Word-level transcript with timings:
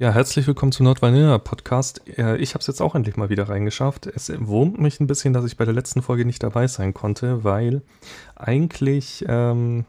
Ja, 0.00 0.12
herzlich 0.12 0.46
willkommen 0.46 0.72
zum 0.72 0.84
Nordvanilla 0.84 1.36
Podcast. 1.36 2.00
Äh, 2.16 2.38
ich 2.38 2.54
habe 2.54 2.60
es 2.60 2.66
jetzt 2.68 2.80
auch 2.80 2.94
endlich 2.94 3.18
mal 3.18 3.28
wieder 3.28 3.50
reingeschafft. 3.50 4.06
Es 4.06 4.32
wurmt 4.34 4.80
mich 4.80 4.98
ein 4.98 5.06
bisschen, 5.06 5.34
dass 5.34 5.44
ich 5.44 5.58
bei 5.58 5.66
der 5.66 5.74
letzten 5.74 6.00
Folge 6.00 6.24
nicht 6.24 6.42
dabei 6.42 6.68
sein 6.68 6.94
konnte, 6.94 7.44
weil 7.44 7.82
eigentlich 8.34 9.26
ähm, 9.28 9.84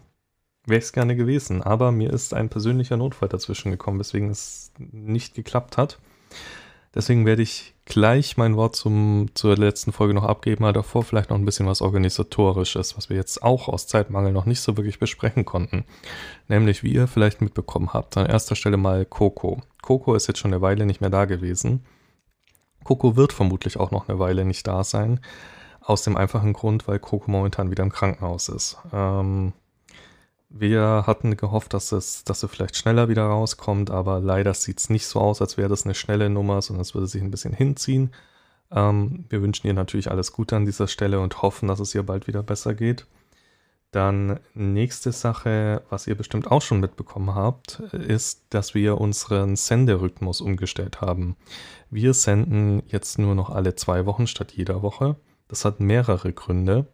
wäre 0.66 0.82
es 0.82 0.92
gerne 0.92 1.16
gewesen. 1.16 1.64
Aber 1.64 1.94
mir 1.94 2.12
ist 2.12 2.34
ein 2.34 2.50
persönlicher 2.50 2.98
Notfall 2.98 3.30
dazwischen 3.30 3.72
gekommen, 3.72 4.02
weswegen 4.02 4.30
es 4.30 4.74
nicht 4.80 5.34
geklappt 5.34 5.78
hat. 5.78 5.98
Deswegen 6.94 7.26
werde 7.26 7.42
ich 7.42 7.74
gleich 7.86 8.36
mein 8.36 8.58
Wort 8.58 8.76
zum, 8.76 9.30
zur 9.34 9.56
letzten 9.56 9.94
Folge 9.94 10.14
noch 10.14 10.26
abgeben, 10.26 10.66
aber 10.66 10.74
davor 10.74 11.04
vielleicht 11.04 11.30
noch 11.30 11.38
ein 11.38 11.46
bisschen 11.46 11.68
was 11.68 11.82
Organisatorisches, 11.82 12.98
was 12.98 13.10
wir 13.10 13.16
jetzt 13.16 13.44
auch 13.44 13.70
aus 13.70 13.88
Zeitmangel 13.88 14.34
noch 14.34 14.46
nicht 14.46 14.60
so 14.60 14.76
wirklich 14.76 15.00
besprechen 15.00 15.46
konnten. 15.46 15.86
Nämlich, 16.50 16.84
wie 16.84 16.92
ihr 16.92 17.08
vielleicht 17.08 17.42
mitbekommen 17.42 17.94
habt, 17.94 18.18
an 18.18 18.26
erster 18.26 18.56
Stelle 18.56 18.78
mal 18.78 19.06
Coco. 19.06 19.62
Coco 19.82 20.16
ist 20.16 20.28
jetzt 20.28 20.40
schon 20.40 20.54
eine 20.54 20.62
Weile 20.62 20.86
nicht 20.86 21.00
mehr 21.00 21.10
da 21.10 21.26
gewesen. 21.26 21.86
Coco 22.84 23.16
wird 23.16 23.32
vermutlich 23.32 23.78
auch 23.78 23.92
noch 23.92 24.10
eine 24.10 24.20
Weile 24.20 24.44
nicht 24.44 24.68
da 24.68 24.84
sein. 24.84 25.22
Aus 25.80 26.04
dem 26.04 26.18
einfachen 26.18 26.54
Grund, 26.54 26.88
weil 26.88 27.00
Coco 27.00 27.32
momentan 27.32 27.72
wieder 27.72 27.84
im 27.84 27.92
Krankenhaus 27.92 28.50
ist. 28.50 28.78
Ähm, 28.94 29.54
wir 30.54 31.04
hatten 31.08 31.38
gehofft, 31.38 31.74
dass 31.74 31.92
es, 31.92 32.24
dass 32.24 32.44
er 32.44 32.50
vielleicht 32.50 32.76
schneller 32.76 33.10
wieder 33.10 33.24
rauskommt, 33.24 33.90
aber 33.90 34.20
leider 34.20 34.54
sieht 34.54 34.80
es 34.80 34.90
nicht 34.90 35.08
so 35.08 35.20
aus, 35.20 35.42
als 35.42 35.58
wäre 35.58 35.70
das 35.70 35.86
eine 35.86 35.96
schnelle 35.96 36.30
Nummer, 36.30 36.62
sondern 36.62 36.82
es 36.82 36.94
würde 36.94 37.08
sich 37.08 37.22
ein 37.22 37.32
bisschen 37.32 37.54
hinziehen. 37.54 38.12
Ähm, 38.72 39.26
wir 39.30 39.42
wünschen 39.42 39.68
ihr 39.68 39.74
natürlich 39.74 40.12
alles 40.12 40.34
Gute 40.34 40.56
an 40.56 40.66
dieser 40.66 40.88
Stelle 40.88 41.20
und 41.20 41.42
hoffen, 41.42 41.68
dass 41.68 41.80
es 41.80 41.96
ihr 41.96 42.04
bald 42.04 42.28
wieder 42.28 42.44
besser 42.44 42.74
geht. 42.74 43.06
Dann 43.92 44.40
nächste 44.54 45.12
Sache, 45.12 45.84
was 45.90 46.08
ihr 46.08 46.16
bestimmt 46.16 46.50
auch 46.50 46.62
schon 46.62 46.80
mitbekommen 46.80 47.36
habt, 47.36 47.80
ist, 47.92 48.46
dass 48.50 48.74
wir 48.74 49.00
unseren 49.00 49.58
Senderhythmus 49.58 50.40
umgestellt 50.40 51.02
haben. 51.02 51.36
Wir 51.90 52.14
senden 52.14 52.84
jetzt 52.88 53.20
nur 53.20 53.36
noch 53.36 53.50
alle 53.50 53.76
zwei 53.76 54.06
Wochen 54.06 54.28
statt 54.28 54.54
jeder 54.54 54.82
Woche. 54.82 55.18
Das 55.50 55.66
hat 55.66 55.82
mehrere 55.82 56.32
Gründe. 56.32 56.88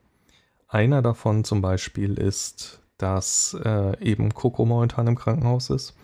Einer 0.68 1.04
davon 1.04 1.44
zum 1.44 1.62
Beispiel 1.62 2.16
ist, 2.16 2.82
dass 2.98 3.56
äh, 3.64 4.00
eben 4.04 4.34
Coco 4.34 4.66
momentan 4.66 5.08
im 5.08 5.16
Krankenhaus 5.16 5.70
ist. 5.70 5.96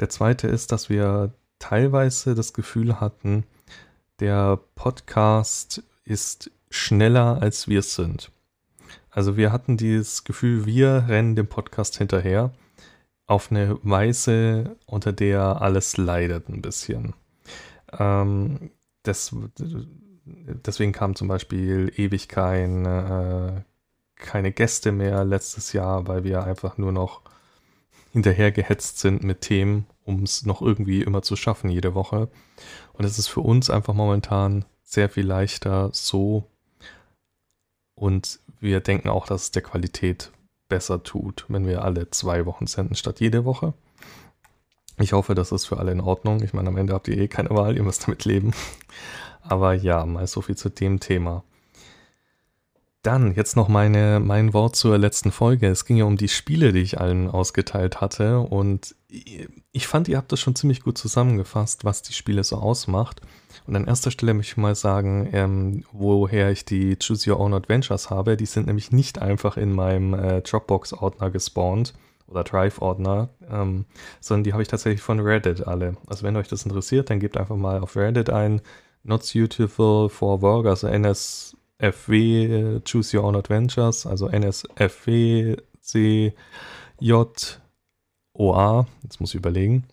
Der 0.00 0.08
zweite 0.08 0.48
ist, 0.48 0.72
dass 0.72 0.88
wir 0.88 1.32
teilweise 1.58 2.34
das 2.34 2.52
Gefühl 2.52 3.00
hatten, 3.00 3.44
der 4.20 4.58
Podcast 4.74 5.82
ist 6.04 6.50
schneller 6.70 7.40
als 7.40 7.68
wir 7.68 7.82
sind. 7.82 8.30
Also 9.10 9.36
wir 9.36 9.52
hatten 9.52 9.76
dieses 9.76 10.24
Gefühl, 10.24 10.66
wir 10.66 11.04
rennen 11.08 11.36
dem 11.36 11.46
Podcast 11.46 11.98
hinterher 11.98 12.52
auf 13.26 13.50
eine 13.50 13.78
Weise, 13.82 14.76
unter 14.86 15.12
der 15.12 15.60
alles 15.60 15.96
leidet 15.96 16.48
ein 16.48 16.62
bisschen. 16.62 17.14
Ähm, 17.92 18.70
das, 19.02 19.34
deswegen 19.56 20.92
kam 20.92 21.14
zum 21.14 21.28
Beispiel 21.28 21.92
ewig 21.96 22.28
kein, 22.28 22.86
äh, 22.86 23.62
keine 24.18 24.52
Gäste 24.52 24.92
mehr 24.92 25.24
letztes 25.24 25.72
Jahr, 25.72 26.06
weil 26.06 26.24
wir 26.24 26.44
einfach 26.44 26.78
nur 26.78 26.92
noch 26.92 27.22
hinterher 28.12 28.52
gehetzt 28.52 28.98
sind 28.98 29.22
mit 29.22 29.42
Themen, 29.42 29.86
um 30.04 30.22
es 30.22 30.44
noch 30.44 30.62
irgendwie 30.62 31.02
immer 31.02 31.22
zu 31.22 31.36
schaffen 31.36 31.70
jede 31.70 31.94
Woche. 31.94 32.28
Und 32.94 33.04
es 33.04 33.18
ist 33.18 33.28
für 33.28 33.40
uns 33.40 33.70
einfach 33.70 33.94
momentan 33.94 34.64
sehr 34.82 35.08
viel 35.08 35.26
leichter 35.26 35.90
so. 35.92 36.44
Und 37.94 38.40
wir 38.60 38.80
denken 38.80 39.08
auch, 39.08 39.26
dass 39.26 39.42
es 39.42 39.50
der 39.50 39.62
Qualität 39.62 40.32
besser 40.68 41.02
tut, 41.02 41.44
wenn 41.48 41.66
wir 41.66 41.84
alle 41.84 42.10
zwei 42.10 42.46
Wochen 42.46 42.66
senden 42.66 42.94
statt 42.94 43.20
jede 43.20 43.44
Woche. 43.44 43.74
Ich 44.98 45.12
hoffe, 45.12 45.34
das 45.34 45.52
ist 45.52 45.66
für 45.66 45.78
alle 45.78 45.92
in 45.92 46.00
Ordnung. 46.00 46.42
Ich 46.42 46.52
meine, 46.52 46.68
am 46.68 46.76
Ende 46.76 46.92
habt 46.92 47.08
ihr 47.08 47.18
eh 47.18 47.28
keine 47.28 47.50
Wahl, 47.50 47.76
ihr 47.76 47.82
müsst 47.82 48.06
damit 48.06 48.24
leben. 48.24 48.52
Aber 49.42 49.72
ja, 49.74 50.04
mal 50.04 50.26
so 50.26 50.40
viel 50.40 50.56
zu 50.56 50.68
dem 50.68 51.00
Thema. 51.00 51.44
Dann 53.08 53.32
jetzt 53.32 53.56
noch 53.56 53.68
meine, 53.68 54.20
mein 54.20 54.52
Wort 54.52 54.76
zur 54.76 54.98
letzten 54.98 55.32
Folge. 55.32 55.66
Es 55.68 55.86
ging 55.86 55.96
ja 55.96 56.04
um 56.04 56.18
die 56.18 56.28
Spiele, 56.28 56.74
die 56.74 56.82
ich 56.82 57.00
allen 57.00 57.30
ausgeteilt 57.30 58.02
hatte. 58.02 58.40
Und 58.40 58.94
ich 59.72 59.86
fand, 59.86 60.08
ihr 60.08 60.18
habt 60.18 60.30
das 60.30 60.40
schon 60.40 60.54
ziemlich 60.54 60.82
gut 60.82 60.98
zusammengefasst, 60.98 61.86
was 61.86 62.02
die 62.02 62.12
Spiele 62.12 62.44
so 62.44 62.56
ausmacht. 62.56 63.22
Und 63.66 63.76
an 63.76 63.86
erster 63.86 64.10
Stelle 64.10 64.34
möchte 64.34 64.52
ich 64.52 64.56
mal 64.58 64.74
sagen, 64.74 65.26
ähm, 65.32 65.84
woher 65.90 66.50
ich 66.50 66.66
die 66.66 66.98
Choose 66.98 67.30
Your 67.30 67.40
Own 67.40 67.54
Adventures 67.54 68.10
habe. 68.10 68.36
Die 68.36 68.44
sind 68.44 68.66
nämlich 68.66 68.92
nicht 68.92 69.22
einfach 69.22 69.56
in 69.56 69.72
meinem 69.72 70.12
äh, 70.12 70.42
Dropbox-Ordner 70.42 71.30
gespawnt 71.30 71.94
oder 72.26 72.44
Drive-Ordner, 72.44 73.30
ähm, 73.50 73.86
sondern 74.20 74.44
die 74.44 74.52
habe 74.52 74.60
ich 74.60 74.68
tatsächlich 74.68 75.00
von 75.00 75.20
Reddit 75.20 75.66
alle. 75.66 75.96
Also 76.08 76.24
wenn 76.24 76.36
euch 76.36 76.48
das 76.48 76.64
interessiert, 76.64 77.08
dann 77.08 77.20
gebt 77.20 77.38
einfach 77.38 77.56
mal 77.56 77.80
auf 77.80 77.96
Reddit 77.96 78.28
ein 78.28 78.60
Not 79.02 79.24
Suitable 79.24 80.10
for 80.10 80.42
Work, 80.42 80.66
also 80.66 80.88
NS 80.88 81.56
FW 81.78 82.80
Choose 82.84 83.16
Your 83.16 83.24
Own 83.24 83.36
Adventures, 83.36 84.06
also 84.06 84.28
NSFW 84.28 85.56
CJOA, 85.80 86.34
jetzt 89.02 89.20
muss 89.20 89.30
ich 89.30 89.36
überlegen. 89.36 89.84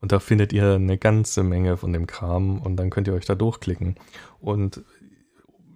Und 0.00 0.12
da 0.12 0.20
findet 0.20 0.52
ihr 0.52 0.74
eine 0.74 0.96
ganze 0.96 1.42
Menge 1.42 1.76
von 1.76 1.92
dem 1.92 2.06
Kram 2.06 2.60
und 2.60 2.76
dann 2.76 2.90
könnt 2.90 3.08
ihr 3.08 3.14
euch 3.14 3.26
da 3.26 3.34
durchklicken. 3.34 3.96
Und 4.38 4.82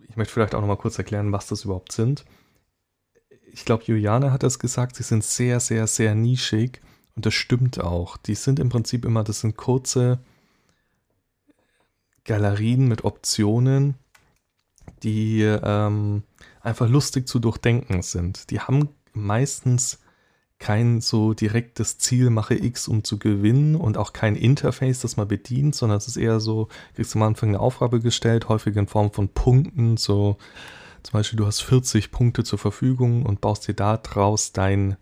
ich 0.09 0.17
möchte 0.17 0.33
vielleicht 0.33 0.55
auch 0.55 0.61
nochmal 0.61 0.77
kurz 0.77 0.97
erklären, 0.97 1.33
was 1.33 1.49
das 1.49 1.65
überhaupt 1.65 1.93
sind. 1.93 2.25
Ich 3.53 3.65
glaube, 3.65 3.85
Juliane 3.85 4.33
hat 4.33 4.43
das 4.43 4.59
gesagt, 4.59 4.97
sie 4.97 5.03
sind 5.03 5.25
sehr, 5.25 5.61
sehr, 5.61 5.87
sehr 5.87 6.15
nischig 6.15 6.81
und 7.15 7.27
das 7.27 7.35
stimmt 7.35 7.81
auch. 7.81 8.17
Die 8.17 8.35
sind 8.35 8.59
im 8.59 8.69
Prinzip 8.69 9.05
immer, 9.05 9.25
das 9.25 9.41
sind 9.41 9.57
kurze 9.57 10.19
Galerien 12.25 12.89
mit 12.89 13.05
Optionen 13.05 13.97
die 15.05 15.43
ähm, 15.43 16.23
einfach 16.61 16.89
lustig 16.89 17.29
zu 17.29 17.39
durchdenken 17.39 18.03
sind. 18.03 18.51
Die 18.51 18.61
haben 18.61 18.89
meistens 19.13 20.01
kein 20.59 21.01
so 21.01 21.35
direktes 21.35 21.99
Ziel, 21.99 22.31
mache 22.31 22.55
X, 22.55 22.89
um 22.89 23.05
zu 23.05 23.19
gewinnen 23.19 23.77
und 23.77 23.99
auch 23.99 24.13
kein 24.13 24.35
Interface, 24.35 25.01
das 25.01 25.17
man 25.17 25.29
bedient, 25.29 25.75
sondern 25.75 25.99
es 25.99 26.09
ist 26.09 26.17
eher 26.17 26.41
so, 26.41 26.69
kriegst 26.95 27.15
du 27.15 27.19
am 27.19 27.25
Anfang 27.25 27.51
eine 27.51 27.61
Aufgabe 27.61 28.01
gestellt, 28.01 28.49
häufig 28.49 28.75
in 28.77 28.87
Form 28.87 29.13
von 29.13 29.29
Punkten, 29.29 29.97
so 29.97 30.39
zum 31.03 31.13
Beispiel 31.13 31.37
du 31.37 31.47
hast 31.47 31.61
40 31.61 32.11
Punkte 32.11 32.45
zur 32.45 32.59
Verfügung 32.59 33.27
und 33.27 33.43
baust 33.43 33.69
dir 33.69 33.75
daraus 33.75 34.53
dein 34.53 34.97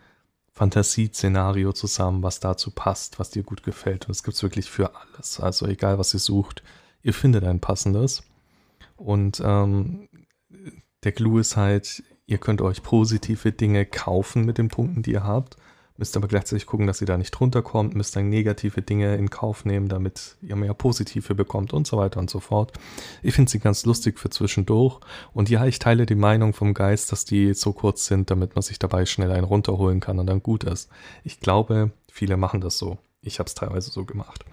Fantasieszenario 0.53 1.73
zusammen, 1.73 2.25
was 2.25 2.41
dazu 2.41 2.73
passt, 2.73 3.21
was 3.21 3.31
dir 3.31 3.45
gut 3.45 3.63
gefällt. 3.63 4.07
Und 4.07 4.11
das 4.11 4.25
gibt 4.25 4.37
es 4.37 4.43
wirklich 4.43 4.69
für 4.69 4.91
alles. 4.97 5.39
Also 5.39 5.67
egal, 5.67 5.99
was 5.99 6.13
ihr 6.13 6.21
sucht, 6.21 6.65
ihr 7.03 7.15
findet 7.15 7.45
ein 7.45 7.61
passendes. 7.61 8.25
Und 9.03 9.43
ähm, 9.45 10.09
der 11.03 11.13
Clou 11.13 11.39
ist 11.39 11.57
halt, 11.57 12.05
ihr 12.27 12.39
könnt 12.39 12.63
euch 12.63 12.83
positive 12.83 13.51
Dinge 13.51 13.85
kaufen 13.85 14.45
mit 14.45 14.59
den 14.59 14.69
Punkten, 14.69 15.03
die 15.03 15.13
ihr 15.13 15.25
habt. 15.25 15.57
Müsst 15.97 16.17
aber 16.17 16.29
gleichzeitig 16.29 16.67
gucken, 16.67 16.87
dass 16.87 17.01
ihr 17.01 17.07
da 17.07 17.19
nicht 17.19 17.39
runterkommt, 17.39 17.95
müsst 17.95 18.17
dann 18.17 18.29
negative 18.29 18.81
Dinge 18.81 19.17
in 19.17 19.29
Kauf 19.29 19.65
nehmen, 19.65 19.89
damit 19.89 20.37
ihr 20.41 20.57
mehr 20.57 20.73
positive 20.73 21.35
bekommt 21.35 21.73
und 21.73 21.87
so 21.87 21.99
weiter 21.99 22.19
und 22.19 22.31
so 22.31 22.41
fort. 22.41 22.73
Ich 23.23 23.35
finde 23.35 23.51
sie 23.51 23.59
ganz 23.59 23.85
lustig 23.85 24.19
für 24.19 24.31
zwischendurch. 24.31 25.01
Und 25.33 25.51
ja, 25.51 25.67
ich 25.67 25.81
teile 25.81 26.07
die 26.07 26.15
Meinung 26.15 26.55
vom 26.55 26.73
Geist, 26.73 27.13
dass 27.13 27.25
die 27.25 27.55
so 27.55 27.73
kurz 27.73 28.07
sind, 28.07 28.31
damit 28.31 28.55
man 28.55 28.63
sich 28.63 28.79
dabei 28.79 29.05
schnell 29.05 29.33
einen 29.33 29.45
runterholen 29.45 30.01
kann 30.01 30.19
und 30.19 30.27
dann 30.29 30.43
gut 30.43 30.65
ist. 30.65 30.89
Ich 31.25 31.41
glaube, 31.41 31.91
viele 32.11 32.37
machen 32.37 32.61
das 32.61 32.79
so. 32.79 32.99
Ich 33.21 33.39
habe 33.39 33.49
es 33.49 33.55
teilweise 33.55 33.91
so 33.91 34.05
gemacht. 34.05 34.45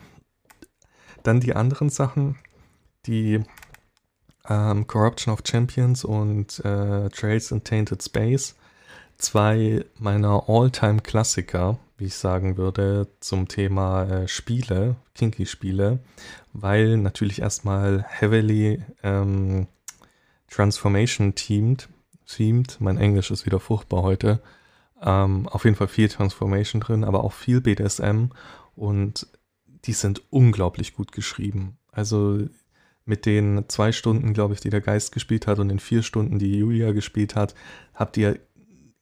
Dann 1.24 1.40
die 1.40 1.56
anderen 1.56 1.90
Sachen, 1.90 2.38
die 3.06 3.44
ähm, 4.48 4.88
Corruption 4.88 5.34
of 5.34 5.42
Champions 5.46 6.04
und 6.04 6.60
äh, 6.64 7.10
Trails 7.10 7.52
in 7.52 7.64
Tainted 7.64 8.04
Space. 8.04 8.56
Zwei 9.18 9.84
meiner 9.98 10.48
All-Time-Klassiker, 10.48 11.78
wie 11.98 12.06
ich 12.06 12.16
sagen 12.16 12.56
würde, 12.56 13.08
zum 13.20 13.48
Thema 13.48 14.04
äh, 14.04 14.28
Spiele, 14.28 14.96
Kinky-Spiele, 15.16 16.00
weil 16.54 16.98
natürlich 16.98 17.42
erstmal 17.42 18.06
heavily 18.08 18.82
ähm, 19.04 19.68
Transformation-themed, 20.50 21.90
themed, 22.26 22.78
mein 22.80 22.98
Englisch 22.98 23.32
ist 23.32 23.46
wieder 23.46 23.60
furchtbar 23.60 24.04
heute, 24.04 24.42
ähm, 25.02 25.48
auf 25.50 25.66
jeden 25.66 25.76
Fall 25.76 25.90
viel 25.90 26.08
Transformation 26.08 26.82
drin, 26.82 27.04
aber 27.04 27.24
auch 27.24 27.34
viel 27.34 27.60
BDSM 27.62 28.28
und 28.76 29.28
die 29.86 29.94
sind 29.94 30.22
unglaublich 30.30 30.94
gut 30.94 31.12
geschrieben. 31.12 31.78
Also 31.92 32.40
mit 33.10 33.26
den 33.26 33.66
zwei 33.68 33.92
Stunden, 33.92 34.34
glaube 34.34 34.54
ich, 34.54 34.62
die 34.62 34.70
der 34.70 34.82
Geist 34.82 35.12
gespielt 35.12 35.48
hat 35.48 35.60
und 35.60 35.68
den 35.68 35.80
vier 35.80 36.04
Stunden, 36.04 36.40
die 36.40 36.60
Julia 36.60 36.92
gespielt 36.92 37.36
hat, 37.36 37.56
habt 37.94 38.16
ihr 38.18 38.40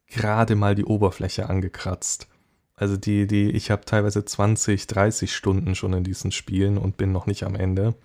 gerade 0.07 0.56
mal 0.56 0.74
die 0.74 0.86
Oberfläche 0.86 1.50
angekratzt. 1.50 2.27
Also 2.74 2.95
die, 2.95 3.27
die, 3.27 3.51
ich 3.51 3.69
habe 3.69 3.86
teilweise 3.86 4.24
20, 4.24 4.88
30 4.88 5.36
Stunden 5.36 5.75
schon 5.75 5.94
in 5.94 6.04
diesen 6.04 6.31
Spielen 6.31 6.77
und 6.77 6.95
bin 6.95 7.12
noch 7.12 7.25
nicht 7.25 7.44
am 7.44 7.56
Ende, 7.56 7.95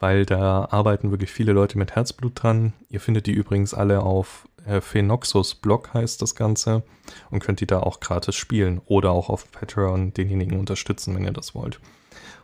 weil 0.00 0.26
da 0.26 0.66
arbeiten 0.70 1.10
wirklich 1.10 1.30
viele 1.30 1.52
Leute 1.52 1.78
mit 1.78 1.94
Herzblut 1.94 2.42
dran. 2.42 2.72
Ihr 2.88 3.00
findet 3.00 3.26
die 3.26 3.32
übrigens 3.32 3.74
alle 3.74 4.02
auf 4.02 4.48
äh, 4.66 4.80
Phenoxus 4.80 5.54
Blog 5.54 5.94
heißt 5.94 6.20
das 6.20 6.34
Ganze 6.34 6.82
und 7.30 7.42
könnt 7.42 7.60
die 7.60 7.66
da 7.66 7.80
auch 7.80 8.00
gratis 8.00 8.34
spielen 8.34 8.80
oder 8.86 9.12
auch 9.12 9.28
auf 9.28 9.50
Patreon 9.52 10.12
denjenigen 10.14 10.58
unterstützen, 10.58 11.14
wenn 11.14 11.24
ihr 11.24 11.32
das 11.32 11.54
wollt. 11.54 11.80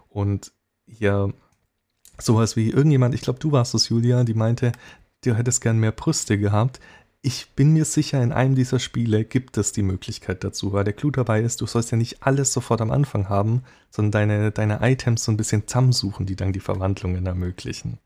Und 0.08 0.52
ja, 0.86 1.28
sowas 2.18 2.56
wie 2.56 2.70
irgendjemand, 2.70 3.14
ich 3.14 3.22
glaube, 3.22 3.38
du 3.38 3.52
warst 3.52 3.74
es, 3.74 3.88
Julia, 3.88 4.24
die 4.24 4.34
meinte, 4.34 4.72
du 5.24 5.34
hättest 5.34 5.60
gern 5.60 5.78
mehr 5.78 5.92
Brüste 5.92 6.38
gehabt. 6.38 6.80
Ich 7.22 7.50
bin 7.56 7.72
mir 7.72 7.86
sicher, 7.86 8.22
in 8.22 8.32
einem 8.32 8.54
dieser 8.54 8.78
Spiele 8.78 9.24
gibt 9.24 9.56
es 9.56 9.72
die 9.72 9.82
Möglichkeit 9.82 10.44
dazu, 10.44 10.72
weil 10.72 10.84
der 10.84 10.92
Clou 10.92 11.10
dabei 11.10 11.40
ist, 11.40 11.60
du 11.60 11.66
sollst 11.66 11.90
ja 11.90 11.96
nicht 11.96 12.22
alles 12.22 12.52
sofort 12.52 12.82
am 12.82 12.90
Anfang 12.90 13.30
haben, 13.30 13.62
sondern 13.90 14.10
deine, 14.28 14.52
deine 14.52 14.80
Items 14.82 15.24
so 15.24 15.32
ein 15.32 15.38
bisschen 15.38 15.66
zusammensuchen, 15.66 16.26
die 16.26 16.36
dann 16.36 16.52
die 16.52 16.60
Verwandlungen 16.60 17.24
ermöglichen. 17.24 17.98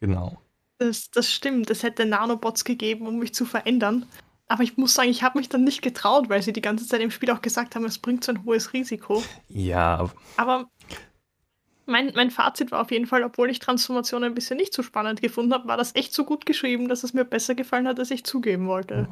Genau. 0.00 0.38
Das, 0.78 1.10
das 1.10 1.30
stimmt, 1.32 1.70
es 1.70 1.84
hätte 1.84 2.06
Nanobots 2.06 2.64
gegeben, 2.64 3.06
um 3.06 3.20
mich 3.20 3.34
zu 3.34 3.44
verändern. 3.44 4.06
Aber 4.46 4.62
ich 4.62 4.76
muss 4.76 4.94
sagen, 4.94 5.08
ich 5.08 5.22
habe 5.22 5.38
mich 5.38 5.48
dann 5.48 5.64
nicht 5.64 5.80
getraut, 5.80 6.28
weil 6.28 6.42
sie 6.42 6.52
die 6.52 6.60
ganze 6.60 6.86
Zeit 6.86 7.00
im 7.00 7.10
Spiel 7.10 7.30
auch 7.30 7.40
gesagt 7.40 7.74
haben, 7.74 7.84
es 7.84 7.98
bringt 7.98 8.24
so 8.24 8.32
ein 8.32 8.44
hohes 8.44 8.72
Risiko. 8.72 9.22
Ja. 9.48 10.10
Aber 10.36 10.68
mein, 11.86 12.12
mein 12.14 12.30
Fazit 12.30 12.70
war 12.70 12.80
auf 12.80 12.90
jeden 12.90 13.06
Fall, 13.06 13.22
obwohl 13.22 13.50
ich 13.50 13.58
Transformation 13.58 14.24
ein 14.24 14.34
bisschen 14.34 14.56
nicht 14.56 14.72
so 14.72 14.82
spannend 14.82 15.22
gefunden 15.22 15.52
habe, 15.52 15.68
war 15.68 15.76
das 15.76 15.94
echt 15.94 16.12
so 16.12 16.24
gut 16.24 16.46
geschrieben, 16.46 16.88
dass 16.88 17.04
es 17.04 17.14
mir 17.14 17.24
besser 17.24 17.54
gefallen 17.54 17.88
hat, 17.88 17.98
als 17.98 18.10
ich 18.10 18.24
zugeben 18.24 18.66
wollte. 18.66 19.08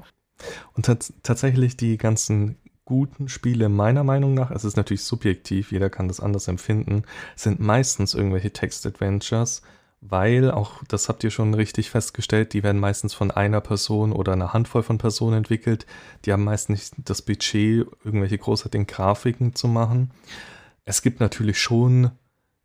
Und 0.75 0.87
tatsächlich 1.23 1.77
die 1.77 1.99
ganzen 1.99 2.59
guten 2.85 3.29
Spiele 3.29 3.69
meiner 3.69 4.05
Meinung 4.05 4.35
nach, 4.35 4.51
es 4.51 4.65
ist 4.65 4.77
natürlich 4.77 5.05
subjektiv, 5.05 5.73
jeder 5.73 5.89
kann 5.89 6.09
das 6.09 6.21
anders 6.21 6.49
empfinden, 6.49 7.05
sind 7.37 7.61
meistens 7.61 8.15
irgendwelche 8.15 8.53
Text-Adventures, 8.53 9.63
weil 10.01 10.51
auch, 10.51 10.83
das 10.89 11.09
habt 11.09 11.23
ihr 11.23 11.31
schon 11.31 11.55
richtig 11.55 11.91
festgestellt, 11.91 12.55
die 12.55 12.65
werden 12.65 12.81
meistens 12.81 13.15
von 13.15 13.31
einer 13.31 13.61
Person 13.61 14.13
oder 14.13 14.33
einer 14.33 14.53
Handvoll 14.53 14.83
von 14.83 14.99
Personen 14.99 15.39
entwickelt. 15.39 15.87
Die 16.25 16.33
haben 16.33 16.43
meist 16.43 16.71
nicht 16.71 16.95
das 16.99 17.23
Budget, 17.23 17.87
irgendwelche 18.05 18.37
großartigen 18.37 18.89
Grafiken 18.89 19.55
zu 19.55 19.69
machen. 19.69 20.11
Es 20.85 21.03
gibt 21.03 21.21
natürlich 21.21 21.61
schon 21.61 22.11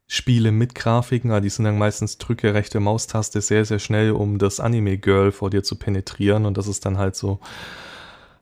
Spiele 0.07 0.54
mit 0.54 0.74
Grafiken, 0.74 1.42
die 1.42 1.50
sind 1.50 1.65
dann 1.65 1.77
meistens 1.77 2.18
drücke 2.18 2.54
rechte 2.54 2.80
Maustaste 2.80 3.42
sehr, 3.42 3.65
sehr 3.65 3.80
schnell, 3.80 4.12
um 4.12 4.38
das 4.39 4.62
Anime-Girl 4.62 5.33
vor 5.33 5.50
dir 5.50 5.63
zu 5.63 5.75
penetrieren. 5.75 6.45
Und 6.45 6.57
das 6.57 6.68
ist 6.68 6.86
dann 6.86 6.98
halt 6.98 7.15
so, 7.15 7.39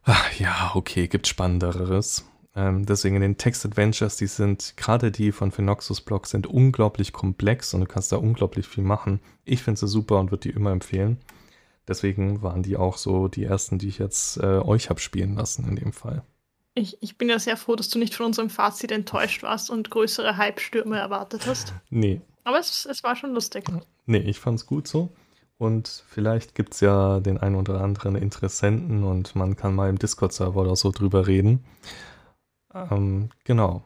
ach, 0.04 0.32
ja, 0.40 0.72
okay, 0.76 1.08
gibt 1.08 1.28
Spannenderes. 1.28 2.24
Ähm, 2.56 2.86
deswegen 2.86 3.16
in 3.16 3.22
den 3.22 3.38
Text-Adventures, 3.38 4.16
die 4.16 4.28
sind, 4.28 4.76
gerade 4.78 5.12
die 5.12 5.32
von 5.32 5.52
Phenoxus 5.52 6.02
Block, 6.02 6.28
sind 6.28 6.46
unglaublich 6.46 7.14
komplex 7.14 7.74
und 7.74 7.82
du 7.82 7.88
kannst 7.88 8.12
da 8.12 8.18
unglaublich 8.18 8.68
viel 8.68 8.84
machen. 8.84 9.20
Ich 9.44 9.64
finde 9.64 9.80
sie 9.80 9.88
super 9.88 10.20
und 10.20 10.32
würde 10.32 10.50
die 10.50 10.56
immer 10.56 10.72
empfehlen. 10.72 11.18
Deswegen 11.88 12.42
waren 12.44 12.64
die 12.64 12.78
auch 12.78 12.98
so 12.98 13.28
die 13.28 13.44
ersten, 13.44 13.80
die 13.80 13.88
ich 13.88 13.98
jetzt 13.98 14.38
äh, 14.38 14.60
euch 14.60 14.90
habe 14.90 15.00
spielen 15.00 15.36
lassen 15.36 15.68
in 15.68 15.76
dem 15.76 15.94
Fall. 15.94 16.24
Ich, 16.76 17.02
ich 17.02 17.18
bin 17.18 17.30
ja 17.30 17.40
sehr 17.40 17.56
froh, 17.56 17.76
dass 17.76 17.90
du 17.90 17.98
nicht 17.98 18.14
von 18.14 18.28
unserem 18.28 18.50
Fazit 18.50 18.92
enttäuscht 18.92 19.44
warst 19.44 19.70
und 19.70 19.90
größere 19.90 20.36
Hype-Stürme 20.36 21.00
erwartet 21.00 21.48
hast. 21.48 21.74
Nee. 21.90 22.22
Aber 22.44 22.60
es, 22.60 22.86
es 22.86 23.04
war 23.04 23.16
schon 23.16 23.34
lustig. 23.34 23.66
Nee, 24.06 24.20
ich 24.20 24.40
fand's 24.40 24.66
gut 24.66 24.88
so. 24.88 25.10
Und 25.58 26.04
vielleicht 26.08 26.54
gibt 26.54 26.74
es 26.74 26.82
ja 26.82 27.22
den 27.22 27.38
einen 27.38 27.56
oder 27.56 27.80
anderen 27.80 28.16
Interessenten 28.16 29.06
und 29.06 29.36
man 29.36 29.56
kann 29.56 29.74
mal 29.74 29.90
im 29.90 29.98
Discord-Server 29.98 30.62
oder 30.62 30.76
so 30.76 30.92
drüber 30.92 31.28
reden. 31.28 31.64
Ähm, 32.74 33.30
genau. 33.46 33.86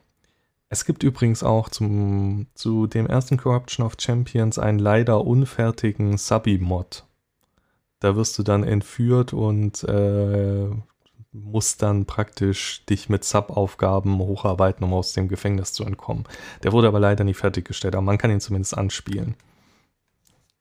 Es 0.69 0.83
gibt 0.83 1.03
übrigens 1.03 1.44
auch 1.44 1.69
zum, 1.69 2.47
zu 2.56 2.88
dem 2.88 3.06
ersten 3.06 3.38
Corruption 3.38 3.85
of 3.85 3.97
Champions 4.00 4.57
einen 4.57 4.80
leider 4.80 5.25
unfertigen 5.25 6.18
Subby-Mod. 6.18 7.06
Da 8.00 8.15
wirst 8.15 8.38
du 8.39 8.44
dann 8.44 8.63
entführt 8.63 9.33
und 9.33 9.83
äh, 9.83 10.69
musst 11.31 11.81
dann 11.81 12.05
praktisch 12.05 12.85
dich 12.85 13.09
mit 13.09 13.23
Sub-Aufgaben 13.23 14.17
hocharbeiten, 14.17 14.83
um 14.83 14.93
aus 14.93 15.13
dem 15.13 15.27
Gefängnis 15.27 15.73
zu 15.73 15.83
entkommen. 15.83 16.25
Der 16.63 16.71
wurde 16.71 16.87
aber 16.87 16.99
leider 16.99 17.23
nicht 17.23 17.37
fertiggestellt, 17.37 17.95
aber 17.95 18.01
man 18.01 18.17
kann 18.17 18.31
ihn 18.31 18.39
zumindest 18.39 18.77
anspielen. 18.77 19.35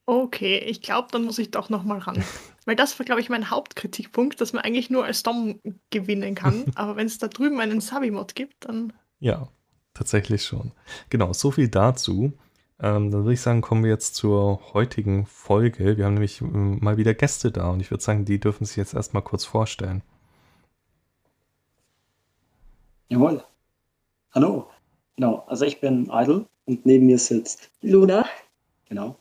Okay, 0.04 0.58
ich 0.58 0.80
glaube, 0.80 1.08
dann 1.12 1.24
muss 1.24 1.38
ich 1.38 1.50
doch 1.50 1.68
noch 1.68 1.84
mal 1.84 1.98
ran. 1.98 2.24
Weil 2.64 2.76
das 2.76 2.98
war, 2.98 3.04
glaube 3.04 3.20
ich, 3.20 3.28
mein 3.28 3.50
Hauptkritikpunkt, 3.50 4.40
dass 4.40 4.52
man 4.52 4.64
eigentlich 4.64 4.90
nur 4.90 5.04
als 5.04 5.22
Dom 5.22 5.60
gewinnen 5.90 6.34
kann. 6.34 6.64
Aber 6.74 6.96
wenn 6.96 7.06
es 7.06 7.18
da 7.18 7.28
drüben 7.28 7.60
einen 7.60 7.80
Sabi-Mod 7.80 8.34
gibt, 8.34 8.66
dann... 8.66 8.92
Ja, 9.20 9.48
tatsächlich 9.94 10.44
schon. 10.44 10.72
Genau, 11.10 11.32
so 11.32 11.50
viel 11.50 11.68
dazu. 11.68 12.32
Ähm, 12.80 13.10
dann 13.10 13.24
würde 13.24 13.34
ich 13.34 13.40
sagen, 13.40 13.60
kommen 13.60 13.84
wir 13.84 13.90
jetzt 13.90 14.14
zur 14.14 14.60
heutigen 14.72 15.26
Folge. 15.26 15.96
Wir 15.96 16.04
haben 16.04 16.14
nämlich 16.14 16.40
ähm, 16.40 16.78
mal 16.80 16.96
wieder 16.96 17.14
Gäste 17.14 17.50
da 17.50 17.70
und 17.70 17.80
ich 17.80 17.90
würde 17.90 18.04
sagen, 18.04 18.24
die 18.24 18.38
dürfen 18.38 18.64
sich 18.64 18.76
jetzt 18.76 18.94
erstmal 18.94 19.22
kurz 19.22 19.44
vorstellen. 19.44 20.02
Jawohl. 23.10 23.42
Hallo. 24.34 24.66
Genau, 25.16 25.42
also 25.46 25.64
ich 25.64 25.80
bin 25.80 26.10
Idle 26.12 26.44
und 26.66 26.84
neben 26.84 27.06
mir 27.06 27.18
sitzt 27.18 27.70
Luna. 27.80 28.26
Genau. 28.86 29.16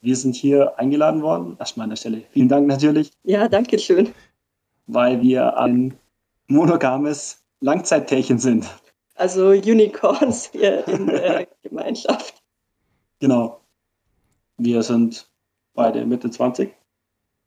Wir 0.00 0.14
sind 0.14 0.36
hier 0.36 0.78
eingeladen 0.78 1.20
worden. 1.20 1.56
Erstmal 1.58 1.84
an 1.84 1.90
der 1.90 1.96
Stelle 1.96 2.22
vielen 2.30 2.48
Dank 2.48 2.68
natürlich. 2.68 3.10
Ja, 3.24 3.48
danke 3.48 3.80
schön. 3.80 4.14
Weil 4.86 5.20
wir 5.20 5.56
ein 5.58 5.98
monogames 6.46 7.42
Langzeitpärchen 7.58 8.38
sind. 8.38 8.66
Also 9.16 9.48
Unicorns 9.48 10.50
hier 10.52 10.86
in 10.86 11.08
der 11.08 11.48
Gemeinschaft. 11.62 12.40
Genau. 13.18 13.60
Wir 14.58 14.84
sind 14.84 15.28
beide 15.74 16.06
Mitte 16.06 16.30
20. 16.30 16.72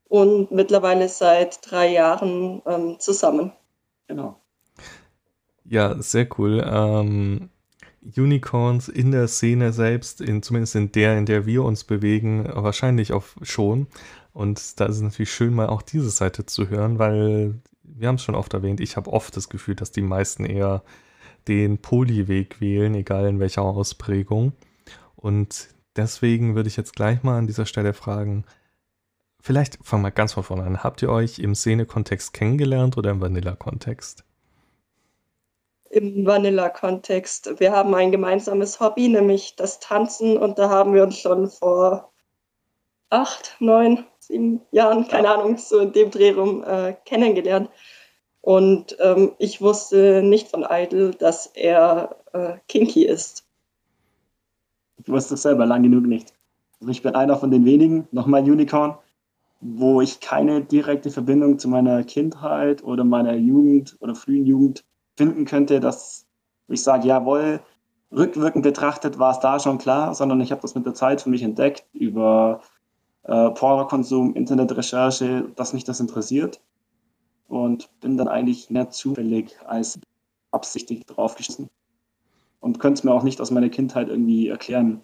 Und 0.10 0.52
mittlerweile 0.52 1.08
seit 1.08 1.60
drei 1.70 1.94
Jahren 1.94 2.62
ähm, 2.66 3.00
zusammen. 3.00 3.54
Genau. 4.08 4.38
Ja, 5.70 6.02
sehr 6.02 6.28
cool. 6.38 6.64
Ähm, 6.66 7.50
Unicorns 8.16 8.88
in 8.88 9.12
der 9.12 9.28
Szene 9.28 9.74
selbst, 9.74 10.22
in, 10.22 10.42
zumindest 10.42 10.76
in 10.76 10.92
der, 10.94 11.18
in 11.18 11.26
der 11.26 11.46
wir 11.46 11.64
uns 11.64 11.84
bewegen, 11.84 12.48
wahrscheinlich 12.54 13.12
auch 13.12 13.26
schon. 13.42 13.88
Und 14.32 14.80
da 14.80 14.86
ist 14.86 14.98
es 14.98 15.02
natürlich 15.02 15.32
schön, 15.32 15.54
mal 15.54 15.68
auch 15.68 15.82
diese 15.82 16.10
Seite 16.10 16.46
zu 16.46 16.70
hören, 16.70 17.00
weil 17.00 17.56
wir 17.84 18.08
haben 18.08 18.16
es 18.16 18.24
schon 18.24 18.36
oft 18.36 18.54
erwähnt, 18.54 18.80
ich 18.80 18.96
habe 18.96 19.12
oft 19.12 19.36
das 19.36 19.50
Gefühl, 19.50 19.76
dass 19.76 19.92
die 19.92 20.02
meisten 20.02 20.46
eher 20.46 20.84
den 21.48 21.80
Polyweg 21.80 22.62
wählen, 22.62 22.94
egal 22.96 23.28
in 23.28 23.40
welcher 23.40 23.64
Ausprägung. 23.64 24.54
Und 25.16 25.70
deswegen 25.96 26.56
würde 26.56 26.70
ich 26.70 26.78
jetzt 26.78 26.96
gleich 26.96 27.24
mal 27.24 27.38
an 27.38 27.48
dieser 27.48 27.66
Stelle 27.66 27.94
fragen, 27.94 28.46
vielleicht 29.42 29.80
fangen 29.82 30.04
wir 30.04 30.12
ganz 30.12 30.34
von 30.34 30.44
vorne 30.44 30.64
an. 30.64 30.84
Habt 30.84 31.02
ihr 31.02 31.10
euch 31.10 31.40
im 31.40 31.56
Szene-Kontext 31.56 32.34
kennengelernt 32.34 32.98
oder 32.98 33.12
im 33.12 33.22
Vanilla-Kontext? 33.22 34.27
Im 35.90 36.26
Vanilla-Kontext. 36.26 37.60
Wir 37.60 37.72
haben 37.72 37.94
ein 37.96 38.12
gemeinsames 38.12 38.80
Hobby, 38.80 39.08
nämlich 39.08 39.56
das 39.56 39.80
Tanzen, 39.80 40.38
und 40.38 40.60
da 40.60 40.70
haben 40.70 40.94
wir 40.94 41.04
uns 41.04 41.18
schon 41.18 41.50
vor 41.50 42.12
acht, 43.10 43.56
neun, 43.60 44.06
sieben 44.20 44.62
Jahren, 44.72 45.08
keine 45.08 45.30
Ahnung, 45.30 45.58
so 45.58 45.80
in 45.80 45.94
dem 45.94 46.12
Dreh 46.12 46.32
rum 46.32 46.64
äh, 46.64 46.94
kennengelernt. 47.06 47.70
Und 48.42 48.96
ähm, 49.00 49.34
ich 49.40 49.62
wusste 49.62 50.22
nicht 50.24 50.50
von 50.50 50.66
Idol, 50.70 51.12
dass 51.12 51.48
er 51.48 52.16
äh, 52.34 52.54
kinky 52.68 53.06
ist. 53.06 53.46
Ich 54.98 55.10
wusste 55.10 55.36
es 55.36 55.42
selber 55.42 55.66
lang 55.66 55.84
genug 55.84 56.06
nicht. 56.06 56.34
Also 56.80 56.92
ich 56.92 57.02
bin 57.02 57.16
einer 57.16 57.38
von 57.38 57.52
den 57.52 57.66
wenigen, 57.66 58.08
nochmal 58.12 58.44
Unicorn, 58.44 58.98
wo 59.60 60.02
ich 60.02 60.20
keine 60.20 60.62
direkte 60.62 61.10
Verbindung 61.10 61.60
zu 61.60 61.68
meiner 61.68 62.04
Kindheit 62.04 62.84
oder 62.84 63.04
meiner 63.04 63.34
Jugend 63.34 63.98
oder 64.00 64.16
frühen 64.16 64.46
Jugend 64.46 64.86
finden 65.18 65.46
könnte, 65.46 65.80
dass 65.80 66.26
ich 66.68 66.84
sage, 66.84 67.08
jawohl, 67.08 67.60
rückwirkend 68.12 68.64
betrachtet 68.64 69.20
war 69.20 69.32
es 69.32 69.40
da 69.40 69.60
schon 69.60 69.78
klar, 69.78 70.14
sondern 70.16 70.40
ich 70.40 70.52
habe 70.52 70.62
das 70.62 70.76
mit 70.76 70.86
der 70.86 70.94
Zeit 70.94 71.22
für 71.22 71.30
mich 71.30 71.44
entdeckt 71.44 71.86
über 71.94 72.62
äh, 73.24 73.50
Pornokonsum, 73.52 74.36
Internetrecherche, 74.36 75.52
dass 75.56 75.74
mich 75.74 75.84
das 75.84 76.00
interessiert 76.00 76.62
und 77.48 77.90
bin 78.00 78.18
dann 78.18 78.28
eigentlich 78.28 78.70
mehr 78.70 78.90
zufällig 78.90 79.58
als 79.66 80.00
absichtlich 80.52 81.06
draufgeschissen 81.06 81.70
und 82.60 82.80
könnte 82.80 83.00
es 83.00 83.04
mir 83.04 83.14
auch 83.14 83.24
nicht 83.24 83.42
aus 83.42 83.52
meiner 83.52 83.70
Kindheit 83.70 84.10
irgendwie 84.10 84.48
erklären. 84.48 85.02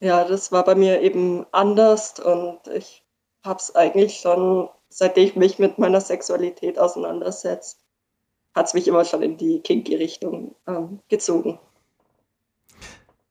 Ja, 0.00 0.24
das 0.24 0.52
war 0.52 0.64
bei 0.64 0.74
mir 0.74 1.00
eben 1.00 1.44
anders 1.50 2.20
und 2.20 2.60
ich 2.68 3.04
habe 3.44 3.58
es 3.58 3.74
eigentlich 3.74 4.18
schon, 4.18 4.68
seitdem 4.88 5.24
ich 5.24 5.36
mich 5.36 5.58
mit 5.58 5.78
meiner 5.78 6.00
Sexualität 6.00 6.78
auseinandersetze, 6.78 7.76
hat 8.54 8.66
es 8.66 8.74
mich 8.74 8.88
immer 8.88 9.04
schon 9.04 9.22
in 9.22 9.36
die 9.36 9.60
kinky-Richtung 9.60 10.54
ähm, 10.66 11.00
gezogen. 11.08 11.58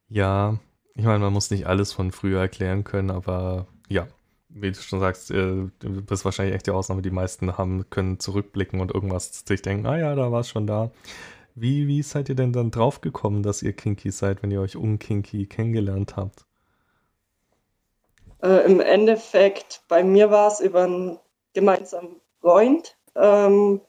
Ja, 0.09 0.57
ich 0.95 1.05
meine, 1.05 1.19
man 1.19 1.33
muss 1.33 1.51
nicht 1.51 1.67
alles 1.67 1.93
von 1.93 2.11
früher 2.11 2.39
erklären 2.39 2.83
können, 2.83 3.11
aber 3.11 3.67
ja, 3.89 4.07
wie 4.49 4.71
du 4.71 4.79
schon 4.79 4.99
sagst, 4.99 5.31
äh, 5.31 5.67
du 5.79 6.01
bist 6.05 6.25
wahrscheinlich 6.25 6.55
echt 6.55 6.67
die 6.67 6.71
Ausnahme. 6.71 7.01
Die 7.01 7.11
meisten 7.11 7.57
haben, 7.57 7.89
können 7.89 8.19
zurückblicken 8.19 8.79
und 8.79 8.93
irgendwas 8.93 9.43
sich 9.45 9.61
denken, 9.61 9.85
ah 9.85 9.97
ja, 9.97 10.15
da 10.15 10.31
war 10.31 10.41
es 10.41 10.49
schon 10.49 10.67
da. 10.67 10.91
Wie, 11.55 11.87
wie 11.87 12.03
seid 12.03 12.29
ihr 12.29 12.35
denn 12.35 12.53
dann 12.53 12.71
draufgekommen, 12.71 13.43
dass 13.43 13.63
ihr 13.63 13.73
kinky 13.73 14.11
seid, 14.11 14.43
wenn 14.43 14.51
ihr 14.51 14.61
euch 14.61 14.75
unkinky 14.75 15.47
kennengelernt 15.47 16.15
habt? 16.15 16.45
Äh, 18.41 18.65
Im 18.65 18.79
Endeffekt, 18.79 19.81
bei 19.87 20.03
mir 20.03 20.29
war 20.29 20.47
es 20.47 20.59
über 20.59 20.83
einen 20.83 21.19
gemeinsamen 21.53 22.21
Freund, 22.41 22.95
ähm, 23.15 23.81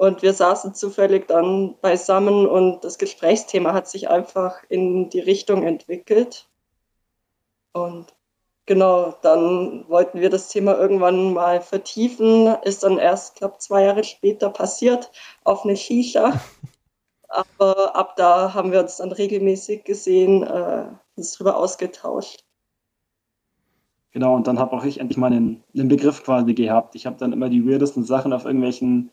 Und 0.00 0.22
wir 0.22 0.32
saßen 0.32 0.74
zufällig 0.74 1.28
dann 1.28 1.74
beisammen 1.82 2.46
und 2.46 2.82
das 2.84 2.96
Gesprächsthema 2.96 3.74
hat 3.74 3.86
sich 3.86 4.08
einfach 4.08 4.56
in 4.70 5.10
die 5.10 5.20
Richtung 5.20 5.62
entwickelt. 5.62 6.48
Und 7.74 8.06
genau, 8.64 9.14
dann 9.20 9.84
wollten 9.90 10.22
wir 10.22 10.30
das 10.30 10.48
Thema 10.48 10.78
irgendwann 10.78 11.34
mal 11.34 11.60
vertiefen. 11.60 12.46
Ist 12.62 12.82
dann 12.82 12.96
erst, 12.96 13.34
glaube 13.34 13.58
zwei 13.58 13.84
Jahre 13.84 14.02
später 14.02 14.48
passiert 14.48 15.12
auf 15.44 15.66
eine 15.66 15.76
Shisha. 15.76 16.32
Aber 17.28 17.94
ab 17.94 18.16
da 18.16 18.54
haben 18.54 18.72
wir 18.72 18.80
uns 18.80 18.96
dann 18.96 19.12
regelmäßig 19.12 19.84
gesehen, 19.84 20.44
äh, 20.44 20.86
uns 21.16 21.32
darüber 21.32 21.58
ausgetauscht. 21.58 22.46
Genau, 24.12 24.34
und 24.34 24.46
dann 24.46 24.58
habe 24.58 24.74
auch 24.74 24.84
ich 24.84 24.98
endlich 24.98 25.18
mal 25.18 25.26
einen, 25.26 25.62
einen 25.74 25.88
Begriff 25.88 26.24
quasi 26.24 26.54
gehabt. 26.54 26.94
Ich 26.94 27.04
habe 27.04 27.16
dann 27.18 27.34
immer 27.34 27.50
die 27.50 27.68
weirdesten 27.68 28.02
Sachen 28.04 28.32
auf 28.32 28.46
irgendwelchen 28.46 29.10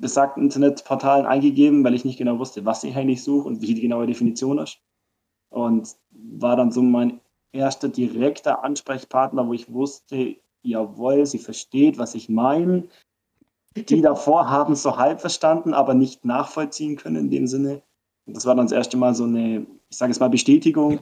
besagten 0.00 0.44
Internetportalen 0.44 1.26
eingegeben, 1.26 1.84
weil 1.84 1.94
ich 1.94 2.04
nicht 2.04 2.18
genau 2.18 2.38
wusste, 2.38 2.64
was 2.64 2.84
ich 2.84 2.96
eigentlich 2.96 3.22
suche 3.22 3.46
und 3.46 3.60
wie 3.60 3.74
die 3.74 3.82
genaue 3.82 4.06
Definition 4.06 4.58
ist. 4.58 4.78
Und 5.50 5.96
war 6.10 6.56
dann 6.56 6.72
so 6.72 6.82
mein 6.82 7.20
erster 7.52 7.88
direkter 7.88 8.64
Ansprechpartner, 8.64 9.46
wo 9.46 9.52
ich 9.52 9.72
wusste, 9.72 10.36
jawohl, 10.62 11.26
sie 11.26 11.38
versteht, 11.38 11.98
was 11.98 12.14
ich 12.14 12.28
meine. 12.28 12.88
Die 13.76 14.00
davor 14.00 14.50
haben 14.50 14.72
es 14.72 14.82
so 14.82 14.96
halb 14.96 15.20
verstanden, 15.20 15.74
aber 15.74 15.94
nicht 15.94 16.24
nachvollziehen 16.24 16.96
können 16.96 17.16
in 17.16 17.30
dem 17.30 17.46
Sinne. 17.46 17.82
Und 18.26 18.36
das 18.36 18.46
war 18.46 18.54
dann 18.54 18.66
das 18.66 18.72
erste 18.72 18.96
Mal 18.96 19.14
so 19.14 19.24
eine, 19.24 19.66
ich 19.88 19.96
sage 19.96 20.12
es 20.12 20.20
mal, 20.20 20.30
Bestätigung 20.30 21.00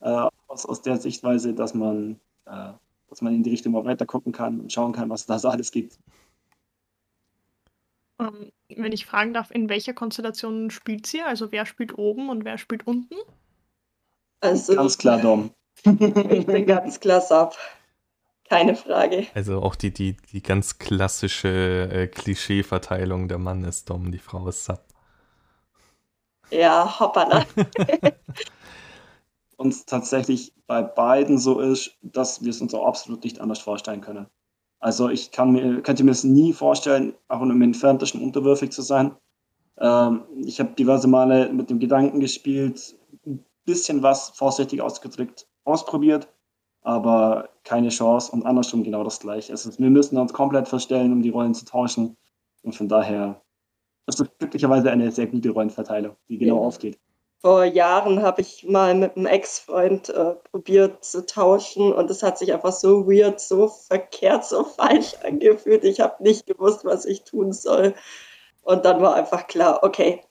äh, 0.00 0.26
aus, 0.46 0.66
aus 0.66 0.82
der 0.82 0.96
Sichtweise, 0.96 1.54
dass 1.54 1.74
man, 1.74 2.20
äh, 2.46 2.72
dass 3.08 3.22
man 3.22 3.34
in 3.34 3.42
die 3.42 3.50
Richtung 3.50 3.72
mal 3.72 3.84
weiter 3.84 4.06
gucken 4.06 4.32
kann 4.32 4.60
und 4.60 4.72
schauen 4.72 4.92
kann, 4.92 5.10
was 5.10 5.22
es 5.22 5.26
da 5.26 5.38
so 5.38 5.48
alles 5.48 5.70
gibt. 5.70 5.98
Ähm, 8.20 8.52
wenn 8.68 8.92
ich 8.92 9.06
fragen 9.06 9.32
darf, 9.32 9.50
in 9.50 9.68
welcher 9.68 9.94
Konstellation 9.94 10.70
spielt 10.70 11.06
sie? 11.06 11.22
Also 11.22 11.52
wer 11.52 11.66
spielt 11.66 11.96
oben 11.96 12.28
und 12.28 12.44
wer 12.44 12.58
spielt 12.58 12.86
unten? 12.86 13.14
Also, 14.40 14.74
ganz 14.74 14.98
klar 14.98 15.20
Dom. 15.20 15.50
ich 15.84 16.46
bin 16.46 16.66
ganz 16.66 17.00
klar 17.00 17.20
Sub. 17.20 17.56
Keine 18.48 18.74
Frage. 18.74 19.26
Also 19.34 19.62
auch 19.62 19.76
die, 19.76 19.92
die, 19.92 20.16
die 20.32 20.42
ganz 20.42 20.78
klassische 20.78 21.88
äh, 21.90 22.06
Klischee-Verteilung, 22.08 23.28
der 23.28 23.38
Mann 23.38 23.64
ist 23.64 23.88
Dom, 23.88 24.10
die 24.10 24.18
Frau 24.18 24.48
ist 24.48 24.64
Sub. 24.64 24.82
Ja, 26.50 26.98
hoppala. 26.98 27.46
uns 29.56 29.84
tatsächlich 29.84 30.52
bei 30.66 30.82
beiden 30.82 31.38
so 31.38 31.60
ist, 31.60 31.96
dass 32.02 32.42
wir 32.42 32.50
es 32.50 32.60
uns 32.60 32.74
auch 32.74 32.86
absolut 32.86 33.24
nicht 33.24 33.40
anders 33.40 33.60
vorstellen 33.60 34.00
können. 34.00 34.26
Also 34.80 35.10
ich 35.10 35.30
kann 35.30 35.52
mir, 35.52 35.82
könnte 35.82 36.04
mir 36.04 36.10
es 36.10 36.24
nie 36.24 36.52
vorstellen, 36.52 37.14
auch 37.28 37.42
im 37.42 37.62
entferntesten 37.62 38.22
unterwürfig 38.22 38.72
zu 38.72 38.82
sein. 38.82 39.14
Ähm, 39.78 40.22
ich 40.42 40.58
habe 40.58 40.70
diverse 40.70 41.06
Male 41.06 41.52
mit 41.52 41.70
dem 41.70 41.78
Gedanken 41.78 42.20
gespielt, 42.20 42.96
ein 43.26 43.44
bisschen 43.66 44.02
was 44.02 44.30
vorsichtig 44.30 44.80
ausgedrückt 44.80 45.46
ausprobiert, 45.64 46.28
aber 46.82 47.50
keine 47.62 47.90
Chance 47.90 48.32
und 48.32 48.46
andersrum 48.46 48.82
genau 48.82 49.04
das 49.04 49.20
gleiche. 49.20 49.52
Also 49.52 49.70
wir 49.78 49.90
müssen 49.90 50.16
uns 50.16 50.32
komplett 50.32 50.66
verstellen, 50.66 51.12
um 51.12 51.22
die 51.22 51.30
Rollen 51.30 51.54
zu 51.54 51.66
tauschen 51.66 52.16
und 52.62 52.74
von 52.74 52.88
daher 52.88 53.40
ist 54.06 54.20
es 54.20 54.28
glücklicherweise 54.38 54.90
eine 54.90 55.12
sehr 55.12 55.26
gute 55.26 55.50
Rollenverteilung, 55.50 56.16
die 56.28 56.38
genau 56.38 56.56
ja. 56.56 56.66
aufgeht 56.66 56.98
vor 57.40 57.64
Jahren 57.64 58.22
habe 58.22 58.42
ich 58.42 58.64
mal 58.64 58.94
mit 58.94 59.16
einem 59.16 59.26
Ex-Freund 59.26 60.10
äh, 60.10 60.34
probiert 60.50 61.04
zu 61.04 61.24
tauschen 61.24 61.92
und 61.92 62.10
es 62.10 62.22
hat 62.22 62.38
sich 62.38 62.52
einfach 62.52 62.72
so 62.72 63.06
weird, 63.06 63.40
so 63.40 63.68
verkehrt, 63.68 64.44
so 64.44 64.64
falsch 64.76 65.14
angefühlt. 65.24 65.84
Ich 65.84 66.00
habe 66.00 66.22
nicht 66.22 66.46
gewusst, 66.46 66.84
was 66.84 67.06
ich 67.06 67.24
tun 67.24 67.52
soll. 67.52 67.94
Und 68.62 68.84
dann 68.84 69.00
war 69.00 69.14
einfach 69.14 69.46
klar, 69.46 69.80
okay, 69.82 70.22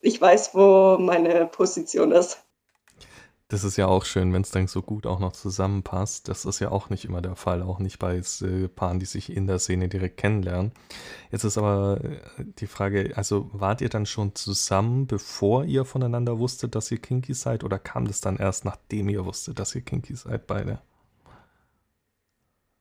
ich 0.00 0.20
weiß, 0.20 0.54
wo 0.54 0.98
meine 0.98 1.46
Position 1.46 2.12
ist. 2.12 2.44
Das 3.48 3.62
ist 3.62 3.76
ja 3.76 3.86
auch 3.86 4.04
schön, 4.06 4.32
wenn 4.32 4.40
es 4.42 4.50
dann 4.50 4.66
so 4.66 4.80
gut 4.82 5.06
auch 5.06 5.20
noch 5.20 5.32
zusammenpasst. 5.32 6.28
Das 6.28 6.46
ist 6.46 6.60
ja 6.60 6.70
auch 6.70 6.88
nicht 6.88 7.04
immer 7.04 7.20
der 7.20 7.36
Fall, 7.36 7.62
auch 7.62 7.78
nicht 7.78 7.98
bei 7.98 8.16
äh, 8.16 8.68
Paaren, 8.68 8.98
die 8.98 9.06
sich 9.06 9.30
in 9.34 9.46
der 9.46 9.58
Szene 9.58 9.88
direkt 9.88 10.16
kennenlernen. 10.16 10.72
Jetzt 11.30 11.44
ist 11.44 11.58
aber 11.58 12.00
äh, 12.02 12.20
die 12.58 12.66
Frage, 12.66 13.12
also 13.16 13.50
wart 13.52 13.82
ihr 13.82 13.90
dann 13.90 14.06
schon 14.06 14.34
zusammen, 14.34 15.06
bevor 15.06 15.64
ihr 15.64 15.84
voneinander 15.84 16.38
wusstet, 16.38 16.74
dass 16.74 16.90
ihr 16.90 16.98
kinky 16.98 17.34
seid, 17.34 17.64
oder 17.64 17.78
kam 17.78 18.06
das 18.06 18.20
dann 18.22 18.36
erst, 18.38 18.64
nachdem 18.64 19.10
ihr 19.10 19.26
wusstet, 19.26 19.58
dass 19.58 19.74
ihr 19.74 19.82
kinky 19.82 20.16
seid, 20.16 20.46
beide? 20.46 20.80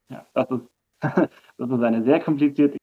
Ja, 0.10 0.26
das 0.34 0.50
ist, 0.50 0.70
das 1.58 1.70
ist 1.70 1.84
eine 1.84 2.04
sehr 2.06 2.22
komplizierte 2.22 2.78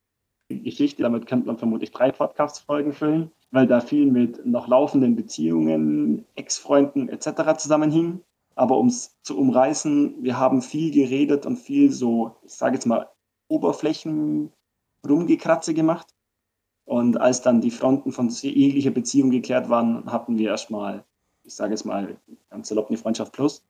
Geschichte. 0.59 1.03
Damit 1.03 1.27
könnte 1.27 1.47
man 1.47 1.59
vermutlich 1.59 1.91
drei 1.91 2.13
Podcast-Folgen 2.13 2.93
füllen 2.93 3.31
weil 3.51 3.67
da 3.67 3.81
viel 3.81 4.07
mit 4.07 4.45
noch 4.47 4.69
laufenden 4.69 5.17
Beziehungen, 5.17 6.25
Ex-Freunden 6.37 7.09
etc. 7.09 7.57
zusammenhing. 7.59 8.21
Aber 8.55 8.79
um 8.79 8.89
es 8.89 9.17
zu 9.23 9.39
umreißen, 9.39 10.23
wir 10.23 10.39
haben 10.39 10.63
viel 10.63 10.93
geredet 10.93 11.47
und 11.47 11.57
viel 11.57 11.91
so, 11.91 12.37
ich 12.45 12.53
sage 12.53 12.75
jetzt 12.75 12.87
mal, 12.87 13.09
Oberflächen 13.49 14.53
rumgekratze 15.09 15.75
gemacht. 15.75 16.15
Und 16.85 17.17
als 17.21 17.43
dann 17.43 17.61
die 17.61 17.71
Fronten 17.71 18.13
von 18.13 18.29
jeglicher 18.29 18.91
Beziehung 18.91 19.31
geklärt 19.31 19.69
waren, 19.69 20.11
hatten 20.11 20.39
wir 20.39 20.51
erstmal, 20.51 21.05
ich 21.45 21.55
sage 21.55 21.73
jetzt 21.73 21.85
mal, 21.85 22.17
ganz 22.51 22.69
salopp 22.69 22.89
eine 22.89 22.99
Freundschaft 22.99 23.33
plus. 23.33 23.65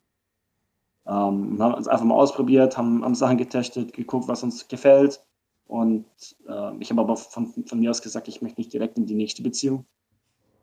Ähm, 1.05 1.57
haben 1.59 1.73
uns 1.73 1.87
einfach 1.87 2.05
mal 2.05 2.15
ausprobiert, 2.15 2.77
haben, 2.77 3.03
haben 3.03 3.15
Sachen 3.15 3.37
getestet, 3.37 3.93
geguckt, 3.93 4.27
was 4.27 4.43
uns 4.43 4.67
gefällt 4.67 5.23
und 5.71 6.05
äh, 6.49 6.75
ich 6.81 6.89
habe 6.91 6.99
aber 6.99 7.15
von, 7.15 7.47
von, 7.47 7.79
mir 7.79 7.91
aus 7.91 8.01
gesagt, 8.01 8.27
ich 8.27 8.41
möchte 8.41 8.59
nicht 8.59 8.73
direkt 8.73 8.97
in 8.97 9.05
die 9.05 9.15
nächste 9.15 9.41
Beziehung. 9.41 9.85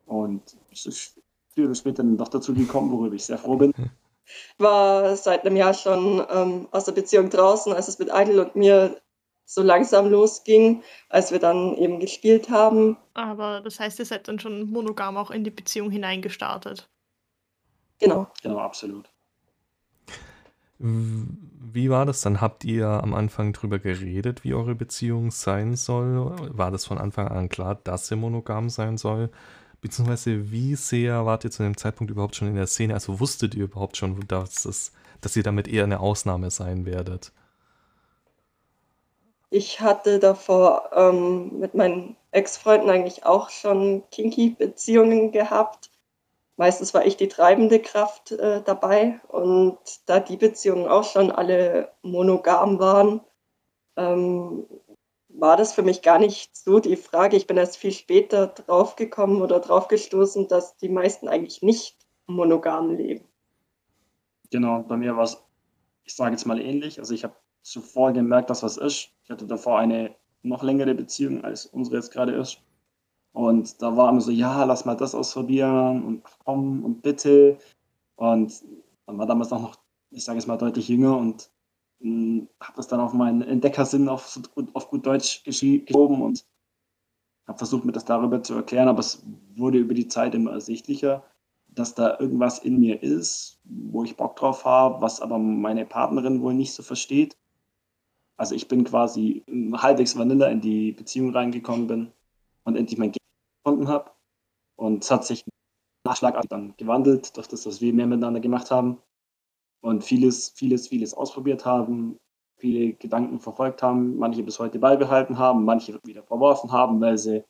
Und 0.04 0.42
es 0.70 0.84
ist 0.84 1.18
früher 1.48 1.64
oder 1.64 1.74
später 1.74 2.02
dann 2.02 2.18
doch 2.18 2.28
dazu 2.28 2.52
gekommen, 2.52 2.92
worüber 2.92 3.14
ich 3.14 3.24
sehr 3.24 3.38
froh 3.38 3.56
bin. 3.56 3.72
Ich 3.78 3.84
war 4.58 5.16
seit 5.16 5.46
einem 5.46 5.56
Jahr 5.56 5.72
schon 5.72 6.22
ähm, 6.30 6.68
aus 6.72 6.84
der 6.84 6.92
Beziehung 6.92 7.30
draußen, 7.30 7.72
als 7.72 7.88
es 7.88 7.98
mit 7.98 8.10
Idol 8.12 8.38
und 8.40 8.54
mir 8.54 9.00
so 9.46 9.62
langsam 9.62 10.10
losging, 10.10 10.82
als 11.08 11.32
wir 11.32 11.38
dann 11.38 11.74
eben 11.78 12.00
gespielt 12.00 12.50
haben. 12.50 12.98
Aber 13.14 13.62
das 13.62 13.80
heißt, 13.80 13.98
ihr 14.00 14.04
seid 14.04 14.28
dann 14.28 14.38
schon 14.38 14.70
monogam 14.70 15.16
auch 15.16 15.30
in 15.30 15.42
die 15.42 15.50
Beziehung 15.50 15.90
hineingestartet. 15.90 16.86
Genau. 17.98 18.26
Genau, 18.42 18.58
absolut. 18.58 19.08
Wie 20.80 21.90
war 21.90 22.06
das 22.06 22.20
dann? 22.20 22.40
Habt 22.40 22.64
ihr 22.64 22.86
am 22.86 23.12
Anfang 23.12 23.52
drüber 23.52 23.80
geredet, 23.80 24.44
wie 24.44 24.54
eure 24.54 24.76
Beziehung 24.76 25.32
sein 25.32 25.74
soll? 25.74 26.36
War 26.56 26.70
das 26.70 26.86
von 26.86 26.98
Anfang 26.98 27.28
an 27.28 27.48
klar, 27.48 27.74
dass 27.82 28.10
ihr 28.10 28.16
monogam 28.16 28.70
sein 28.70 28.96
soll? 28.96 29.30
Beziehungsweise 29.80 30.52
wie 30.52 30.76
sehr 30.76 31.26
wart 31.26 31.44
ihr 31.44 31.50
zu 31.50 31.64
dem 31.64 31.76
Zeitpunkt 31.76 32.10
überhaupt 32.12 32.36
schon 32.36 32.48
in 32.48 32.54
der 32.54 32.68
Szene? 32.68 32.94
Also 32.94 33.18
wusstet 33.18 33.54
ihr 33.54 33.64
überhaupt 33.64 33.96
schon, 33.96 34.26
dass, 34.28 34.64
es, 34.64 34.92
dass 35.20 35.36
ihr 35.36 35.42
damit 35.42 35.66
eher 35.66 35.84
eine 35.84 36.00
Ausnahme 36.00 36.50
sein 36.50 36.86
werdet? 36.86 37.32
Ich 39.50 39.80
hatte 39.80 40.20
davor 40.20 40.90
ähm, 40.94 41.58
mit 41.58 41.74
meinen 41.74 42.16
Ex-Freunden 42.30 42.90
eigentlich 42.90 43.24
auch 43.24 43.50
schon 43.50 44.02
kinky 44.10 44.50
Beziehungen 44.50 45.32
gehabt 45.32 45.90
meistens 46.58 46.92
war 46.92 47.06
ich 47.06 47.16
die 47.16 47.28
treibende 47.28 47.80
Kraft 47.80 48.32
äh, 48.32 48.62
dabei. 48.62 49.20
Und 49.28 49.78
da 50.04 50.20
die 50.20 50.36
Beziehungen 50.36 50.86
auch 50.86 51.04
schon 51.04 51.30
alle 51.30 51.92
monogam 52.02 52.78
waren, 52.78 53.22
ähm, 53.96 54.66
war 55.28 55.56
das 55.56 55.72
für 55.72 55.82
mich 55.82 56.02
gar 56.02 56.18
nicht 56.18 56.54
so 56.56 56.80
die 56.80 56.96
Frage. 56.96 57.36
Ich 57.36 57.46
bin 57.46 57.56
erst 57.56 57.78
viel 57.78 57.92
später 57.92 58.48
draufgekommen 58.48 59.40
oder 59.40 59.60
draufgestoßen, 59.60 60.48
dass 60.48 60.76
die 60.76 60.88
meisten 60.88 61.28
eigentlich 61.28 61.62
nicht 61.62 61.96
monogam 62.26 62.96
leben. 62.96 63.24
Genau, 64.50 64.82
bei 64.82 64.96
mir 64.96 65.16
war 65.16 65.24
es, 65.24 65.42
ich 66.04 66.16
sage 66.16 66.32
jetzt 66.32 66.46
mal 66.46 66.60
ähnlich. 66.60 66.98
Also 66.98 67.14
ich 67.14 67.22
habe 67.22 67.36
zuvor 67.62 68.12
gemerkt, 68.12 68.50
dass 68.50 68.62
was 68.62 68.78
ist. 68.78 69.10
Ich 69.22 69.30
hatte 69.30 69.46
davor 69.46 69.78
eine 69.78 70.16
noch 70.42 70.62
längere 70.62 70.94
Beziehung, 70.94 71.44
als 71.44 71.66
unsere 71.66 71.96
jetzt 71.96 72.12
gerade 72.12 72.32
ist. 72.32 72.60
Und 73.32 73.80
da 73.82 73.96
war 73.96 74.10
immer 74.10 74.20
so, 74.20 74.30
ja, 74.30 74.64
lass 74.64 74.84
mal 74.84 74.94
das 74.96 75.14
ausprobieren 75.14 76.04
und 76.04 76.22
komm 76.44 76.84
und 76.84 77.02
bitte. 77.02 77.58
Und 78.16 78.64
man 79.06 79.18
war 79.18 79.26
damals 79.26 79.52
auch 79.52 79.60
noch, 79.60 79.76
ich 80.10 80.24
sage 80.24 80.38
es 80.38 80.46
mal, 80.46 80.56
deutlich 80.56 80.88
jünger 80.88 81.16
und 81.16 81.50
hm, 82.00 82.48
habe 82.60 82.76
das 82.76 82.88
dann 82.88 83.00
auf 83.00 83.12
meinen 83.12 83.42
Entdeckersinn 83.42 84.08
auf, 84.08 84.40
auf 84.72 84.90
gut 84.90 85.06
Deutsch 85.06 85.44
geschoben 85.44 86.22
und 86.22 86.44
habe 87.46 87.58
versucht, 87.58 87.84
mir 87.84 87.92
das 87.92 88.04
darüber 88.04 88.42
zu 88.42 88.54
erklären, 88.54 88.88
aber 88.88 89.00
es 89.00 89.24
wurde 89.56 89.78
über 89.78 89.94
die 89.94 90.08
Zeit 90.08 90.34
immer 90.34 90.52
ersichtlicher, 90.52 91.24
dass 91.68 91.94
da 91.94 92.18
irgendwas 92.18 92.58
in 92.58 92.78
mir 92.78 93.02
ist, 93.02 93.58
wo 93.64 94.04
ich 94.04 94.16
Bock 94.16 94.36
drauf 94.36 94.64
habe, 94.64 95.00
was 95.00 95.20
aber 95.20 95.38
meine 95.38 95.86
Partnerin 95.86 96.42
wohl 96.42 96.54
nicht 96.54 96.72
so 96.72 96.82
versteht. 96.82 97.36
Also 98.36 98.54
ich 98.54 98.68
bin 98.68 98.84
quasi 98.84 99.44
halbwegs 99.74 100.16
Vanilla 100.16 100.48
in 100.48 100.60
die 100.60 100.92
Beziehung 100.92 101.30
reingekommen 101.30 101.86
bin 101.86 102.12
und 102.68 102.76
endlich 102.76 102.98
mein 102.98 103.12
Gegner 103.12 103.64
gefunden 103.64 103.88
habe. 103.88 104.10
Und 104.76 105.02
es 105.04 105.10
hat 105.10 105.24
sich 105.24 105.44
Nachschlag 106.06 106.40
dann 106.48 106.74
gewandelt, 106.76 107.36
durch 107.36 107.48
das, 107.48 107.66
was 107.66 107.80
wir 107.80 107.92
mehr 107.92 108.06
miteinander 108.06 108.40
gemacht 108.40 108.70
haben 108.70 109.02
und 109.82 110.04
vieles, 110.04 110.50
vieles, 110.50 110.88
vieles 110.88 111.14
ausprobiert 111.14 111.64
haben. 111.64 112.18
viele 112.58 112.94
Gedanken 112.94 113.40
verfolgt 113.40 113.82
haben, 113.82 114.18
manche 114.18 114.42
bis 114.42 114.58
heute 114.58 114.78
beibehalten 114.78 115.38
haben, 115.38 115.64
manche 115.64 115.98
wieder 116.04 116.22
verworfen 116.24 116.72
haben, 116.72 117.00
weil 117.00 117.16
sie 117.16 117.44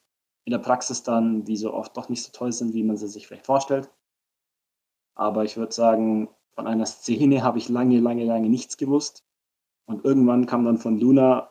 in 0.44 0.52
der 0.52 0.58
Praxis 0.58 1.02
dann 1.02 1.46
wie 1.46 1.56
so 1.56 1.72
oft 1.72 1.96
doch 1.96 2.08
nicht 2.08 2.22
so 2.22 2.30
toll 2.32 2.52
sind, 2.52 2.74
wie 2.74 2.82
man 2.82 2.96
sie 2.96 3.08
sich 3.08 3.26
vielleicht 3.26 3.46
vorstellt. 3.46 3.90
Aber 5.14 5.44
ich 5.44 5.56
würde 5.56 5.72
sagen, 5.72 6.28
von 6.54 6.66
einer 6.66 6.86
Szene 6.86 7.42
habe 7.42 7.58
ich 7.58 7.68
lange, 7.68 8.00
lange, 8.00 8.24
lange 8.24 8.48
nichts 8.48 8.76
gewusst. 8.76 9.24
Und 9.86 10.04
irgendwann 10.04 10.46
kam 10.46 10.64
dann 10.64 10.78
von 10.78 10.98
Luna 10.98 11.50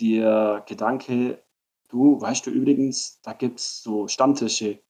der 0.00 0.64
Gedanke, 0.66 1.43
du, 1.94 2.20
weißt 2.20 2.46
du 2.46 2.50
übrigens, 2.50 3.20
da 3.22 3.32
gibt 3.32 3.60
es 3.60 3.82
so 3.82 4.08
Stammtische. 4.08 4.82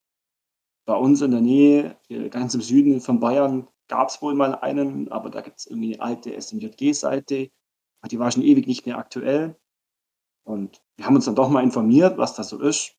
Bei 0.85 0.95
uns 0.95 1.21
in 1.21 1.31
der 1.31 1.41
Nähe, 1.41 1.97
ganz 2.31 2.53
im 2.55 2.61
Süden 2.61 2.99
von 2.99 3.19
Bayern, 3.19 3.67
gab 3.87 4.09
es 4.09 4.21
wohl 4.21 4.33
mal 4.33 4.55
einen, 4.55 5.11
aber 5.11 5.29
da 5.29 5.41
gibt 5.41 5.59
es 5.59 5.67
irgendwie 5.67 5.93
eine 5.93 6.03
alte 6.03 6.39
SMJG-Seite. 6.39 7.49
Die 8.11 8.19
war 8.19 8.31
schon 8.31 8.43
ewig 8.43 8.67
nicht 8.67 8.85
mehr 8.85 8.97
aktuell. 8.97 9.55
Und 10.43 10.81
wir 10.95 11.05
haben 11.05 11.15
uns 11.15 11.25
dann 11.25 11.35
doch 11.35 11.49
mal 11.49 11.63
informiert, 11.63 12.17
was 12.17 12.35
das 12.35 12.49
so 12.49 12.59
ist. 12.59 12.95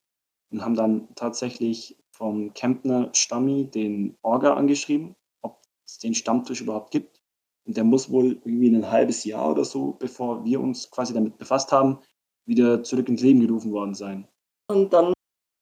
Und 0.51 0.65
haben 0.65 0.75
dann 0.75 1.09
tatsächlich 1.17 1.99
vom 2.11 2.55
Kempner 2.55 3.11
Stammi 3.13 3.69
den 3.71 4.17
Orga 4.23 4.55
angeschrieben, 4.55 5.17
ob 5.43 5.61
es 5.85 5.99
den 5.99 6.15
Stammtisch 6.15 6.61
überhaupt 6.61 6.93
gibt. 6.93 7.21
Und 7.67 7.77
der 7.77 7.85
muss 7.85 8.11
wohl 8.11 8.41
irgendwie 8.45 8.69
ein 8.69 8.91
halbes 8.91 9.25
Jahr 9.25 9.51
oder 9.51 9.65
so, 9.65 9.93
bevor 9.93 10.45
wir 10.45 10.61
uns 10.61 10.91
quasi 10.91 11.13
damit 11.13 11.39
befasst 11.39 11.73
haben, 11.73 11.99
wieder 12.47 12.83
zurück 12.83 13.09
ins 13.09 13.23
Leben 13.23 13.41
gerufen 13.41 13.73
worden 13.73 13.95
sein. 13.95 14.29
Und 14.69 14.93
dann 14.93 15.13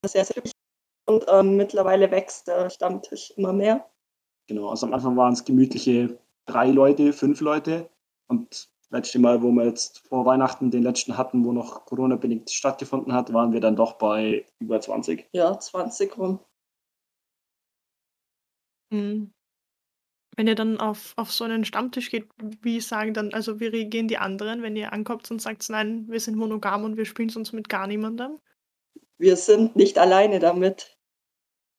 sehr, 0.07 0.25
sehr 0.25 0.43
und 1.07 1.25
ähm, 1.29 1.57
mittlerweile 1.57 2.11
wächst 2.11 2.49
der 2.49 2.71
Stammtisch 2.71 3.33
immer 3.37 3.53
mehr. 3.53 3.91
Genau, 4.49 4.69
also 4.69 4.87
am 4.87 4.95
Anfang 4.95 5.17
waren 5.17 5.33
es 5.33 5.45
gemütliche 5.45 6.19
drei 6.47 6.71
Leute, 6.71 7.13
fünf 7.13 7.41
Leute. 7.41 7.91
Und 8.27 8.71
letzte 8.91 9.19
Mal, 9.19 9.43
wo 9.43 9.51
wir 9.51 9.65
jetzt 9.65 10.07
vor 10.09 10.25
Weihnachten 10.25 10.71
den 10.71 10.83
letzten 10.83 11.17
hatten, 11.19 11.45
wo 11.45 11.53
noch 11.53 11.85
Corona-bedingt 11.85 12.51
stattgefunden 12.51 13.13
hat, 13.13 13.33
waren 13.33 13.53
wir 13.53 13.61
dann 13.61 13.77
doch 13.77 13.95
bei 13.95 14.47
über 14.59 14.81
20. 14.81 15.29
Ja, 15.33 15.59
20 15.59 16.17
rum. 16.17 16.41
Mhm. 18.91 19.33
Wenn 20.37 20.49
ihr 20.49 20.55
dann 20.55 20.81
auf, 20.81 21.13
auf 21.17 21.31
so 21.31 21.45
einen 21.45 21.65
Stammtisch 21.65 22.11
geht, 22.11 22.29
wie 22.61 22.81
sagen 22.81 23.15
dann, 23.15 23.33
also 23.33 23.61
wie 23.61 23.67
reagieren 23.67 24.09
die 24.09 24.19
anderen, 24.19 24.63
wenn 24.63 24.77
ihr 24.77 24.93
ankommt 24.93 25.31
und 25.31 25.41
sagt, 25.41 25.69
nein, 25.69 26.07
wir 26.09 26.21
sind 26.21 26.37
monogam 26.37 26.85
und 26.85 26.97
wir 26.97 27.05
spielen 27.05 27.29
sonst 27.29 27.53
mit 27.53 27.69
gar 27.69 27.87
niemandem? 27.87 28.39
Wir 29.19 29.37
sind 29.37 29.77
nicht 29.77 29.99
alleine 29.99 30.41
damit. 30.41 30.97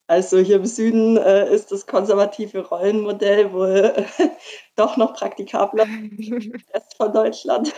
Also 0.07 0.37
hier 0.37 0.57
im 0.57 0.65
Süden 0.65 1.17
äh, 1.17 1.51
ist 1.53 1.71
das 1.71 1.87
konservative 1.87 2.67
Rollenmodell 2.67 3.51
wohl 3.51 4.05
doch 4.75 4.97
noch 4.97 5.15
praktikabler 5.15 5.87
als 6.73 6.93
von 6.95 7.11
Deutschland. 7.11 7.73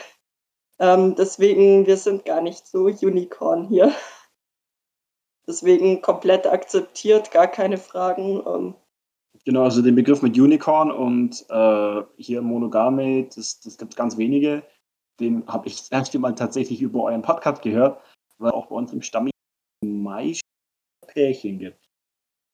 Ähm, 0.79 1.15
deswegen, 1.15 1.88
wir 1.88 1.98
sind 1.98 2.25
gar 2.25 2.41
nicht 2.41 2.67
so 2.67 2.86
Unicorn 2.86 3.67
hier. 3.67 3.93
Deswegen 5.48 6.01
komplett 6.01 6.46
akzeptiert, 6.46 7.31
gar 7.31 7.48
keine 7.48 7.77
Fragen. 7.77 8.43
Ähm, 8.46 8.75
Genau, 9.47 9.63
also 9.63 9.81
den 9.81 9.95
Begriff 9.95 10.21
mit 10.21 10.37
Unicorn 10.37 10.91
und 10.91 11.45
äh, 11.49 12.03
hier 12.17 12.41
Monogame, 12.41 13.29
das, 13.33 13.61
das 13.61 13.77
gibt 13.77 13.93
es 13.93 13.95
ganz 13.95 14.17
wenige. 14.17 14.61
Den 15.21 15.47
habe 15.47 15.69
ich 15.69 15.77
das 15.77 15.89
erste 15.89 16.19
Mal 16.19 16.35
tatsächlich 16.35 16.81
über 16.81 17.03
euren 17.03 17.21
Podcast 17.21 17.61
gehört, 17.61 17.97
weil 18.39 18.51
auch 18.51 18.65
bei 18.65 18.75
uns 18.75 18.91
im 18.91 19.01
Stamm 19.01 19.29
meist 19.85 20.41
Pärchen 21.07 21.59
gibt. 21.59 21.79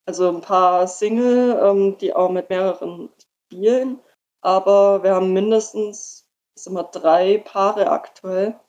Also 0.06 0.30
ein 0.30 0.42
paar 0.42 0.88
Single, 0.88 1.60
ähm, 1.64 1.98
die 1.98 2.14
auch 2.14 2.30
mit 2.30 2.52
mehreren 2.52 3.10
spielen, 3.48 4.00
aber 4.42 5.02
wir 5.02 5.16
haben 5.16 5.34
mindestens 5.34 6.30
immer 6.64 6.84
drei 6.84 7.40
Paare 7.40 7.90
aktuell, 7.90 8.60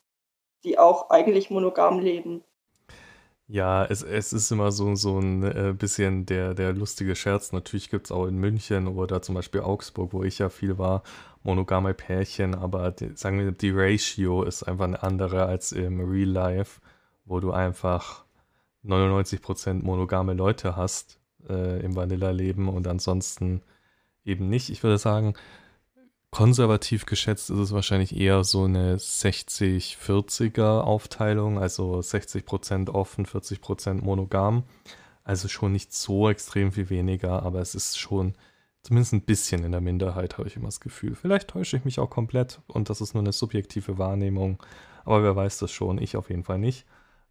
die 0.64 0.78
auch 0.78 1.10
eigentlich 1.10 1.50
monogam 1.50 1.98
leben. 1.98 2.42
Ja, 3.46 3.85
es, 3.85 4.02
es 4.02 4.33
ist 4.33 4.50
immer 4.50 4.72
so, 4.72 4.94
so 4.94 5.18
ein 5.18 5.42
äh, 5.42 5.74
bisschen 5.76 6.24
der, 6.24 6.54
der 6.54 6.72
lustige 6.72 7.14
Scherz. 7.14 7.52
Natürlich 7.52 7.90
gibt 7.90 8.07
es 8.07 8.12
auch 8.12 8.26
in 8.26 8.37
München 8.38 8.88
oder 8.88 9.20
zum 9.20 9.35
Beispiel 9.35 9.61
Augsburg, 9.61 10.14
wo 10.14 10.24
ich 10.24 10.38
ja 10.38 10.48
viel 10.48 10.78
war, 10.78 11.02
monogame 11.42 11.92
Pärchen, 11.92 12.54
aber 12.54 12.90
die, 12.90 13.14
sagen 13.16 13.38
wir, 13.38 13.52
die 13.52 13.70
Ratio 13.70 14.44
ist 14.44 14.62
einfach 14.62 14.85
eine 14.87 15.02
andere 15.02 15.44
als 15.44 15.72
im 15.72 16.00
Real 16.00 16.28
Life, 16.30 16.80
wo 17.26 17.38
du 17.38 17.52
einfach 17.52 18.24
99% 18.85 19.83
monogame 19.85 20.33
Leute 20.33 20.76
hast 20.76 21.20
äh, 21.48 21.80
im 21.85 21.96
Vanilla-Leben 21.96 22.68
und 22.68 22.87
ansonsten 22.87 23.62
eben 24.24 24.48
nicht. 24.48 24.70
Ich 24.70 24.83
würde 24.83 24.98
sagen, 24.98 25.35
konservativ 26.35 27.07
geschätzt 27.07 27.49
ist 27.49 27.59
es 27.59 27.70
wahrscheinlich 27.70 28.16
eher 28.16 28.42
so 28.42 28.64
eine 28.64 28.97
60-40er 28.97 30.81
Aufteilung, 30.81 31.61
also 31.61 32.01
60% 32.01 32.90
offen, 32.90 33.25
40% 33.25 34.03
monogam. 34.03 34.64
Also 35.23 35.47
schon 35.47 35.70
nicht 35.70 35.94
so 35.94 36.29
extrem 36.29 36.73
viel 36.73 36.90
weniger, 36.90 37.44
aber 37.44 37.61
es 37.61 37.77
ist 37.77 38.01
schon 38.01 38.35
zumindest 38.83 39.12
ein 39.12 39.20
bisschen 39.20 39.62
in 39.62 39.70
der 39.70 39.81
Minderheit, 39.81 40.37
habe 40.37 40.49
ich 40.49 40.57
immer 40.57 40.66
das 40.66 40.81
Gefühl. 40.81 41.14
Vielleicht 41.14 41.47
täusche 41.47 41.77
ich 41.77 41.85
mich 41.85 42.01
auch 42.01 42.11
komplett 42.11 42.61
und 42.66 42.90
das 42.90 43.01
ist 43.01 43.14
nur 43.14 43.23
eine 43.23 43.33
subjektive 43.33 43.97
Wahrnehmung, 43.99 44.61
aber 45.05 45.23
wer 45.23 45.37
weiß 45.37 45.59
das 45.59 45.70
schon, 45.70 45.99
ich 45.99 46.16
auf 46.16 46.31
jeden 46.31 46.42
Fall 46.42 46.59
nicht. 46.59 46.85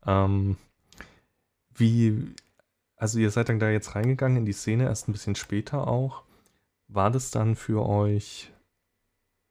Ähm, 0.08 0.56
wie, 1.76 2.34
also 2.96 3.20
ihr 3.20 3.32
seid 3.32 3.50
dann 3.50 3.60
da 3.60 3.70
jetzt 3.70 3.96
reingegangen 3.96 4.38
in 4.38 4.46
die 4.46 4.54
Szene, 4.54 4.86
erst 4.86 5.10
ein 5.10 5.12
bisschen 5.12 5.36
später 5.36 5.89
auch. 5.89 6.24
War 6.88 7.12
das 7.12 7.32
dann 7.32 7.58
für 7.58 7.86
euch 7.86 8.53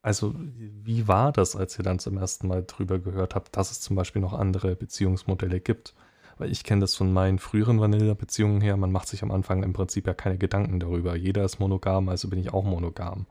also, 0.02 0.34
wie 0.36 1.06
war 1.08 1.32
das, 1.32 1.56
als 1.56 1.78
ihr 1.78 1.84
dann 1.84 1.98
zum 2.00 2.18
ersten 2.18 2.48
Mal 2.48 2.64
drüber 2.64 2.98
gehört 2.98 3.34
habt, 3.34 3.56
dass 3.56 3.70
es 3.70 3.80
zum 3.80 3.96
Beispiel 3.96 4.20
noch 4.20 4.32
andere 4.32 4.74
Beziehungsmodelle 4.76 5.60
gibt? 5.60 5.94
Weil 6.38 6.50
ich 6.50 6.64
kenne 6.64 6.80
das 6.80 6.96
von 6.96 7.12
meinen 7.12 7.38
früheren 7.38 7.80
Vanilla-Beziehungen 7.80 8.60
her. 8.60 8.76
Man 8.76 8.90
macht 8.92 9.08
sich 9.08 9.22
am 9.22 9.30
Anfang 9.30 9.62
im 9.62 9.72
Prinzip 9.72 10.06
ja 10.06 10.14
keine 10.14 10.38
Gedanken 10.38 10.80
darüber. 10.80 11.14
Jeder 11.16 11.44
ist 11.44 11.60
monogam, 11.60 12.08
also 12.08 12.28
bin 12.28 12.40
ich 12.40 12.52
auch 12.52 12.64
monogam. 12.64 13.26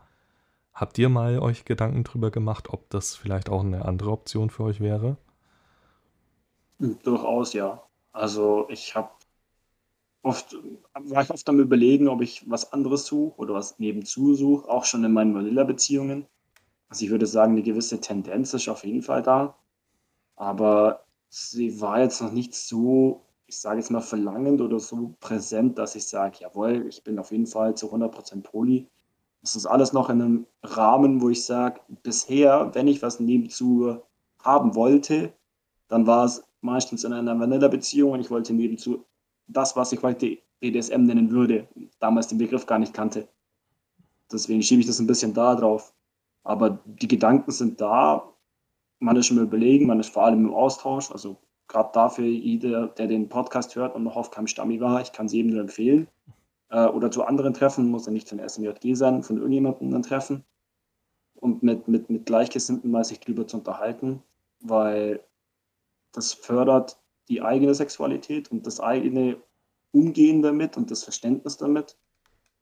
Habt 0.74 0.98
ihr 0.98 1.10
mal 1.10 1.40
euch 1.40 1.66
Gedanken 1.66 2.04
drüber 2.04 2.32
gemacht, 2.32 2.70
ob 2.70 2.90
das 2.90 3.16
vielleicht 3.16 3.50
auch 3.50 3.64
eine 3.64 3.86
andere 3.86 4.12
Option 4.12 4.50
für 4.50 4.64
euch 4.64 4.80
wäre? 4.82 5.18
Hm, 6.80 7.00
durchaus, 7.04 7.54
ja. 7.54 7.82
Also 8.12 8.68
ich 8.70 8.96
habe 8.96 9.12
oft, 10.24 10.56
war 10.94 11.24
ich 11.24 11.30
oft 11.30 11.48
am 11.50 11.60
überlegen, 11.60 12.08
ob 12.08 12.22
ich 12.22 12.50
was 12.50 12.74
anderes 12.74 13.06
suche 13.06 13.38
oder 13.40 13.54
was 13.54 13.80
nebenzu 13.80 14.34
suche, 14.36 14.68
auch 14.70 14.86
schon 14.86 15.04
in 15.04 15.14
meinen 15.14 15.36
Vanilla-Beziehungen. 15.36 16.28
Also 16.92 17.06
ich 17.06 17.12
würde 17.12 17.26
sagen, 17.26 17.54
eine 17.54 17.64
gewisse 17.64 18.02
Tendenz 18.02 18.54
ist 18.54 18.68
auf 18.68 18.84
jeden 18.84 19.02
Fall 19.02 19.22
da. 19.24 19.56
Aber 20.36 21.06
sie 21.30 21.80
war 21.80 22.02
jetzt 22.02 22.22
noch 22.22 22.34
nicht 22.34 22.54
so, 22.54 23.22
ich 23.46 23.58
sage 23.58 23.80
jetzt 23.80 23.92
mal, 23.92 24.02
verlangend 24.02 24.60
oder 24.60 24.78
so 24.78 25.16
präsent, 25.22 25.78
dass 25.78 25.96
ich 25.96 26.06
sage, 26.06 26.40
jawohl, 26.42 26.86
ich 26.90 27.02
bin 27.02 27.18
auf 27.18 27.32
jeden 27.32 27.48
Fall 27.48 27.76
zu 27.76 27.94
100% 27.94 28.42
Poli. 28.42 28.90
Es 29.42 29.56
ist 29.56 29.66
alles 29.66 29.94
noch 29.94 30.10
in 30.10 30.22
einem 30.22 30.48
Rahmen, 30.64 31.22
wo 31.22 31.30
ich 31.30 31.46
sage, 31.46 31.80
bisher, 32.04 32.72
wenn 32.74 32.90
ich 32.90 33.02
was 33.02 33.22
nebenzu 33.22 34.02
haben 34.44 34.76
wollte, 34.76 35.32
dann 35.88 36.06
war 36.08 36.26
es 36.26 36.44
meistens 36.60 37.06
in 37.06 37.14
einer 37.14 37.40
Vanilla-Beziehung 37.40 38.12
und 38.12 38.20
ich 38.20 38.30
wollte 38.30 38.54
nebenzu 38.54 39.06
das, 39.48 39.78
was 39.78 39.94
ich 39.94 40.04
heute 40.04 40.40
BDSM 40.60 41.04
nennen 41.06 41.32
würde, 41.32 41.70
damals 42.00 42.28
den 42.28 42.38
Begriff 42.38 42.66
gar 42.66 42.80
nicht 42.80 42.94
kannte. 42.94 43.30
Deswegen 44.30 44.62
schiebe 44.62 44.82
ich 44.82 44.88
das 44.88 45.00
ein 45.00 45.08
bisschen 45.08 45.34
da 45.34 45.56
drauf. 45.56 45.94
Aber 46.44 46.80
die 46.86 47.08
Gedanken 47.08 47.52
sind 47.52 47.82
da. 47.82 48.34
Man 49.00 49.16
ist 49.16 49.28
schon 49.28 49.38
mal 49.38 49.46
überlegen, 49.46 49.88
man 49.88 50.00
ist 50.00 50.10
vor 50.10 50.26
allem 50.26 50.46
im 50.46 50.54
Austausch. 50.54 51.12
Also 51.12 51.38
gerade 51.68 51.92
dafür 51.94 52.26
jeder, 52.26 52.88
der 52.88 53.08
den 53.08 53.30
Podcast 53.30 53.76
hört 53.76 53.96
und 53.96 54.04
noch 54.04 54.16
auf 54.16 54.32
keinem 54.32 54.48
Stammi 54.48 54.80
war, 54.80 55.02
ich 55.02 55.12
kann 55.12 55.28
es 55.28 55.34
jedem 55.34 55.52
nur 55.52 55.62
empfehlen. 55.62 56.08
Äh, 56.70 56.88
oder 56.88 57.12
zu 57.12 57.24
anderen 57.24 57.54
Treffen, 57.54 57.90
muss 57.90 58.06
ja 58.06 58.12
nicht 58.12 58.30
von 58.30 58.40
SMJG 58.40 58.96
sein, 58.96 59.24
von 59.24 59.38
irgendjemandem 59.38 59.92
dann 59.92 60.04
treffen. 60.04 60.44
Und 61.36 61.64
mit, 61.64 61.88
mit, 61.88 62.10
mit 62.10 62.26
Gleichgesinnten 62.26 62.92
mal 62.92 63.04
sich 63.04 63.20
drüber 63.20 63.48
zu 63.48 63.58
unterhalten, 63.58 64.22
weil 64.60 65.24
das 66.12 66.34
fördert 66.34 67.02
die 67.30 67.42
eigene 67.42 67.74
Sexualität 67.74 68.52
und 68.52 68.68
das 68.68 68.80
eigene 68.80 69.42
Umgehen 69.92 70.42
damit 70.42 70.78
und 70.78 70.92
das 70.92 71.04
Verständnis 71.04 71.58
damit. 71.58 71.98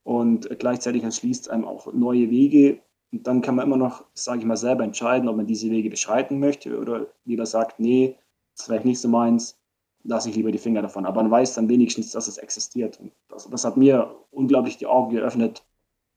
Und 0.03 0.49
gleichzeitig 0.59 1.03
erschließt 1.03 1.49
einem 1.49 1.65
auch 1.65 1.91
neue 1.93 2.29
Wege, 2.29 2.81
und 3.11 3.25
dann 3.25 3.41
kann 3.41 3.55
man 3.55 3.65
immer 3.65 3.77
noch, 3.77 4.05
sage 4.13 4.39
ich 4.39 4.45
mal, 4.45 4.57
selber 4.57 4.83
entscheiden, 4.83 5.29
ob 5.29 5.35
man 5.35 5.47
diese 5.47 5.69
Wege 5.71 5.89
beschreiten 5.89 6.39
möchte 6.39 6.79
oder 6.79 7.07
lieber 7.25 7.45
sagt, 7.45 7.79
nee, 7.79 8.15
das 8.53 8.61
ist 8.61 8.65
vielleicht 8.67 8.85
nicht 8.85 8.99
so 8.99 9.07
meins, 9.07 9.57
lasse 10.03 10.29
ich 10.29 10.35
lieber 10.35 10.51
die 10.51 10.59
Finger 10.59 10.81
davon. 10.81 11.05
Aber 11.05 11.21
man 11.21 11.31
weiß 11.31 11.55
dann 11.55 11.69
wenigstens, 11.69 12.11
dass 12.11 12.27
es 12.27 12.37
existiert. 12.37 12.99
Und 12.99 13.11
das, 13.27 13.49
das 13.49 13.65
hat 13.65 13.77
mir 13.77 14.15
unglaublich 14.31 14.77
die 14.77 14.85
Augen 14.85 15.15
geöffnet, 15.15 15.65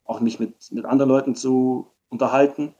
auch 0.04 0.20
mich 0.20 0.38
mit, 0.38 0.70
mit 0.70 0.84
anderen 0.84 1.08
Leuten 1.08 1.34
zu 1.34 1.86
unterhalten. 2.08 2.74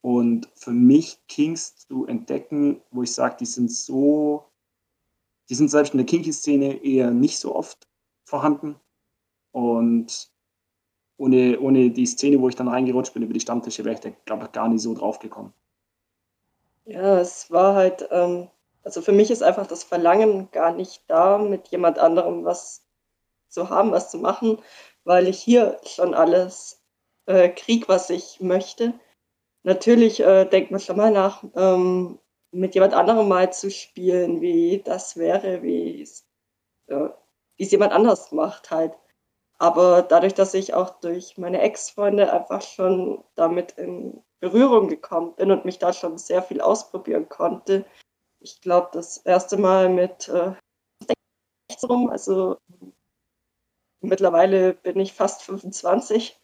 Und 0.00 0.48
für 0.54 0.72
mich 0.72 1.18
Kings 1.28 1.76
zu 1.76 2.06
entdecken, 2.06 2.80
wo 2.90 3.02
ich 3.02 3.12
sage, 3.12 3.36
die 3.38 3.46
sind 3.46 3.70
so, 3.70 4.46
die 5.48 5.54
sind 5.54 5.70
selbst 5.70 5.92
in 5.92 5.98
der 5.98 6.06
Kinky-Szene 6.06 6.82
eher 6.82 7.10
nicht 7.10 7.38
so 7.38 7.54
oft 7.54 7.86
vorhanden. 8.24 8.76
Und 9.52 10.31
ohne, 11.22 11.60
ohne 11.60 11.90
die 11.90 12.06
Szene, 12.06 12.40
wo 12.40 12.48
ich 12.48 12.56
dann 12.56 12.68
reingerutscht 12.68 13.14
bin 13.14 13.22
über 13.22 13.32
die 13.32 13.40
Stammtische, 13.40 13.84
wäre 13.84 13.94
ich 13.94 14.00
da, 14.00 14.10
glaube 14.24 14.46
ich, 14.46 14.52
gar 14.52 14.68
nicht 14.68 14.82
so 14.82 14.92
drauf 14.92 15.20
gekommen. 15.20 15.54
Ja, 16.84 17.20
es 17.20 17.48
war 17.50 17.74
halt, 17.76 18.08
ähm, 18.10 18.48
also 18.82 19.00
für 19.02 19.12
mich 19.12 19.30
ist 19.30 19.42
einfach 19.42 19.68
das 19.68 19.84
Verlangen 19.84 20.50
gar 20.50 20.72
nicht 20.72 21.04
da, 21.06 21.38
mit 21.38 21.68
jemand 21.68 22.00
anderem 22.00 22.44
was 22.44 22.84
zu 23.48 23.70
haben, 23.70 23.92
was 23.92 24.10
zu 24.10 24.18
machen, 24.18 24.58
weil 25.04 25.28
ich 25.28 25.38
hier 25.38 25.80
schon 25.84 26.12
alles 26.12 26.82
äh, 27.26 27.48
krieg, 27.48 27.88
was 27.88 28.10
ich 28.10 28.40
möchte. 28.40 28.92
Natürlich 29.62 30.18
äh, 30.20 30.44
denkt 30.44 30.72
man 30.72 30.80
schon 30.80 30.96
mal 30.96 31.12
nach, 31.12 31.44
ähm, 31.54 32.18
mit 32.50 32.74
jemand 32.74 32.94
anderem 32.94 33.28
mal 33.28 33.52
zu 33.52 33.70
spielen, 33.70 34.40
wie 34.40 34.82
das 34.84 35.16
wäre, 35.16 35.62
wie 35.62 36.02
es 36.02 36.26
äh, 36.88 37.10
jemand 37.58 37.92
anders 37.92 38.32
macht 38.32 38.72
halt. 38.72 38.92
Aber 39.62 40.02
dadurch, 40.02 40.34
dass 40.34 40.54
ich 40.54 40.74
auch 40.74 40.98
durch 40.98 41.38
meine 41.38 41.60
Ex-Freunde 41.60 42.32
einfach 42.32 42.62
schon 42.62 43.22
damit 43.36 43.70
in 43.78 44.20
Berührung 44.40 44.88
gekommen 44.88 45.36
bin 45.36 45.52
und 45.52 45.64
mich 45.64 45.78
da 45.78 45.92
schon 45.92 46.18
sehr 46.18 46.42
viel 46.42 46.60
ausprobieren 46.60 47.28
konnte, 47.28 47.84
ich 48.40 48.60
glaube, 48.60 48.88
das 48.92 49.18
erste 49.18 49.56
Mal 49.56 49.88
mit 49.88 50.28
äh, 50.28 50.56
rum, 51.84 52.10
also 52.10 52.56
mittlerweile 54.00 54.74
bin 54.74 54.98
ich 54.98 55.12
fast 55.12 55.44
25, 55.44 56.36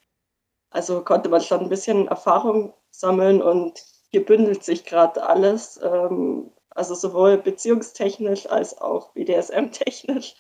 also 0.71 1.03
konnte 1.03 1.29
man 1.29 1.41
schon 1.41 1.63
ein 1.63 1.69
bisschen 1.69 2.07
Erfahrung 2.07 2.73
sammeln 2.93 3.43
und 3.43 3.83
hier 4.13 4.25
bündelt 4.25 4.63
sich 4.63 4.85
gerade 4.85 5.27
alles, 5.29 5.81
ähm, 5.83 6.53
also 6.71 6.95
sowohl 6.95 7.37
beziehungstechnisch 7.39 8.49
als 8.49 8.81
auch 8.81 9.11
BDSM-technisch. 9.15 10.37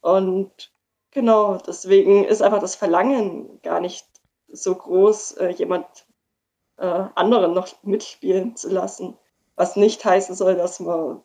Und 0.00 0.73
genau, 1.14 1.56
deswegen 1.56 2.24
ist 2.24 2.42
einfach 2.42 2.60
das 2.60 2.74
Verlangen 2.74 3.60
gar 3.62 3.80
nicht 3.80 4.06
so 4.48 4.74
groß, 4.74 5.32
äh, 5.38 5.48
jemand 5.48 5.86
äh, 6.76 6.84
anderen 7.14 7.54
noch 7.54 7.68
mitspielen 7.82 8.56
zu 8.56 8.68
lassen. 8.68 9.16
Was 9.56 9.76
nicht 9.76 10.04
heißen 10.04 10.34
soll, 10.34 10.56
dass 10.56 10.80
man 10.80 11.22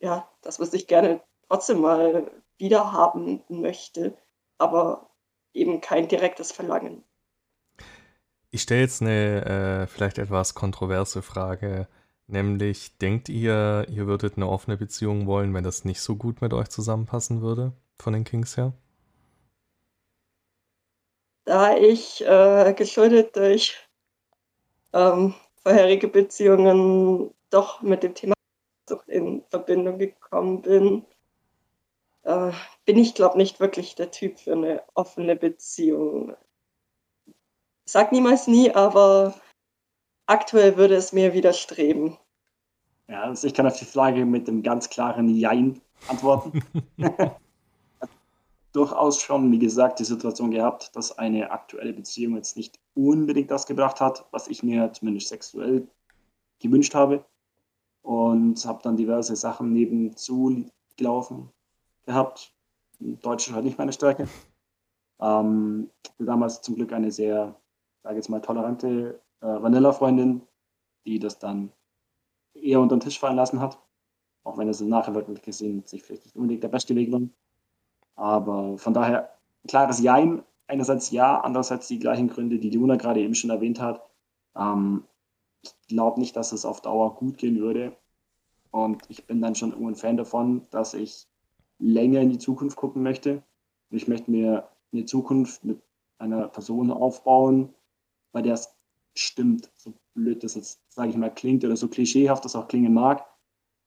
ja, 0.00 0.28
dass 0.42 0.58
man 0.58 0.68
sich 0.68 0.86
gerne 0.86 1.20
trotzdem 1.48 1.80
mal 1.80 2.30
wiederhaben 2.58 3.42
möchte, 3.48 4.16
aber 4.58 5.10
eben 5.52 5.80
kein 5.80 6.08
direktes 6.08 6.52
Verlangen. 6.52 7.04
Ich 8.50 8.62
stelle 8.62 8.80
jetzt 8.80 9.02
eine 9.02 9.44
äh, 9.44 9.86
vielleicht 9.86 10.18
etwas 10.18 10.54
kontroverse 10.54 11.22
Frage, 11.22 11.88
nämlich 12.26 12.96
denkt 12.98 13.28
ihr, 13.28 13.86
ihr 13.90 14.06
würdet 14.06 14.36
eine 14.36 14.48
offene 14.48 14.76
Beziehung 14.76 15.26
wollen, 15.26 15.52
wenn 15.54 15.64
das 15.64 15.84
nicht 15.84 16.00
so 16.00 16.16
gut 16.16 16.40
mit 16.40 16.52
euch 16.54 16.68
zusammenpassen 16.68 17.42
würde, 17.42 17.72
von 18.00 18.12
den 18.12 18.24
Kings 18.24 18.56
her? 18.56 18.72
Da 21.44 21.76
ich 21.76 22.24
äh, 22.26 22.74
geschuldet 22.74 23.34
durch 23.36 23.76
ähm, 24.92 25.34
vorherige 25.62 26.08
Beziehungen 26.08 27.32
doch 27.50 27.82
mit 27.82 28.02
dem 28.02 28.14
Thema 28.14 28.34
in 29.06 29.42
Verbindung 29.50 29.98
gekommen 29.98 30.62
bin, 30.62 31.06
äh, 32.22 32.52
bin 32.84 32.98
ich, 32.98 33.14
glaube 33.14 33.38
nicht 33.38 33.60
wirklich 33.60 33.94
der 33.94 34.10
Typ 34.10 34.38
für 34.38 34.52
eine 34.52 34.82
offene 34.94 35.36
Beziehung. 35.36 36.34
Ich 37.26 37.92
sag 37.92 38.12
niemals 38.12 38.46
nie, 38.46 38.70
aber 38.74 39.34
aktuell 40.26 40.76
würde 40.76 40.94
es 40.96 41.12
mir 41.12 41.32
widerstreben. 41.32 42.18
Ja, 43.08 43.22
also 43.22 43.46
ich 43.46 43.54
kann 43.54 43.66
auf 43.66 43.78
die 43.78 43.86
Frage 43.86 44.26
mit 44.26 44.46
dem 44.48 44.62
ganz 44.62 44.90
klaren 44.90 45.28
Jein 45.28 45.80
antworten. 46.08 46.62
Durchaus 48.72 49.20
schon, 49.20 49.50
wie 49.50 49.58
gesagt, 49.58 49.98
die 49.98 50.04
Situation 50.04 50.50
gehabt, 50.50 50.94
dass 50.94 51.18
eine 51.18 51.50
aktuelle 51.50 51.92
Beziehung 51.92 52.36
jetzt 52.36 52.56
nicht 52.56 52.78
unbedingt 52.94 53.50
das 53.50 53.66
gebracht 53.66 54.00
hat, 54.00 54.26
was 54.30 54.48
ich 54.48 54.62
mir 54.62 54.92
zumindest 54.92 55.28
sexuell 55.28 55.88
gewünscht 56.60 56.94
habe. 56.94 57.24
Und 58.02 58.64
habe 58.64 58.82
dann 58.82 58.96
diverse 58.96 59.36
Sachen 59.36 59.72
nebenzu 59.72 60.66
gelaufen 60.96 61.50
gehabt. 62.06 62.54
Deutsch 63.00 63.48
ist 63.48 63.54
halt 63.54 63.64
nicht 63.64 63.78
meine 63.78 63.92
Stärke. 63.92 64.28
Ähm, 65.20 65.90
damals 66.18 66.62
zum 66.62 66.76
Glück 66.76 66.92
eine 66.92 67.10
sehr 67.10 67.56
sage 68.08 68.16
jetzt 68.16 68.28
mal, 68.28 68.40
tolerante 68.40 69.20
äh, 69.40 69.46
Vanilla-Freundin, 69.46 70.40
die 71.04 71.18
das 71.18 71.38
dann 71.38 71.72
eher 72.54 72.80
unter 72.80 72.96
den 72.96 73.00
Tisch 73.00 73.18
fallen 73.18 73.36
lassen 73.36 73.60
hat. 73.60 73.78
Auch 74.44 74.56
wenn 74.56 74.68
es 74.68 74.80
im 74.80 74.88
Nachhinein 74.88 75.34
gesehen 75.42 75.84
sich 75.84 76.02
vielleicht 76.02 76.24
nicht 76.24 76.36
unbedingt 76.36 76.62
der 76.62 76.68
beste 76.68 76.94
Weg 76.96 77.12
war. 77.12 77.20
Aber 78.18 78.76
von 78.78 78.94
daher, 78.94 79.30
klares 79.68 80.00
Jein. 80.00 80.42
Einerseits 80.66 81.10
ja, 81.12 81.40
andererseits 81.40 81.88
die 81.88 82.00
gleichen 82.00 82.28
Gründe, 82.28 82.58
die 82.58 82.68
Juna 82.68 82.96
gerade 82.96 83.20
eben 83.20 83.34
schon 83.34 83.50
erwähnt 83.50 83.80
hat. 83.80 84.02
Ähm, 84.56 85.04
ich 85.62 85.72
glaube 85.88 86.20
nicht, 86.20 86.36
dass 86.36 86.52
es 86.52 86.64
auf 86.64 86.82
Dauer 86.82 87.14
gut 87.14 87.38
gehen 87.38 87.58
würde. 87.60 87.96
Und 88.70 89.02
ich 89.08 89.24
bin 89.26 89.40
dann 89.40 89.54
schon 89.54 89.70
irgendwo 89.70 89.88
ein 89.88 89.94
Fan 89.94 90.16
davon, 90.16 90.66
dass 90.70 90.94
ich 90.94 91.26
länger 91.78 92.20
in 92.20 92.30
die 92.30 92.38
Zukunft 92.38 92.76
gucken 92.76 93.02
möchte. 93.02 93.42
Ich 93.90 94.08
möchte 94.08 94.30
mir 94.30 94.68
eine 94.92 95.04
Zukunft 95.04 95.64
mit 95.64 95.80
einer 96.18 96.48
Person 96.48 96.90
aufbauen, 96.90 97.72
bei 98.32 98.42
der 98.42 98.54
es 98.54 98.74
stimmt, 99.14 99.70
so 99.76 99.94
blöd 100.14 100.42
das 100.42 100.56
jetzt, 100.56 100.80
sage 100.92 101.10
ich 101.10 101.16
mal, 101.16 101.32
klingt 101.32 101.64
oder 101.64 101.76
so 101.76 101.88
klischeehaft 101.88 102.44
das 102.44 102.56
auch 102.56 102.68
klingen 102.68 102.92
mag. 102.92 103.24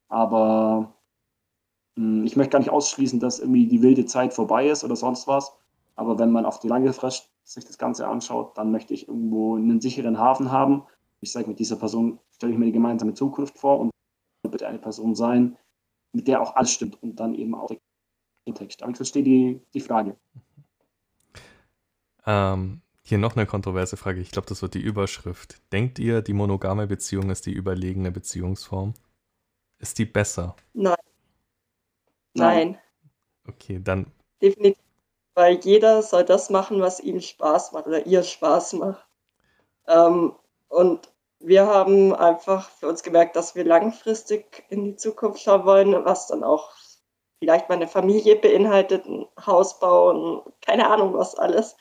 Aber 0.07 0.93
ich 1.95 2.35
möchte 2.35 2.51
gar 2.51 2.59
nicht 2.59 2.69
ausschließen, 2.69 3.19
dass 3.19 3.39
irgendwie 3.39 3.67
die 3.67 3.81
wilde 3.81 4.05
Zeit 4.05 4.33
vorbei 4.33 4.69
ist 4.69 4.83
oder 4.83 4.95
sonst 4.95 5.27
was. 5.27 5.51
Aber 5.95 6.17
wenn 6.17 6.31
man 6.31 6.45
auf 6.45 6.59
die 6.59 6.67
lange 6.67 6.93
Frist 6.93 7.29
sich 7.43 7.65
das 7.65 7.77
Ganze 7.77 8.07
anschaut, 8.07 8.57
dann 8.57 8.71
möchte 8.71 8.93
ich 8.93 9.07
irgendwo 9.07 9.55
einen 9.55 9.81
sicheren 9.81 10.17
Hafen 10.17 10.51
haben. 10.51 10.83
Ich 11.19 11.31
sage, 11.31 11.47
mit 11.47 11.59
dieser 11.59 11.75
Person 11.75 12.19
stelle 12.31 12.53
ich 12.53 12.59
mir 12.59 12.65
die 12.65 12.71
gemeinsame 12.71 13.13
Zukunft 13.13 13.57
vor 13.57 13.79
und 13.79 13.91
bitte 14.49 14.67
eine 14.67 14.79
Person 14.79 15.15
sein, 15.15 15.57
mit 16.13 16.27
der 16.27 16.41
auch 16.41 16.55
alles 16.55 16.71
stimmt 16.71 17.01
und 17.03 17.19
dann 17.19 17.35
eben 17.35 17.55
auch 17.55 17.71
der 18.47 18.53
Text. 18.55 18.81
Aber 18.81 18.91
ich 18.91 18.97
verstehe 18.97 19.23
die, 19.23 19.61
die 19.73 19.79
Frage. 19.79 20.17
Ähm, 22.25 22.81
hier 23.01 23.17
noch 23.17 23.35
eine 23.35 23.45
kontroverse 23.45 23.97
Frage. 23.97 24.21
Ich 24.21 24.31
glaube, 24.31 24.47
das 24.47 24.61
wird 24.61 24.73
die 24.73 24.81
Überschrift. 24.81 25.61
Denkt 25.71 25.99
ihr, 25.99 26.21
die 26.21 26.33
monogame 26.33 26.87
Beziehung 26.87 27.29
ist 27.29 27.45
die 27.45 27.53
überlegene 27.53 28.11
Beziehungsform? 28.11 28.93
Ist 29.79 29.99
die 29.99 30.05
besser? 30.05 30.55
Nein. 30.73 30.95
Nein. 32.33 32.79
Okay, 33.47 33.79
dann. 33.83 34.11
Definitiv. 34.41 34.81
Weil 35.33 35.59
jeder 35.63 36.03
soll 36.03 36.25
das 36.25 36.49
machen, 36.49 36.81
was 36.81 36.99
ihm 36.99 37.21
Spaß 37.21 37.71
macht 37.71 37.87
oder 37.87 38.05
ihr 38.05 38.23
Spaß 38.23 38.73
macht. 38.73 39.05
Ähm, 39.87 40.35
und 40.67 41.11
wir 41.39 41.65
haben 41.65 42.13
einfach 42.13 42.69
für 42.69 42.87
uns 42.87 43.01
gemerkt, 43.03 43.35
dass 43.35 43.55
wir 43.55 43.63
langfristig 43.63 44.63
in 44.69 44.83
die 44.85 44.95
Zukunft 44.95 45.41
schauen 45.41 45.65
wollen, 45.65 46.05
was 46.05 46.27
dann 46.27 46.43
auch 46.43 46.71
vielleicht 47.39 47.69
mal 47.69 47.75
eine 47.75 47.87
Familie 47.87 48.35
beinhaltet, 48.35 49.05
ein 49.05 49.25
Haus 49.45 49.79
bauen, 49.79 50.41
keine 50.61 50.89
Ahnung 50.89 51.13
was 51.13 51.35
alles. 51.35 51.75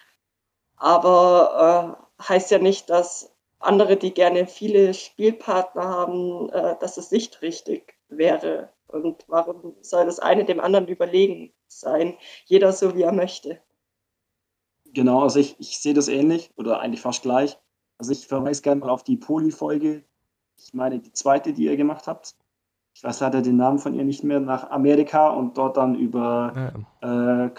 Aber 0.76 1.98
äh, 2.18 2.22
heißt 2.28 2.50
ja 2.50 2.58
nicht, 2.58 2.88
dass 2.88 3.30
andere, 3.58 3.96
die 3.96 4.14
gerne 4.14 4.46
viele 4.46 4.94
Spielpartner 4.94 5.84
haben, 5.84 6.48
äh, 6.50 6.76
dass 6.80 6.96
es 6.96 7.10
nicht 7.10 7.42
richtig 7.42 7.98
wäre. 8.08 8.70
Und 8.92 9.24
warum 9.28 9.74
soll 9.80 10.06
das 10.06 10.18
eine 10.18 10.44
dem 10.44 10.60
anderen 10.60 10.88
überlegen 10.88 11.52
sein? 11.68 12.14
Jeder 12.44 12.72
so, 12.72 12.94
wie 12.94 13.02
er 13.02 13.12
möchte. 13.12 13.60
Genau, 14.92 15.22
also 15.22 15.38
ich, 15.38 15.56
ich 15.58 15.78
sehe 15.78 15.94
das 15.94 16.08
ähnlich 16.08 16.50
oder 16.56 16.80
eigentlich 16.80 17.00
fast 17.00 17.22
gleich. 17.22 17.58
Also 17.98 18.12
ich 18.12 18.26
verweise 18.26 18.62
gerne 18.62 18.80
mal 18.80 18.90
auf 18.90 19.04
die 19.04 19.16
Poli-Folge. 19.16 20.04
Ich 20.58 20.74
meine, 20.74 20.98
die 20.98 21.12
zweite, 21.12 21.52
die 21.52 21.64
ihr 21.64 21.76
gemacht 21.76 22.06
habt. 22.06 22.34
Ich 22.94 23.04
weiß 23.04 23.20
leider 23.20 23.40
den 23.40 23.56
Namen 23.56 23.78
von 23.78 23.94
ihr 23.94 24.04
nicht 24.04 24.24
mehr, 24.24 24.40
nach 24.40 24.70
Amerika 24.70 25.30
und 25.30 25.56
dort 25.56 25.76
dann 25.76 25.94
über 25.94 26.74
ja. 27.02 27.46
äh, 27.46 27.50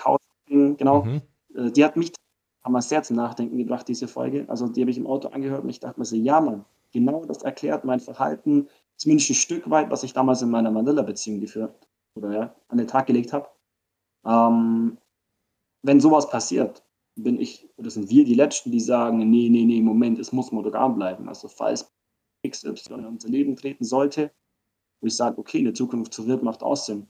genau. 0.76 1.04
Mhm. 1.04 1.22
Äh, 1.56 1.72
die 1.72 1.86
hat 1.86 1.96
mich 1.96 2.12
haben 2.64 2.74
wir 2.74 2.82
sehr 2.82 3.04
zum 3.04 3.16
Nachdenken 3.16 3.58
gebracht, 3.58 3.88
diese 3.88 4.08
Folge. 4.08 4.46
Also 4.48 4.68
die 4.68 4.82
habe 4.82 4.92
ich 4.92 4.98
im 4.98 5.08
Auto 5.08 5.30
angehört 5.30 5.64
und 5.64 5.70
ich 5.70 5.80
dachte 5.80 6.00
mir 6.00 6.06
so, 6.06 6.16
ja 6.16 6.40
Mann, 6.42 6.66
genau 6.92 7.26
das 7.26 7.42
erklärt 7.44 7.86
mein 7.86 8.00
Verhalten, 8.00 8.68
zumindest 9.02 9.32
ein 9.32 9.36
Stück 9.36 9.70
weit, 9.70 9.90
was 9.90 10.04
ich 10.04 10.14
damals 10.14 10.44
in 10.44 10.52
meiner 10.52 10.70
Mandela-Beziehung 10.70 11.40
geführt 11.40 11.76
oder 12.16 12.34
ja, 12.34 12.56
an 12.68 12.78
den 12.78 12.88
Tag 12.88 13.08
gelegt 13.08 13.34
habe. 13.34 13.50
Ähm, 14.26 14.98
wenn 15.84 16.00
sowas 16.00 16.30
passiert, 16.30 16.84
bin 17.16 17.40
ich, 17.40 17.68
oder 17.78 17.90
sind 17.90 18.10
wir 18.10 18.24
die 18.24 18.36
Letzten, 18.36 18.72
die 18.72 18.80
sagen, 18.80 19.18
nee, 19.18 19.50
nee, 19.50 19.66
nee, 19.66 19.82
Moment, 19.82 20.20
es 20.20 20.32
muss 20.32 20.52
monogam 20.52 20.96
bleiben. 20.96 21.28
Also 21.28 21.48
falls 21.48 21.92
XY 22.48 22.94
in 22.94 23.06
unser 23.06 23.30
Leben 23.30 23.56
treten 23.56 23.84
sollte, 23.84 24.32
wo 25.02 25.08
ich 25.08 25.16
sage, 25.16 25.38
okay, 25.40 25.60
eine 25.60 25.74
Zukunft 25.74 26.14
zu 26.14 26.28
wird 26.28 26.44
macht 26.44 26.62
Aussinn. 26.62 27.08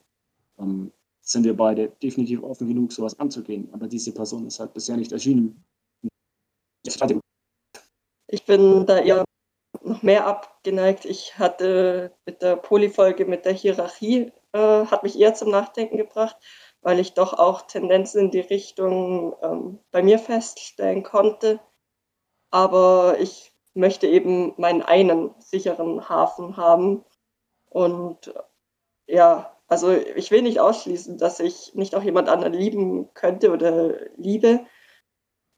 Ähm, 0.60 0.94
sind 1.22 1.44
wir 1.44 1.56
beide 1.56 1.90
definitiv 2.02 2.42
offen 2.42 2.68
genug, 2.68 2.94
sowas 2.94 3.20
anzugehen. 3.20 3.68
Aber 3.74 3.88
diese 3.88 4.14
Person 4.14 4.48
ist 4.48 4.60
halt 4.60 4.74
bisher 4.74 4.96
nicht 4.96 5.12
erschienen. 5.12 5.64
Ich 8.28 8.46
bin 8.46 8.86
da 8.86 9.00
eher 9.00 9.26
noch 9.84 10.02
mehr 10.04 10.26
abgeneigt. 10.28 11.06
Ich 11.06 11.38
hatte 11.38 12.14
mit 12.26 12.42
der 12.42 12.56
Polyfolge, 12.56 13.26
mit 13.26 13.46
der 13.46 13.54
Hierarchie, 13.54 14.32
äh, 14.54 14.86
hat 14.86 15.04
mich 15.04 15.20
eher 15.20 15.34
zum 15.34 15.50
Nachdenken 15.52 15.98
gebracht, 15.98 16.38
weil 16.82 17.00
ich 17.00 17.14
doch 17.14 17.34
auch 17.34 17.64
Tendenzen 17.64 18.22
in 18.22 18.32
die 18.32 18.40
Richtung 18.42 19.36
ähm, 19.42 19.80
bei 19.92 20.04
mir 20.04 20.20
feststellen 20.20 21.04
konnte. 21.04 21.60
Aber 22.50 23.18
ich 23.20 23.54
möchte 23.74 24.08
eben 24.08 24.54
meinen 24.58 24.82
einen 24.82 25.34
sicheren 25.40 26.10
Hafen 26.10 26.58
haben. 26.58 27.06
Und 27.70 28.34
ja, 29.08 29.56
also 29.68 29.92
ich 29.92 30.32
will 30.32 30.42
nicht 30.42 30.60
ausschließen, 30.60 31.18
dass 31.18 31.40
ich 31.40 31.74
nicht 31.76 31.96
auch 31.96 32.04
jemand 32.04 32.28
anderen 32.28 32.54
lieben 32.54 33.14
könnte 33.14 33.52
oder 33.52 33.94
liebe. 34.18 34.66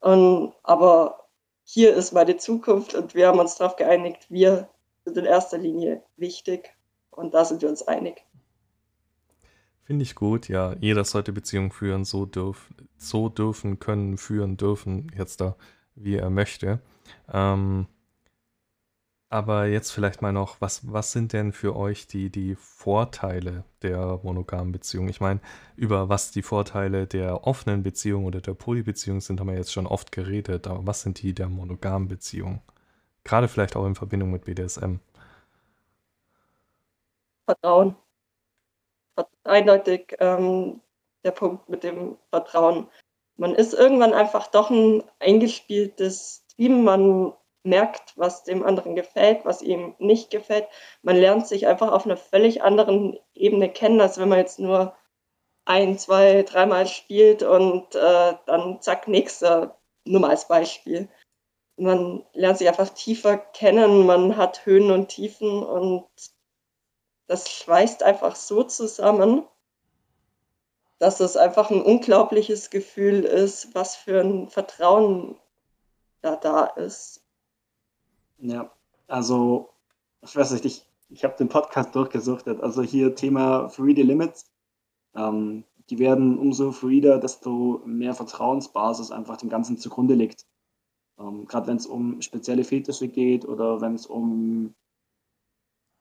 Und, 0.01 0.53
aber 0.63 1.22
hier 1.63 1.95
ist 1.95 2.11
meine 2.11 2.37
Zukunft 2.37 2.93
und 2.93 3.15
wir 3.15 3.27
haben 3.27 3.39
uns 3.39 3.55
darauf 3.55 3.75
geeinigt, 3.75 4.27
wir 4.29 4.69
sind 5.05 5.17
in 5.17 5.25
erster 5.25 5.57
Linie 5.57 6.03
wichtig 6.17 6.75
und 7.11 7.33
da 7.33 7.45
sind 7.45 7.61
wir 7.61 7.69
uns 7.69 7.81
einig. 7.87 8.23
Finde 9.83 10.03
ich 10.03 10.15
gut, 10.15 10.47
ja. 10.47 10.75
Jeder 10.79 11.03
sollte 11.03 11.33
Beziehungen 11.33 11.71
führen, 11.71 12.05
so, 12.05 12.25
dürf, 12.25 12.69
so 12.97 13.27
dürfen, 13.27 13.79
können, 13.79 14.17
führen, 14.17 14.55
dürfen, 14.55 15.11
jetzt 15.17 15.41
da, 15.41 15.57
wie 15.95 16.15
er 16.15 16.29
möchte. 16.29 16.79
Ähm, 17.31 17.87
aber 19.33 19.65
jetzt 19.65 19.89
vielleicht 19.89 20.21
mal 20.21 20.31
noch, 20.31 20.61
was, 20.61 20.93
was 20.93 21.11
sind 21.11 21.33
denn 21.33 21.53
für 21.53 21.75
euch 21.75 22.05
die, 22.05 22.29
die 22.29 22.53
Vorteile 22.53 23.63
der 23.81 24.19
monogamen 24.21 24.71
Beziehung? 24.71 25.09
Ich 25.09 25.21
meine, 25.21 25.39
über 25.75 26.07
was 26.07 26.29
die 26.29 26.43
Vorteile 26.43 27.07
der 27.07 27.47
offenen 27.47 27.81
Beziehung 27.81 28.25
oder 28.25 28.41
der 28.41 28.53
Polybeziehung 28.53 29.21
sind, 29.21 29.39
haben 29.39 29.47
wir 29.47 29.55
jetzt 29.55 29.73
schon 29.73 29.87
oft 29.87 30.11
geredet. 30.11 30.67
Aber 30.67 30.85
was 30.85 31.01
sind 31.01 31.19
die 31.23 31.33
der 31.33 31.49
monogamen 31.49 32.07
Beziehung? 32.07 32.61
Gerade 33.23 33.47
vielleicht 33.47 33.75
auch 33.75 33.87
in 33.87 33.95
Verbindung 33.95 34.29
mit 34.29 34.45
BDSM. 34.45 34.97
Vertrauen. 37.45 37.95
Eindeutig 39.45 40.15
ähm, 40.19 40.79
der 41.23 41.31
Punkt 41.31 41.69
mit 41.69 41.83
dem 41.83 42.17
Vertrauen. 42.29 42.87
Man 43.37 43.55
ist 43.55 43.73
irgendwann 43.73 44.13
einfach 44.13 44.45
doch 44.45 44.69
ein 44.69 45.03
eingespieltes 45.19 46.45
Team. 46.55 46.83
Man 46.83 47.33
merkt, 47.63 48.13
was 48.17 48.43
dem 48.43 48.63
anderen 48.63 48.95
gefällt, 48.95 49.45
was 49.45 49.61
ihm 49.61 49.95
nicht 49.99 50.29
gefällt. 50.29 50.67
Man 51.01 51.15
lernt 51.15 51.47
sich 51.47 51.67
einfach 51.67 51.91
auf 51.91 52.05
einer 52.05 52.17
völlig 52.17 52.61
anderen 52.61 53.17
Ebene 53.33 53.69
kennen, 53.69 54.01
als 54.01 54.17
wenn 54.17 54.29
man 54.29 54.39
jetzt 54.39 54.59
nur 54.59 54.95
ein, 55.65 55.97
zwei, 55.97 56.43
dreimal 56.43 56.87
spielt 56.87 57.41
und 57.43 57.95
äh, 57.95 58.33
dann 58.45 58.81
zack, 58.81 59.07
nächster, 59.07 59.77
nur 60.05 60.21
mal 60.21 60.31
als 60.31 60.47
Beispiel. 60.47 61.07
Man 61.77 62.25
lernt 62.33 62.57
sich 62.57 62.67
einfach 62.67 62.89
tiefer 62.89 63.37
kennen, 63.37 64.05
man 64.05 64.37
hat 64.37 64.65
Höhen 64.65 64.91
und 64.91 65.07
Tiefen 65.07 65.63
und 65.63 66.05
das 67.27 67.49
schweißt 67.49 68.03
einfach 68.03 68.35
so 68.35 68.63
zusammen, 68.63 69.47
dass 70.99 71.19
es 71.19 71.37
einfach 71.37 71.71
ein 71.71 71.81
unglaubliches 71.81 72.69
Gefühl 72.69 73.23
ist, 73.23 73.73
was 73.73 73.95
für 73.95 74.21
ein 74.21 74.49
Vertrauen 74.49 75.39
da 76.21 76.35
da 76.35 76.65
ist. 76.65 77.22
Ja, 78.43 78.69
also 79.07 79.69
ich 80.21 80.35
weiß 80.35 80.51
nicht, 80.51 80.65
ich, 80.65 80.85
ich 81.09 81.23
habe 81.23 81.37
den 81.37 81.47
Podcast 81.47 81.95
durchgesuchtet. 81.95 82.61
Also 82.61 82.81
hier 82.81 83.15
Thema 83.15 83.69
Free 83.69 83.95
the 83.95 84.01
Limits. 84.01 84.51
Ähm, 85.15 85.63
die 85.89 85.97
werden 85.97 86.37
umso 86.37 86.73
fluider, 86.73 87.19
desto 87.19 87.81
mehr 87.85 88.13
Vertrauensbasis 88.13 89.11
einfach 89.11 89.37
dem 89.37 89.47
Ganzen 89.47 89.77
zugrunde 89.77 90.15
liegt. 90.15 90.45
Ähm, 91.17 91.45
Gerade 91.47 91.67
wenn 91.67 91.77
es 91.77 91.85
um 91.85 92.21
spezielle 92.21 92.65
Fetische 92.65 93.07
geht 93.07 93.45
oder 93.45 93.79
wenn 93.79 93.95
es 93.95 94.07
um, 94.07 94.75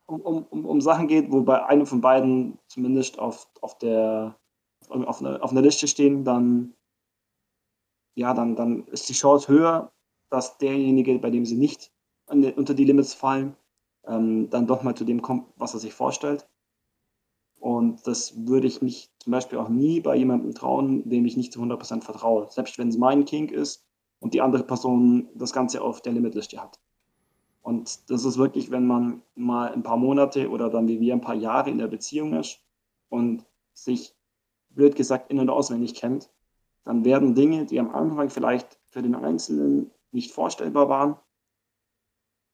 um, 0.07 0.21
um, 0.21 0.65
um 0.67 0.81
Sachen 0.81 1.07
geht, 1.07 1.31
wo 1.31 1.43
bei 1.43 1.65
einem 1.65 1.87
von 1.87 2.01
beiden 2.01 2.59
zumindest 2.67 3.21
auf, 3.21 3.49
auf, 3.61 3.79
der, 3.79 4.37
auf, 4.89 5.21
einer, 5.21 5.45
auf 5.45 5.53
einer 5.53 5.63
Liste 5.63 5.87
stehen, 5.87 6.25
dann, 6.25 6.75
ja, 8.17 8.35
dann, 8.35 8.57
dann 8.57 8.85
ist 8.89 9.09
die 9.09 9.15
Chance 9.15 9.47
höher, 9.47 9.93
dass 10.29 10.59
derjenige, 10.59 11.17
bei 11.21 11.31
dem 11.31 11.47
sie 11.47 11.57
nicht 11.57 11.93
die, 12.41 12.53
unter 12.53 12.75
die 12.75 12.85
Limits 12.85 13.15
fallen, 13.15 13.57
ähm, 14.07 14.49
dann 14.51 14.67
doch 14.67 14.83
mal 14.83 14.95
zu 14.95 15.05
dem 15.05 15.21
kommt, 15.21 15.47
was 15.57 15.75
er 15.75 15.81
sich 15.81 15.93
vorstellt. 15.93 16.49
Und 17.61 18.07
das 18.07 18.47
würde 18.47 18.67
ich 18.67 18.83
mich 18.83 19.11
zum 19.19 19.31
Beispiel 19.31 19.59
auch 19.59 19.69
nie 19.69 20.01
bei 20.01 20.17
jemandem 20.17 20.55
trauen, 20.55 21.09
dem 21.09 21.25
ich 21.27 21.37
nicht 21.37 21.53
zu 21.53 21.61
100% 21.61 22.03
vertraue. 22.03 22.49
Selbst 22.51 22.79
wenn 22.79 22.89
es 22.89 22.97
mein 22.97 23.25
King 23.25 23.49
ist 23.51 23.85
und 24.19 24.35
die 24.35 24.41
andere 24.41 24.65
Person 24.65 25.29
das 25.35 25.53
Ganze 25.53 25.83
auf 25.83 26.01
der 26.01 26.13
Limitliste 26.13 26.61
hat. 26.61 26.81
Und 27.63 28.11
das 28.11 28.25
ist 28.25 28.37
wirklich, 28.37 28.73
wenn 28.73 28.87
man 28.87 29.23
mal 29.37 29.73
ein 29.73 29.85
paar 29.85 29.97
Monate 29.97 30.51
oder 30.51 30.69
dann 30.69 30.89
wie 30.89 31.01
wir 31.01 31.15
ein 31.15 31.21
paar 31.21 31.37
Jahre 31.37 31.71
in 31.71 31.79
der 31.79 31.87
Beziehung 31.87 32.35
ist 32.35 32.59
und 33.09 33.45
sich, 33.73 34.15
blöd 34.71 34.97
gesagt, 34.97 35.31
in- 35.31 35.39
und 35.39 35.51
auswendig 35.51 35.95
kennt, 35.95 36.31
dann 36.85 37.05
werden 37.05 37.35
Dinge, 37.35 37.67
die 37.67 37.79
am 37.79 37.95
Anfang 37.95 38.31
vielleicht 38.31 38.79
für 38.87 39.03
den 39.03 39.15
Einzelnen 39.15 39.91
nicht 40.11 40.33
vorstellbar 40.33 40.89
waren, 40.89 41.17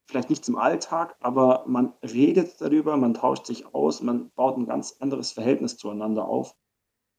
vielleicht 0.09 0.31
nicht 0.31 0.45
zum 0.45 0.57
Alltag, 0.57 1.17
aber 1.21 1.65
man 1.67 1.93
redet 2.03 2.61
darüber, 2.61 2.97
man 2.97 3.15
tauscht 3.15 3.47
sich 3.47 3.75
aus, 3.75 4.03
man 4.03 4.31
baut 4.31 4.57
ein 4.57 4.67
ganz 4.67 4.97
anderes 5.01 5.33
Verhältnis 5.33 5.77
zueinander 5.77 6.27
auf, 6.27 6.57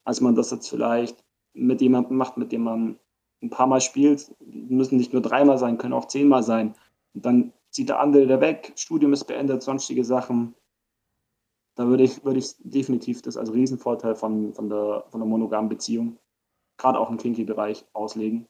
als 0.06 0.21
man 0.21 0.36
das 0.36 0.52
jetzt 0.52 0.69
vielleicht 0.69 1.23
mit 1.54 1.82
jemandem 1.82 2.17
macht, 2.17 2.38
mit 2.38 2.52
dem 2.52 2.63
man 2.63 2.99
ein 3.41 3.52
paar 3.52 3.67
Mal 3.67 3.82
spielt. 3.82 4.36
Müssen 4.39 4.97
nicht 4.97 5.13
nur 5.13 5.21
dreimal 5.21 5.58
sein, 5.58 5.78
können 5.78 5.93
auch 5.93 6.06
zehnmal 6.06 6.43
sein. 6.43 6.75
Und 7.13 7.25
dann 7.25 7.54
zieht 7.69 7.89
der 7.89 7.99
andere 7.99 8.23
wieder 8.23 8.41
weg, 8.41 8.73
Studium 8.75 9.13
ist 9.13 9.25
beendet, 9.25 9.62
sonstige 9.62 10.04
Sachen. 10.04 10.56
Da 11.75 11.88
würde 11.88 12.04
ich, 12.04 12.25
würde 12.25 12.39
ich 12.39 12.56
definitiv 12.60 13.21
das 13.21 13.38
als 13.38 13.54
Riesenvorteil 13.54 14.15
von, 14.15 14.54
von, 14.54 14.67
der, 14.67 15.06
von 15.10 15.19
der 15.19 15.30
monogamen 15.30 15.69
Beziehung, 15.69 16.17
gerade 16.78 16.99
auch 16.99 17.10
im 17.10 17.17
Kinky-Bereich, 17.17 17.86
auslegen. 17.93 18.47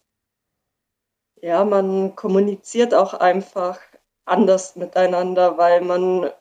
Ja, 1.42 1.64
man 1.64 2.16
kommuniziert 2.16 2.94
auch 2.94 3.14
einfach 3.14 3.80
anders 4.30 4.76
miteinander, 4.76 5.58
weil 5.58 5.82
man 5.82 6.32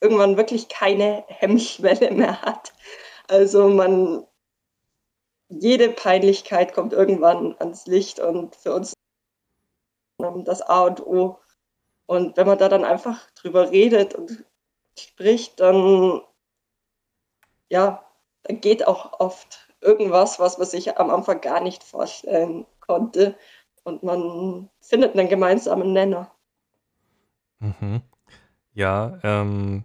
irgendwann 0.00 0.36
wirklich 0.36 0.68
keine 0.68 1.24
Hemmschwelle 1.28 2.10
mehr 2.10 2.42
hat. 2.42 2.72
Also 3.28 3.68
man, 3.68 4.26
jede 5.48 5.90
Peinlichkeit 5.90 6.72
kommt 6.74 6.92
irgendwann 6.92 7.56
ans 7.58 7.86
Licht 7.86 8.20
und 8.20 8.56
für 8.56 8.74
uns 8.74 8.94
das 10.44 10.62
A 10.62 10.82
und 10.82 11.06
O. 11.06 11.38
Und 12.06 12.36
wenn 12.36 12.46
man 12.46 12.58
da 12.58 12.68
dann 12.68 12.84
einfach 12.84 13.30
drüber 13.32 13.70
redet 13.70 14.14
und 14.14 14.44
spricht, 14.96 15.60
dann 15.60 16.22
ja, 17.70 18.04
dann 18.42 18.60
geht 18.60 18.86
auch 18.86 19.18
oft 19.20 19.68
irgendwas, 19.80 20.38
was 20.38 20.58
man 20.58 20.66
sich 20.66 20.98
am 20.98 21.10
Anfang 21.10 21.40
gar 21.40 21.60
nicht 21.60 21.82
vorstellen 21.84 22.66
konnte. 22.80 23.36
Und 23.84 24.02
man 24.02 24.68
findet 24.80 25.16
einen 25.16 25.28
gemeinsamen 25.28 25.92
Nenner. 25.92 26.30
Mhm. 27.60 28.02
Ja, 28.72 29.18
ähm, 29.22 29.84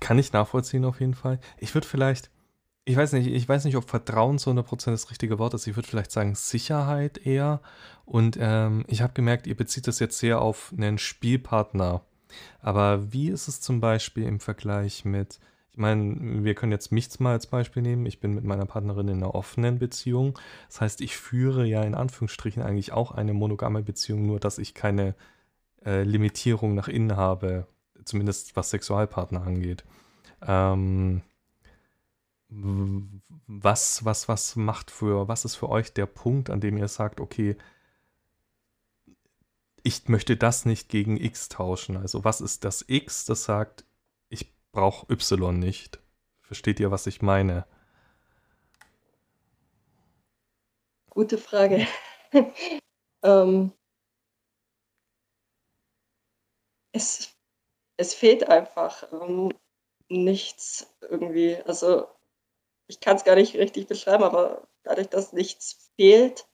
kann 0.00 0.18
ich 0.18 0.32
nachvollziehen 0.32 0.84
auf 0.84 1.00
jeden 1.00 1.14
Fall. 1.14 1.40
Ich 1.58 1.74
würde 1.74 1.86
vielleicht, 1.86 2.30
ich 2.84 2.96
weiß 2.96 3.12
nicht, 3.12 3.28
ich 3.28 3.48
weiß 3.48 3.64
nicht, 3.64 3.76
ob 3.76 3.88
Vertrauen 3.88 4.38
zu 4.38 4.50
100% 4.50 4.90
das 4.90 5.10
richtige 5.10 5.38
Wort 5.38 5.54
ist. 5.54 5.66
Ich 5.66 5.76
würde 5.76 5.88
vielleicht 5.88 6.10
sagen 6.10 6.34
Sicherheit 6.34 7.18
eher. 7.18 7.60
Und 8.04 8.36
ähm, 8.38 8.84
ich 8.88 9.02
habe 9.02 9.14
gemerkt, 9.14 9.46
ihr 9.46 9.56
bezieht 9.56 9.86
das 9.86 10.00
jetzt 10.00 10.18
sehr 10.18 10.42
auf 10.42 10.74
einen 10.76 10.98
Spielpartner. 10.98 12.02
Aber 12.60 13.12
wie 13.12 13.30
ist 13.30 13.48
es 13.48 13.60
zum 13.60 13.80
Beispiel 13.80 14.24
im 14.24 14.40
Vergleich 14.40 15.04
mit, 15.04 15.38
ich 15.72 15.78
meine, 15.78 16.44
wir 16.44 16.54
können 16.54 16.72
jetzt 16.72 16.92
mich 16.92 17.18
mal 17.20 17.32
als 17.32 17.46
Beispiel 17.46 17.82
nehmen. 17.82 18.06
Ich 18.06 18.20
bin 18.20 18.34
mit 18.34 18.44
meiner 18.44 18.66
Partnerin 18.66 19.08
in 19.08 19.16
einer 19.18 19.34
offenen 19.34 19.78
Beziehung. 19.78 20.38
Das 20.68 20.80
heißt, 20.80 21.00
ich 21.00 21.16
führe 21.16 21.64
ja 21.64 21.82
in 21.82 21.94
Anführungsstrichen 21.94 22.62
eigentlich 22.62 22.92
auch 22.92 23.12
eine 23.12 23.32
monogame 23.32 23.82
Beziehung, 23.82 24.26
nur 24.26 24.40
dass 24.40 24.58
ich 24.58 24.74
keine 24.74 25.14
äh, 25.84 26.02
Limitierung 26.02 26.74
nach 26.74 26.88
innen 26.88 27.16
habe, 27.16 27.66
zumindest 28.04 28.56
was 28.56 28.70
Sexualpartner 28.70 29.42
angeht. 29.42 29.84
Ähm, 30.46 31.22
was, 32.48 34.04
was, 34.04 34.28
was 34.28 34.56
macht 34.56 34.90
für, 34.90 35.28
was 35.28 35.44
ist 35.44 35.56
für 35.56 35.68
euch 35.68 35.92
der 35.92 36.06
Punkt, 36.06 36.50
an 36.50 36.60
dem 36.60 36.76
ihr 36.76 36.88
sagt, 36.88 37.20
okay, 37.20 37.56
ich 39.82 40.08
möchte 40.08 40.36
das 40.36 40.64
nicht 40.64 40.88
gegen 40.88 41.16
X 41.16 41.48
tauschen? 41.48 41.96
Also 41.96 42.24
was 42.24 42.40
ist 42.40 42.64
das 42.64 42.84
X, 42.88 43.24
das 43.24 43.44
sagt, 43.44 43.84
ich 44.28 44.52
brauche 44.72 45.12
Y 45.12 45.58
nicht? 45.58 46.00
Versteht 46.42 46.80
ihr, 46.80 46.90
was 46.90 47.06
ich 47.06 47.22
meine? 47.22 47.66
Gute 51.10 51.38
Frage. 51.38 51.86
ähm, 53.22 53.72
es, 56.94 57.36
es 57.96 58.14
fehlt 58.14 58.48
einfach 58.48 59.12
ähm, 59.12 59.52
nichts 60.08 60.94
irgendwie. 61.02 61.56
Also 61.66 62.06
ich 62.86 63.00
kann 63.00 63.16
es 63.16 63.24
gar 63.24 63.34
nicht 63.34 63.56
richtig 63.56 63.88
beschreiben, 63.88 64.22
aber 64.22 64.66
dadurch, 64.84 65.08
dass 65.08 65.32
nichts 65.32 65.90
fehlt, 65.96 66.46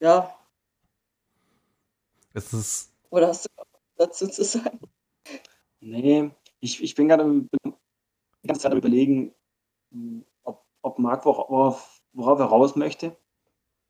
ja. 0.00 0.36
Es 2.34 2.52
ist. 2.52 2.92
Oder 3.10 3.28
hast 3.28 3.44
du 3.44 3.50
dazu 3.96 4.26
zu 4.26 4.44
sagen? 4.44 4.80
Nee, 5.80 6.30
ich, 6.60 6.82
ich 6.82 6.94
bin 6.94 7.08
gerade 7.08 7.24
die 7.24 8.46
ganze 8.46 8.62
Zeit 8.62 8.74
überlegen, 8.74 9.34
ob, 10.42 10.64
ob 10.80 10.98
Marc 10.98 11.24
worauf, 11.24 12.02
worauf 12.12 12.38
er 12.38 12.46
raus 12.46 12.74
möchte. 12.74 13.16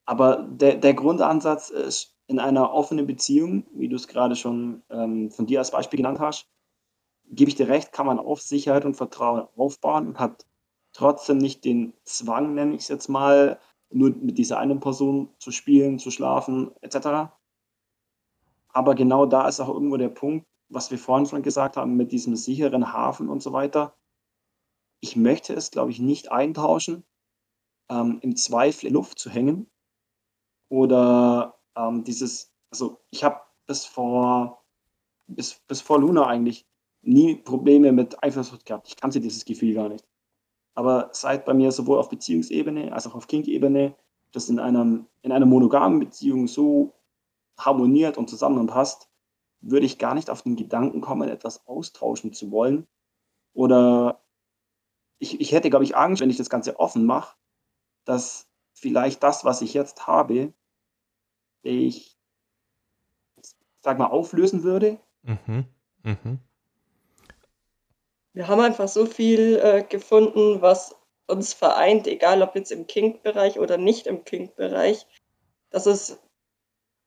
Aber 0.04 0.42
der, 0.42 0.76
der 0.76 0.94
Grundansatz 0.94 1.70
ist, 1.70 2.12
in 2.26 2.38
einer 2.38 2.72
offenen 2.72 3.06
Beziehung, 3.06 3.66
wie 3.74 3.88
du 3.88 3.96
es 3.96 4.08
gerade 4.08 4.36
schon 4.36 4.82
ähm, 4.90 5.30
von 5.30 5.46
dir 5.46 5.58
als 5.58 5.70
Beispiel 5.70 5.98
genannt 5.98 6.18
hast, 6.18 6.48
gebe 7.26 7.48
ich 7.48 7.56
dir 7.56 7.68
recht, 7.68 7.92
kann 7.92 8.06
man 8.06 8.18
auf 8.18 8.40
Sicherheit 8.40 8.84
und 8.84 8.96
Vertrauen 8.96 9.46
aufbauen 9.56 10.08
und 10.08 10.18
hat 10.18 10.46
trotzdem 10.92 11.38
nicht 11.38 11.64
den 11.64 11.92
Zwang, 12.04 12.54
nenne 12.54 12.74
ich 12.74 12.82
es 12.82 12.88
jetzt 12.88 13.08
mal, 13.08 13.60
nur 13.90 14.10
mit 14.10 14.38
dieser 14.38 14.58
einen 14.58 14.80
Person 14.80 15.28
zu 15.38 15.50
spielen, 15.50 15.98
zu 15.98 16.10
schlafen, 16.10 16.70
etc. 16.80 17.30
Aber 18.68 18.94
genau 18.94 19.26
da 19.26 19.46
ist 19.46 19.60
auch 19.60 19.68
irgendwo 19.68 19.98
der 19.98 20.08
Punkt, 20.08 20.46
was 20.68 20.90
wir 20.90 20.98
vorhin 20.98 21.26
schon 21.26 21.42
gesagt 21.42 21.76
haben, 21.76 21.96
mit 21.96 22.12
diesem 22.12 22.34
sicheren 22.36 22.92
Hafen 22.92 23.28
und 23.28 23.42
so 23.42 23.52
weiter. 23.52 23.94
Ich 25.00 25.16
möchte 25.16 25.52
es, 25.52 25.70
glaube 25.70 25.90
ich, 25.90 25.98
nicht 25.98 26.32
eintauschen, 26.32 27.04
ähm, 27.90 28.18
im 28.22 28.36
Zweifel 28.36 28.86
in 28.86 28.94
Luft 28.94 29.18
zu 29.18 29.28
hängen 29.28 29.66
oder 30.72 31.58
ähm, 31.76 32.02
dieses, 32.02 32.50
also 32.70 32.98
ich 33.10 33.22
habe 33.24 33.42
bis 33.66 33.84
vor, 33.84 34.64
bis, 35.26 35.60
bis 35.68 35.82
vor 35.82 36.00
Luna 36.00 36.26
eigentlich 36.26 36.66
nie 37.02 37.34
Probleme 37.34 37.92
mit 37.92 38.24
Eifersucht 38.24 38.64
gehabt. 38.64 38.88
Ich 38.88 38.96
kannte 38.96 39.20
dieses 39.20 39.44
Gefühl 39.44 39.74
gar 39.74 39.90
nicht. 39.90 40.08
Aber 40.74 41.10
seit 41.12 41.44
bei 41.44 41.52
mir 41.52 41.72
sowohl 41.72 41.98
auf 41.98 42.08
Beziehungsebene 42.08 42.90
als 42.90 43.06
auch 43.06 43.14
auf 43.14 43.26
Kink-Ebene 43.26 43.94
das 44.32 44.48
in, 44.48 44.58
einem, 44.58 45.08
in 45.20 45.30
einer 45.30 45.44
monogamen 45.44 45.98
Beziehung 45.98 46.48
so 46.48 46.94
harmoniert 47.58 48.16
und 48.16 48.30
zusammenpasst, 48.30 49.10
würde 49.60 49.84
ich 49.84 49.98
gar 49.98 50.14
nicht 50.14 50.30
auf 50.30 50.40
den 50.40 50.56
Gedanken 50.56 51.02
kommen, 51.02 51.28
etwas 51.28 51.66
austauschen 51.66 52.32
zu 52.32 52.50
wollen. 52.50 52.86
Oder 53.52 54.24
ich, 55.18 55.38
ich 55.38 55.52
hätte, 55.52 55.68
glaube 55.68 55.84
ich, 55.84 55.98
Angst, 55.98 56.22
wenn 56.22 56.30
ich 56.30 56.38
das 56.38 56.48
Ganze 56.48 56.80
offen 56.80 57.04
mache, 57.04 57.36
dass 58.06 58.48
vielleicht 58.72 59.22
das, 59.22 59.44
was 59.44 59.60
ich 59.60 59.74
jetzt 59.74 60.06
habe, 60.06 60.54
ich 61.62 62.12
sag 63.82 63.98
mal, 63.98 64.06
auflösen 64.06 64.62
würde. 64.62 64.98
Mhm. 65.22 65.66
Mhm. 66.02 66.38
Wir 68.32 68.48
haben 68.48 68.60
einfach 68.60 68.88
so 68.88 69.06
viel 69.06 69.60
äh, 69.62 69.82
gefunden, 69.82 70.62
was 70.62 70.96
uns 71.26 71.52
vereint, 71.52 72.06
egal 72.06 72.42
ob 72.42 72.54
jetzt 72.54 72.72
im 72.72 72.86
Kink-Bereich 72.86 73.58
oder 73.58 73.76
nicht 73.76 74.06
im 74.06 74.24
Kink-Bereich, 74.24 75.06
dass 75.70 75.84
es 75.86 76.18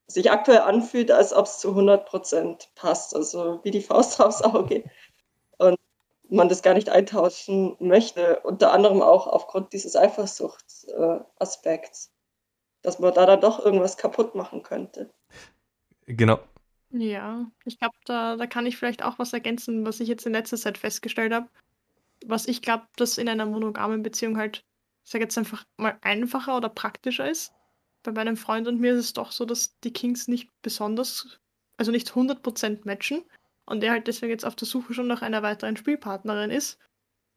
sich 0.08 0.32
aktuell 0.32 0.60
anfühlt, 0.60 1.10
als 1.12 1.34
ob 1.34 1.46
es 1.46 1.58
zu 1.60 1.72
100% 1.72 2.68
passt, 2.76 3.16
also 3.16 3.60
wie 3.64 3.72
die 3.72 3.82
Faust 3.82 4.22
aufs 4.22 4.44
Auge. 4.44 4.84
Und 5.58 5.78
man 6.30 6.50
das 6.50 6.62
gar 6.62 6.74
nicht 6.74 6.90
eintauschen 6.90 7.78
möchte, 7.80 8.42
unter 8.42 8.72
anderem 8.72 9.02
auch 9.02 9.28
aufgrund 9.28 9.74
dieses 9.74 9.96
Eifersuchtsaspekts, 9.96 12.08
äh, 12.08 12.10
dass 12.86 13.00
man 13.00 13.14
da 13.14 13.26
dann 13.26 13.42
doch 13.42 13.64
irgendwas 13.64 13.98
kaputt 13.98 14.36
machen 14.36 14.62
könnte. 14.62 15.10
Genau. 16.06 16.40
Ja, 16.92 17.50
ich 17.66 17.80
glaube, 17.80 17.96
da, 18.06 18.38
da 18.38 18.48
kann 18.48 18.66
ich 18.66 18.78
vielleicht 18.78 19.04
auch 19.04 19.18
was 19.18 19.34
ergänzen, 19.34 19.86
was 19.86 20.00
ich 20.00 20.08
jetzt 20.08 20.26
in 20.26 20.34
letzter 20.34 20.58
Zeit 20.58 20.78
festgestellt 20.78 21.34
habe. 21.34 21.50
Was 22.26 22.48
ich 22.48 22.62
glaube, 22.62 22.86
dass 22.96 23.18
in 23.18 23.28
einer 23.28 23.46
monogamen 23.46 24.04
Beziehung 24.04 24.38
halt, 24.38 24.64
ich 25.04 25.12
sage 25.12 25.24
jetzt 25.24 25.38
einfach 25.38 25.66
mal 25.78 25.98
einfacher 26.02 26.56
oder 26.56 26.70
praktischer 26.70 27.30
ist 27.30 27.54
bei 28.04 28.12
meinem 28.12 28.38
Freund 28.38 28.68
und 28.68 28.80
mir 28.80 28.94
ist 28.94 29.00
es 29.00 29.14
doch 29.14 29.32
so, 29.32 29.46
dass 29.46 29.80
die 29.80 29.92
Kings 29.92 30.28
nicht 30.28 30.50
besonders, 30.62 31.40
also 31.78 31.92
nicht 31.92 32.12
100% 32.12 32.82
matchen 32.86 33.24
und 33.66 33.84
er 33.84 33.92
halt 33.92 34.08
deswegen 34.08 34.32
jetzt 34.32 34.46
auf 34.46 34.56
der 34.56 34.68
Suche 34.68 34.94
schon 34.94 35.08
nach 35.08 35.24
einer 35.24 35.42
weiteren 35.42 35.76
Spielpartnerin 35.76 36.52
ist 36.52 36.78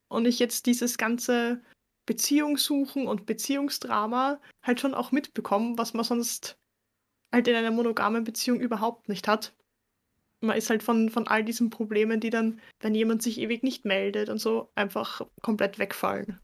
und 0.08 0.26
ich 0.26 0.38
jetzt 0.38 0.66
dieses 0.66 0.98
ganze 0.98 1.62
Beziehungssuchen 2.08 3.06
und 3.06 3.26
Beziehungsdrama 3.26 4.40
halt 4.62 4.80
schon 4.80 4.94
auch 4.94 5.12
mitbekomme, 5.12 5.76
was 5.76 5.92
man 5.92 6.04
sonst 6.04 6.58
halt 7.30 7.46
in 7.46 7.54
einer 7.54 7.70
monogamen 7.70 8.24
Beziehung 8.24 8.60
überhaupt 8.60 9.10
nicht 9.10 9.28
hat. 9.28 9.54
Man 10.40 10.56
ist 10.56 10.70
halt 10.70 10.82
von, 10.82 11.10
von 11.10 11.28
all 11.28 11.44
diesen 11.44 11.68
Problemen, 11.68 12.18
die 12.18 12.30
dann, 12.30 12.62
wenn 12.80 12.94
jemand 12.94 13.22
sich 13.22 13.38
ewig 13.38 13.62
nicht 13.62 13.84
meldet 13.84 14.30
und 14.30 14.38
so, 14.38 14.70
einfach 14.74 15.20
komplett 15.42 15.78
wegfallen. 15.78 16.40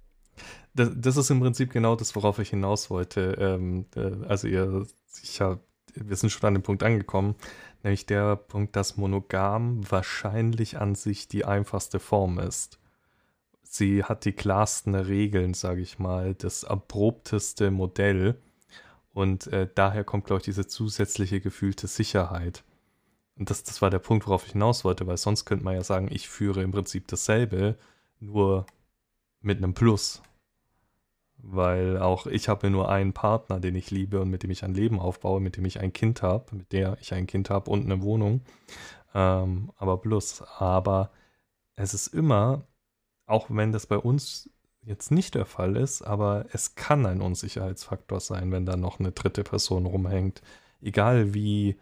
Das, 0.75 0.91
das, 0.95 1.17
ist 1.17 1.31
im 1.31 1.41
Prinzip 1.41 1.73
genau 1.73 1.97
das, 1.97 2.15
worauf 2.15 2.39
ich 2.41 2.51
hinaus 2.51 2.91
wollte. 2.91 3.35
Ähm, 3.41 3.87
äh, 3.97 4.27
also 4.27 4.47
ihr, 4.47 4.87
ich 5.23 5.41
hab, 5.41 5.65
wir 5.95 6.17
sind 6.17 6.29
schon 6.29 6.47
an 6.47 6.55
dem 6.55 6.63
Punkt 6.63 6.83
angekommen, 6.83 7.37
nämlich 7.83 8.05
der 8.05 8.37
Punkt, 8.37 8.77
dass 8.77 8.99
monogam 8.99 9.91
wahrscheinlich 9.91 10.79
an 10.79 10.95
sich 10.95 11.27
die 11.27 11.47
einfachste 11.47 12.01
Form 12.01 12.39
ist. 12.39 12.79
Sie 13.75 14.05
hat 14.05 14.25
die 14.25 14.33
klarsten 14.33 14.95
Regeln, 14.95 15.53
sage 15.53 15.81
ich 15.81 15.99
mal, 15.99 16.35
das 16.35 16.63
erprobteste 16.63 17.73
Modell 17.73 18.37
und 19.13 19.49
äh, 19.49 19.69
daher 19.75 20.05
kommt, 20.05 20.27
glaube 20.27 20.39
ich, 20.39 20.45
diese 20.45 20.69
zusätzliche 20.69 21.41
gefühlte 21.41 21.89
Sicherheit. 21.89 22.63
Und 23.37 23.51
das, 23.51 23.65
das 23.65 23.83
war 23.83 23.91
der 23.91 23.99
Punkt, 23.99 24.29
worauf 24.29 24.47
ich 24.47 24.53
hinaus 24.53 24.85
wollte, 24.85 25.09
weil 25.09 25.17
sonst 25.17 25.45
könnte 25.45 25.65
man 25.65 25.75
ja 25.75 25.83
sagen, 25.83 26.09
ich 26.09 26.29
führe 26.29 26.63
im 26.63 26.71
Prinzip 26.71 27.09
dasselbe, 27.09 27.77
nur 28.21 28.65
mit 29.41 29.59
einem 29.59 29.75
Plus 29.75 30.23
weil 31.47 31.99
auch 31.99 32.27
ich 32.27 32.49
habe 32.49 32.71
nur 32.71 32.89
einen 32.89 33.13
Partner, 33.13 33.61
den 33.61 33.75
ich 33.75 33.91
liebe 33.91 34.21
und 34.21 34.31
mit 34.31 34.43
dem 34.43 34.51
ich 34.51 34.65
ein 34.65 34.73
Leben 34.73 34.99
aufbaue, 34.99 35.41
mit 35.41 35.57
dem 35.57 35.65
ich 35.67 35.79
ein 35.81 35.93
Kind 35.93 36.23
habe, 36.23 36.57
mit 36.57 36.73
der 36.73 36.97
ich 37.03 37.13
ein 37.13 37.27
Kind 37.27 37.51
habe 37.51 37.71
und 37.71 37.85
eine 37.85 38.01
Wohnung. 38.01 38.41
Ähm, 39.15 39.71
aber 39.77 39.99
plus, 39.99 40.43
aber 40.59 41.11
es 41.77 41.93
ist 41.93 42.07
immer, 42.09 42.63
auch 43.27 43.47
wenn 43.51 43.73
das 43.73 43.87
bei 43.87 43.97
uns 43.97 44.51
jetzt 44.83 45.11
nicht 45.11 45.35
der 45.35 45.47
Fall 45.47 45.77
ist, 45.77 46.03
aber 46.03 46.47
es 46.53 46.75
kann 46.75 47.07
ein 47.07 47.21
Unsicherheitsfaktor 47.23 48.21
sein, 48.21 48.53
wenn 48.53 48.67
da 48.67 48.77
noch 48.77 49.01
eine 49.01 49.13
dritte 49.13 49.43
Person 49.45 49.87
rumhängt. 49.87 50.43
Egal 50.83 51.33
wie, 51.33 51.79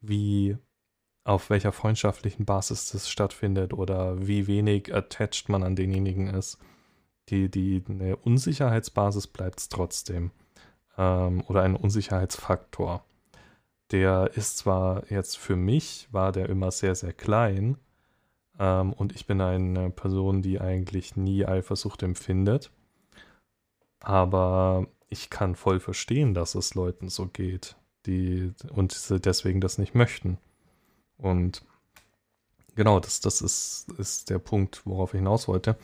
wie 0.00 0.58
auf 1.24 1.48
welcher 1.48 1.72
freundschaftlichen 1.72 2.44
Basis 2.44 2.90
das 2.90 3.08
stattfindet 3.08 3.72
oder 3.72 4.26
wie 4.26 4.46
wenig 4.46 4.94
attached 4.94 5.48
man 5.48 5.62
an 5.62 5.76
denjenigen 5.76 6.28
ist 6.28 6.58
die, 7.28 7.50
die 7.50 7.82
eine 7.88 8.16
Unsicherheitsbasis 8.16 9.26
bleibt 9.26 9.60
es 9.60 9.68
trotzdem. 9.68 10.30
Ähm, 10.96 11.42
oder 11.48 11.62
ein 11.62 11.76
Unsicherheitsfaktor. 11.76 13.04
Der 13.90 14.30
ist 14.34 14.58
zwar 14.58 15.10
jetzt 15.10 15.38
für 15.38 15.56
mich, 15.56 16.08
war 16.10 16.32
der 16.32 16.48
immer 16.48 16.70
sehr, 16.70 16.94
sehr 16.94 17.12
klein. 17.12 17.78
Ähm, 18.58 18.92
und 18.92 19.14
ich 19.14 19.26
bin 19.26 19.40
eine 19.40 19.90
Person, 19.90 20.42
die 20.42 20.60
eigentlich 20.60 21.16
nie 21.16 21.44
Eifersucht 21.44 22.02
empfindet. 22.02 22.70
Aber 24.00 24.86
ich 25.08 25.30
kann 25.30 25.54
voll 25.54 25.80
verstehen, 25.80 26.34
dass 26.34 26.54
es 26.54 26.74
Leuten 26.74 27.08
so 27.08 27.26
geht, 27.26 27.76
die 28.06 28.52
und 28.72 28.92
sie 28.92 29.20
deswegen 29.20 29.60
das 29.60 29.78
nicht 29.78 29.94
möchten. 29.94 30.38
Und 31.16 31.64
genau, 32.74 33.00
das, 33.00 33.20
das 33.20 33.40
ist, 33.40 33.88
ist 33.98 34.30
der 34.30 34.38
Punkt, 34.38 34.82
worauf 34.84 35.14
ich 35.14 35.18
hinaus 35.18 35.48
wollte. 35.48 35.76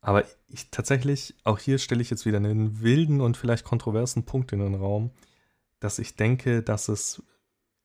Aber 0.00 0.24
ich 0.48 0.70
tatsächlich, 0.70 1.34
auch 1.42 1.58
hier 1.58 1.78
stelle 1.78 2.02
ich 2.02 2.10
jetzt 2.10 2.26
wieder 2.26 2.36
einen 2.36 2.80
wilden 2.80 3.20
und 3.20 3.36
vielleicht 3.36 3.64
kontroversen 3.64 4.24
Punkt 4.24 4.52
in 4.52 4.60
den 4.60 4.76
Raum, 4.76 5.10
dass 5.80 5.98
ich 5.98 6.14
denke, 6.14 6.62
dass 6.62 6.88
es 6.88 7.22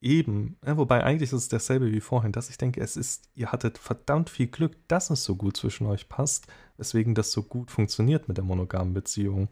eben, 0.02 0.58
ja, 0.66 0.78
wobei 0.78 1.04
eigentlich 1.04 1.32
ist 1.32 1.44
es 1.44 1.48
dasselbe 1.48 1.92
wie 1.92 2.02
vorhin, 2.02 2.32
dass 2.32 2.50
ich 2.50 2.58
denke, 2.58 2.82
es 2.82 2.98
ist, 2.98 3.30
ihr 3.36 3.52
hattet 3.52 3.78
verdammt 3.78 4.30
viel 4.30 4.48
Glück, 4.48 4.76
dass 4.88 5.10
es 5.10 5.24
so 5.24 5.36
gut 5.36 5.56
zwischen 5.56 5.86
euch 5.88 6.10
passt, 6.10 6.48
weswegen 6.78 7.16
das 7.16 7.32
so 7.32 7.44
gut 7.44 7.72
funktioniert 7.72 8.28
mit 8.28 8.38
der 8.38 8.44
monogamen 8.44 8.94
Beziehung. 8.94 9.48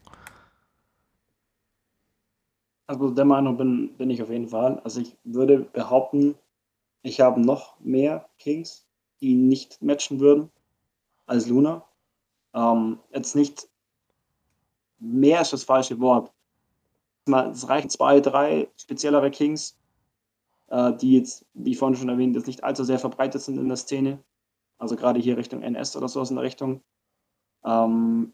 Also 2.88 3.12
der 3.12 3.25
Meinung 3.25 3.55
bin, 3.55 3.95
bin 3.97 4.09
ich 4.09 4.21
auf 4.23 4.31
jeden 4.31 4.47
Fall. 4.47 4.79
Also 4.79 5.01
ich 5.01 5.15
würde 5.23 5.59
behaupten, 5.59 6.35
ich 7.04 7.21
habe 7.21 7.39
noch 7.39 7.79
mehr 7.79 8.27
Kings, 8.39 8.87
die 9.21 9.35
nicht 9.35 9.81
matchen 9.81 10.19
würden 10.19 10.50
als 11.27 11.47
Luna. 11.47 11.85
Ähm, 12.56 12.97
jetzt 13.13 13.35
nicht 13.35 13.69
mehr 14.97 15.41
ist 15.41 15.54
das 15.54 15.63
falsche 15.63 16.00
Wort. 16.00 16.31
Es 17.27 17.69
reichen 17.69 17.91
zwei, 17.91 18.19
drei 18.21 18.67
speziellere 18.75 19.29
Kings, 19.29 19.79
die 20.70 21.13
jetzt, 21.13 21.46
wie 21.54 21.76
vorhin 21.76 21.98
schon 21.98 22.10
erwähnt, 22.10 22.36
jetzt 22.36 22.48
nicht 22.48 22.63
allzu 22.63 22.84
sehr 22.84 23.00
verbreitet 23.00 23.42
sind 23.42 23.58
in 23.58 23.67
der 23.67 23.78
Szene. 23.78 24.24
Also 24.78 24.96
gerade 24.96 25.20
hier 25.20 25.38
Richtung 25.38 25.62
NS 25.62 25.96
oder 25.96 26.08
so 26.08 26.22
in 26.22 26.36
der 26.36 26.44
Richtung. 26.44 26.82
Ähm, 27.65 28.34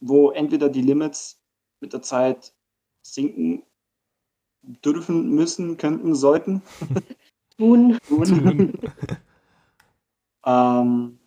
wo 0.00 0.30
entweder 0.30 0.68
die 0.68 0.82
Limits 0.82 1.40
mit 1.80 1.92
der 1.92 2.02
Zeit 2.02 2.54
sinken 3.02 3.62
dürfen, 4.62 5.30
müssen, 5.30 5.76
könnten, 5.76 6.14
sollten. 6.14 6.62
Tun. 7.56 7.98
Tun. 8.08 8.72
ähm, 10.46 11.18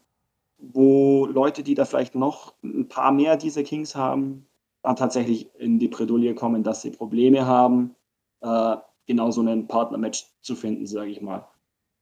wo 0.57 1.25
Leute, 1.25 1.63
die 1.63 1.75
da 1.75 1.85
vielleicht 1.85 2.15
noch 2.15 2.53
ein 2.63 2.87
paar 2.87 3.11
mehr 3.11 3.37
dieser 3.37 3.63
Kings 3.63 3.95
haben, 3.95 4.47
dann 4.81 4.95
tatsächlich 4.95 5.53
in 5.55 5.79
die 5.79 5.87
Bredouille 5.87 6.35
kommen, 6.35 6.63
dass 6.63 6.81
sie 6.81 6.91
Probleme 6.91 7.45
haben, 7.45 7.95
äh, 8.41 8.77
genau 9.05 9.31
so 9.31 9.41
einen 9.41 9.67
Partnermatch 9.67 10.25
zu 10.41 10.55
finden, 10.55 10.85
sage 10.87 11.11
ich 11.11 11.21
mal. 11.21 11.47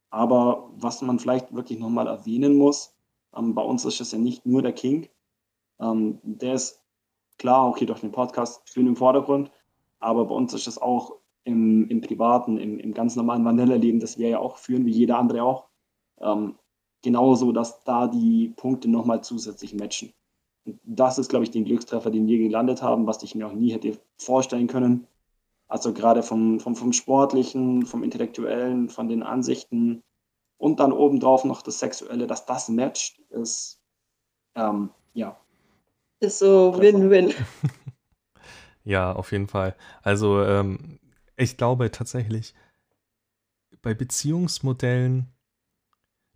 Aber 0.09 0.69
was 0.75 1.01
man 1.01 1.19
vielleicht 1.19 1.53
wirklich 1.53 1.79
nochmal 1.79 2.07
erwähnen 2.07 2.57
muss, 2.57 2.95
ähm, 3.35 3.55
bei 3.55 3.61
uns 3.61 3.85
ist 3.85 4.01
es 4.01 4.11
ja 4.11 4.19
nicht 4.19 4.45
nur 4.45 4.61
der 4.61 4.73
King. 4.73 5.07
Ähm, 5.79 6.19
der 6.23 6.55
ist 6.55 6.81
klar, 7.37 7.67
okay, 7.67 7.85
durch 7.85 8.01
den 8.01 8.11
Podcast 8.11 8.61
schön 8.69 8.87
im 8.87 8.95
Vordergrund. 8.95 9.51
Aber 9.99 10.25
bei 10.25 10.35
uns 10.35 10.53
ist 10.53 10.67
das 10.67 10.77
auch 10.77 11.13
im, 11.43 11.87
im 11.89 12.01
privaten, 12.01 12.57
im, 12.57 12.79
im 12.79 12.93
ganz 12.93 13.15
normalen 13.15 13.45
Vanilla-Leben, 13.45 13.99
das 13.99 14.17
wir 14.17 14.29
ja 14.29 14.39
auch 14.39 14.57
führen, 14.57 14.85
wie 14.85 14.91
jeder 14.91 15.17
andere 15.17 15.43
auch, 15.43 15.67
ähm, 16.19 16.55
genauso, 17.01 17.51
dass 17.51 17.83
da 17.83 18.07
die 18.07 18.53
Punkte 18.55 18.89
nochmal 18.89 19.23
zusätzlich 19.23 19.73
matchen. 19.73 20.13
Und 20.65 20.79
das 20.83 21.17
ist, 21.17 21.29
glaube 21.29 21.43
ich, 21.43 21.51
den 21.51 21.65
Glückstreffer, 21.65 22.11
den 22.11 22.27
wir 22.27 22.37
gelandet 22.37 22.83
haben, 22.83 23.07
was 23.07 23.23
ich 23.23 23.33
mir 23.33 23.47
auch 23.47 23.53
nie 23.53 23.71
hätte 23.71 23.97
vorstellen 24.17 24.67
können. 24.67 25.07
Also 25.71 25.93
gerade 25.93 26.21
vom, 26.21 26.59
vom, 26.59 26.75
vom 26.75 26.91
Sportlichen, 26.91 27.85
vom 27.85 28.03
Intellektuellen, 28.03 28.89
von 28.89 29.07
den 29.07 29.23
Ansichten 29.23 30.03
und 30.57 30.81
dann 30.81 30.91
obendrauf 30.91 31.45
noch 31.45 31.61
das 31.61 31.79
Sexuelle, 31.79 32.27
dass 32.27 32.45
das 32.45 32.67
matcht, 32.67 33.19
ist, 33.29 33.81
ähm, 34.55 34.89
ja. 35.13 35.39
Ist 36.19 36.39
so 36.39 36.77
Win-Win. 36.77 37.33
ja, 38.83 39.13
auf 39.13 39.31
jeden 39.31 39.47
Fall. 39.47 39.77
Also 40.03 40.43
ähm, 40.43 40.99
ich 41.37 41.55
glaube 41.55 41.89
tatsächlich, 41.89 42.53
bei 43.81 43.93
Beziehungsmodellen 43.93 45.31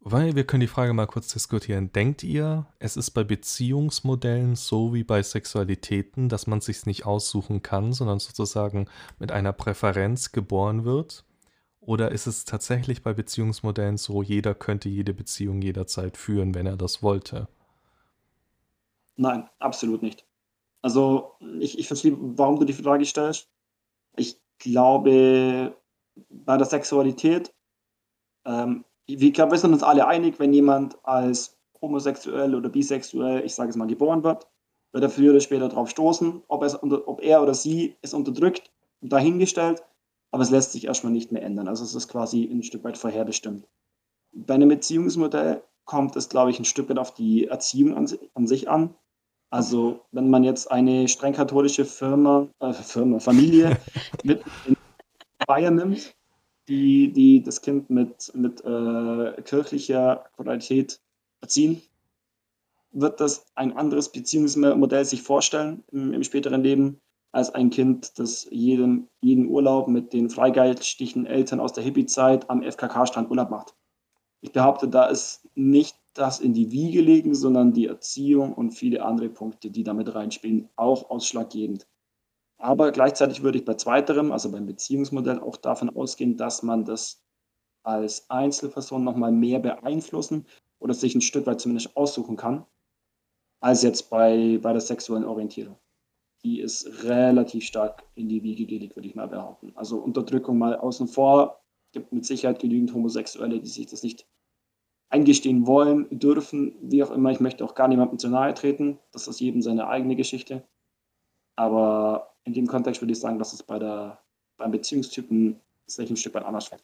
weil 0.07 0.35
wir 0.35 0.45
können 0.45 0.61
die 0.61 0.67
Frage 0.67 0.93
mal 0.93 1.07
kurz 1.07 1.29
diskutieren. 1.29 1.91
Denkt 1.91 2.21
ihr, 2.21 2.67
es 2.77 2.95
ist 2.95 3.09
bei 3.09 3.23
Beziehungsmodellen 3.23 4.55
so 4.55 4.93
wie 4.93 5.03
bei 5.03 5.23
Sexualitäten, 5.23 6.29
dass 6.29 6.45
man 6.45 6.61
sich 6.61 6.85
nicht 6.85 7.07
aussuchen 7.07 7.63
kann, 7.63 7.91
sondern 7.91 8.19
sozusagen 8.19 8.87
mit 9.17 9.31
einer 9.31 9.51
Präferenz 9.51 10.31
geboren 10.31 10.85
wird? 10.85 11.25
Oder 11.79 12.11
ist 12.11 12.27
es 12.27 12.45
tatsächlich 12.45 13.01
bei 13.01 13.13
Beziehungsmodellen 13.13 13.97
so, 13.97 14.21
jeder 14.21 14.53
könnte 14.53 14.89
jede 14.89 15.15
Beziehung 15.15 15.63
jederzeit 15.63 16.17
führen, 16.17 16.53
wenn 16.53 16.67
er 16.67 16.77
das 16.77 17.01
wollte? 17.01 17.47
Nein, 19.15 19.49
absolut 19.57 20.03
nicht. 20.03 20.23
Also 20.83 21.31
ich, 21.59 21.79
ich 21.79 21.87
verstehe, 21.87 22.15
warum 22.15 22.59
du 22.59 22.65
die 22.65 22.73
Frage 22.73 23.05
stellst. 23.05 23.49
Ich 24.17 24.39
glaube, 24.59 25.75
bei 26.29 26.57
der 26.57 26.67
Sexualität 26.67 27.55
ähm, 28.45 28.85
ich 29.07 29.33
glaube, 29.33 29.51
wir 29.51 29.59
sind 29.59 29.73
uns 29.73 29.83
alle 29.83 30.07
einig, 30.07 30.39
wenn 30.39 30.53
jemand 30.53 30.97
als 31.03 31.57
homosexuell 31.81 32.55
oder 32.55 32.69
bisexuell, 32.69 33.45
ich 33.45 33.53
sage 33.53 33.69
es 33.69 33.75
mal, 33.75 33.87
geboren 33.87 34.23
wird, 34.23 34.47
wird 34.91 35.03
er 35.03 35.09
früher 35.09 35.31
oder 35.31 35.41
später 35.41 35.69
darauf 35.69 35.89
stoßen, 35.89 36.41
ob, 36.47 36.63
es, 36.63 36.81
ob 36.81 37.21
er 37.21 37.41
oder 37.41 37.53
sie 37.53 37.95
es 38.01 38.13
unterdrückt 38.13 38.71
und 39.01 39.11
dahingestellt, 39.11 39.83
aber 40.31 40.43
es 40.43 40.49
lässt 40.49 40.71
sich 40.71 40.85
erstmal 40.85 41.13
nicht 41.13 41.31
mehr 41.31 41.43
ändern. 41.43 41.67
Also 41.67 41.83
es 41.83 41.93
ist 41.93 42.07
quasi 42.07 42.43
ein 42.45 42.63
Stück 42.63 42.83
weit 42.83 42.97
vorherbestimmt. 42.97 43.67
Bei 44.33 44.55
einem 44.55 44.69
Beziehungsmodell 44.69 45.61
kommt 45.85 46.15
es, 46.15 46.29
glaube 46.29 46.51
ich, 46.51 46.59
ein 46.59 46.65
Stück 46.65 46.89
weit 46.89 46.97
auf 46.97 47.13
die 47.13 47.47
Erziehung 47.47 47.95
an, 47.95 48.09
an 48.33 48.47
sich 48.47 48.69
an. 48.69 48.95
Also 49.49 50.01
wenn 50.11 50.29
man 50.29 50.43
jetzt 50.43 50.71
eine 50.71 51.07
streng 51.07 51.33
katholische 51.33 51.85
Firma, 51.85 52.47
äh, 52.59 52.73
Firma 52.73 53.19
Familie 53.19 53.77
mit 54.23 54.43
in 54.65 54.75
Bayern 55.45 55.75
nimmt, 55.75 56.14
die, 56.67 57.11
die 57.11 57.43
das 57.43 57.61
Kind 57.61 57.89
mit, 57.89 58.31
mit 58.35 58.63
äh, 58.63 59.41
kirchlicher 59.43 60.25
Qualität 60.35 60.99
erziehen, 61.41 61.81
wird 62.91 63.19
das 63.19 63.45
ein 63.55 63.75
anderes 63.75 64.11
Beziehungsmodell 64.11 65.05
sich 65.05 65.21
vorstellen 65.21 65.83
im, 65.91 66.13
im 66.13 66.23
späteren 66.23 66.63
Leben 66.63 67.01
als 67.31 67.53
ein 67.53 67.69
Kind, 67.69 68.17
das 68.17 68.47
jeden, 68.49 69.09
jeden 69.19 69.47
Urlaub 69.47 69.89
mit 69.89 70.13
den 70.13 70.29
freigeistlichen 70.29 71.25
Eltern 71.25 71.59
aus 71.59 71.73
der 71.73 71.83
Hippie-Zeit 71.83 72.49
am 72.49 72.63
FKK-Strand 72.63 73.29
Urlaub 73.29 73.49
macht. 73.49 73.75
Ich 74.39 74.53
behaupte, 74.53 74.87
da 74.87 75.07
ist 75.07 75.45
nicht 75.53 75.97
das 76.13 76.39
in 76.39 76.53
die 76.53 76.71
Wiege 76.71 77.01
legen, 77.01 77.35
sondern 77.35 77.73
die 77.73 77.87
Erziehung 77.87 78.53
und 78.53 78.71
viele 78.71 79.03
andere 79.03 79.27
Punkte, 79.27 79.69
die 79.69 79.83
damit 79.83 80.15
reinspielen, 80.15 80.69
auch 80.77 81.09
ausschlaggebend. 81.09 81.85
Aber 82.57 82.91
gleichzeitig 82.91 83.43
würde 83.43 83.57
ich 83.57 83.65
bei 83.65 83.73
zweiterem, 83.75 84.31
also 84.31 84.51
beim 84.51 84.65
Beziehungsmodell, 84.65 85.39
auch 85.39 85.57
davon 85.57 85.89
ausgehen, 85.89 86.37
dass 86.37 86.63
man 86.63 86.85
das 86.85 87.23
als 87.83 88.29
Einzelperson 88.29 89.03
nochmal 89.03 89.31
mehr 89.31 89.59
beeinflussen 89.59 90.45
oder 90.79 90.93
sich 90.93 91.15
ein 91.15 91.21
Stück 91.21 91.45
weit 91.45 91.61
zumindest 91.61 91.95
aussuchen 91.95 92.37
kann, 92.37 92.65
als 93.59 93.83
jetzt 93.83 94.09
bei, 94.09 94.59
bei 94.61 94.71
der 94.71 94.81
sexuellen 94.81 95.25
Orientierung. 95.25 95.77
Die 96.43 96.59
ist 96.59 97.03
relativ 97.03 97.65
stark 97.65 98.03
in 98.15 98.29
die 98.29 98.43
Wiege 98.43 98.65
gelegt, 98.65 98.95
würde 98.95 99.07
ich 99.07 99.15
mal 99.15 99.27
behaupten. 99.27 99.71
Also 99.75 99.97
Unterdrückung 99.97 100.57
mal 100.57 100.75
außen 100.75 101.07
vor. 101.07 101.61
Es 101.87 101.91
gibt 101.93 102.13
mit 102.13 102.25
Sicherheit 102.25 102.59
genügend 102.59 102.93
Homosexuelle, 102.93 103.59
die 103.59 103.67
sich 103.67 103.87
das 103.87 104.03
nicht 104.03 104.27
eingestehen 105.09 105.65
wollen, 105.65 106.07
dürfen, 106.11 106.75
wie 106.81 107.03
auch 107.03 107.11
immer. 107.11 107.31
Ich 107.31 107.39
möchte 107.39 107.63
auch 107.63 107.73
gar 107.73 107.87
niemandem 107.87 108.19
zu 108.19 108.29
nahe 108.29 108.53
treten. 108.53 108.99
Das 109.11 109.27
ist 109.27 109.39
jedem 109.39 109.61
seine 109.61 109.87
eigene 109.87 110.15
Geschichte. 110.15 110.67
Aber 111.55 112.33
in 112.43 112.53
dem 112.53 112.67
Kontext 112.67 113.01
würde 113.01 113.13
ich 113.13 113.19
sagen, 113.19 113.39
dass 113.39 113.53
es 113.53 113.63
bei 113.63 113.79
der, 113.79 114.19
beim 114.57 114.71
Beziehungstypen 114.71 115.59
sich 115.85 116.09
ein 116.09 116.17
Stück 116.17 116.33
weit 116.33 116.45
anders 116.45 116.67
fällt. 116.67 116.83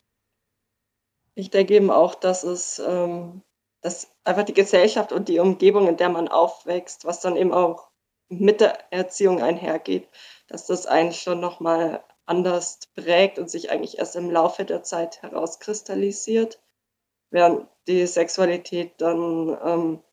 Ich 1.36 1.50
denke 1.50 1.76
eben 1.76 1.92
auch, 1.92 2.16
dass 2.16 2.44
es 2.44 2.80
ähm, 2.80 3.42
dass 3.82 4.12
einfach 4.24 4.44
die 4.44 4.54
Gesellschaft 4.54 5.12
und 5.12 5.28
die 5.28 5.40
Umgebung, 5.40 5.88
in 5.88 5.98
der 5.98 6.10
man 6.10 6.28
aufwächst, 6.28 7.06
was 7.06 7.20
dann 7.20 7.36
eben 7.36 7.52
auch 7.52 7.90
mit 8.30 8.62
der 8.62 8.92
Erziehung 8.94 9.42
einhergeht, 9.42 10.08
dass 10.48 10.68
das 10.68 10.86
einen 10.86 11.12
schon 11.12 11.40
nochmal 11.40 12.04
anders 12.26 12.80
prägt 12.96 13.40
und 13.40 13.50
sich 13.50 13.72
eigentlich 13.72 13.98
erst 13.98 14.16
im 14.16 14.30
Laufe 14.30 14.64
der 14.64 14.84
Zeit 14.84 15.22
herauskristallisiert, 15.22 16.62
während 17.32 17.68
die 17.88 18.06
Sexualität 18.06 18.94
dann 19.00 19.58
ähm, 19.66 20.04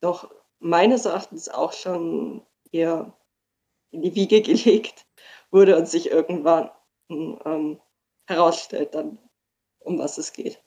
doch 0.00 0.30
meines 0.60 1.06
Erachtens 1.06 1.48
auch 1.48 1.72
schon 1.72 2.42
eher 2.70 3.12
in 3.90 4.02
die 4.02 4.14
Wiege 4.14 4.40
gelegt 4.42 5.06
wurde 5.50 5.76
und 5.76 5.88
sich 5.88 6.10
irgendwann 6.10 6.70
ähm, 7.08 7.80
herausstellt 8.26 8.94
dann, 8.94 9.18
um 9.80 9.98
was 9.98 10.18
es 10.18 10.32
geht. 10.32 10.62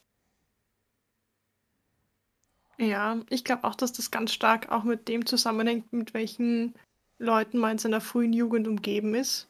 Ja, 2.77 3.21
ich 3.29 3.43
glaube 3.43 3.65
auch, 3.65 3.75
dass 3.75 3.93
das 3.93 4.11
ganz 4.11 4.33
stark 4.33 4.71
auch 4.71 4.83
mit 4.83 5.07
dem 5.07 5.25
zusammenhängt, 5.25 5.93
mit 5.93 6.13
welchen 6.13 6.73
Leuten 7.19 7.59
man 7.59 7.73
in 7.73 7.77
seiner 7.77 8.01
frühen 8.01 8.33
Jugend 8.33 8.67
umgeben 8.67 9.15
ist. 9.15 9.47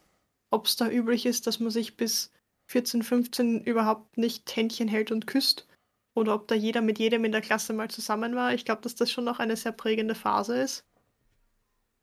Ob 0.50 0.66
es 0.66 0.76
da 0.76 0.88
üblich 0.88 1.26
ist, 1.26 1.46
dass 1.46 1.58
man 1.58 1.70
sich 1.70 1.96
bis 1.96 2.30
14, 2.66 3.02
15 3.02 3.64
überhaupt 3.64 4.18
nicht 4.18 4.54
Händchen 4.54 4.88
hält 4.88 5.10
und 5.10 5.26
küsst. 5.26 5.66
Oder 6.14 6.34
ob 6.34 6.46
da 6.46 6.54
jeder 6.54 6.80
mit 6.80 6.98
jedem 6.98 7.24
in 7.24 7.32
der 7.32 7.40
Klasse 7.40 7.72
mal 7.72 7.90
zusammen 7.90 8.36
war. 8.36 8.54
Ich 8.54 8.64
glaube, 8.64 8.82
dass 8.82 8.94
das 8.94 9.10
schon 9.10 9.24
noch 9.24 9.40
eine 9.40 9.56
sehr 9.56 9.72
prägende 9.72 10.14
Phase 10.14 10.56
ist. 10.56 10.84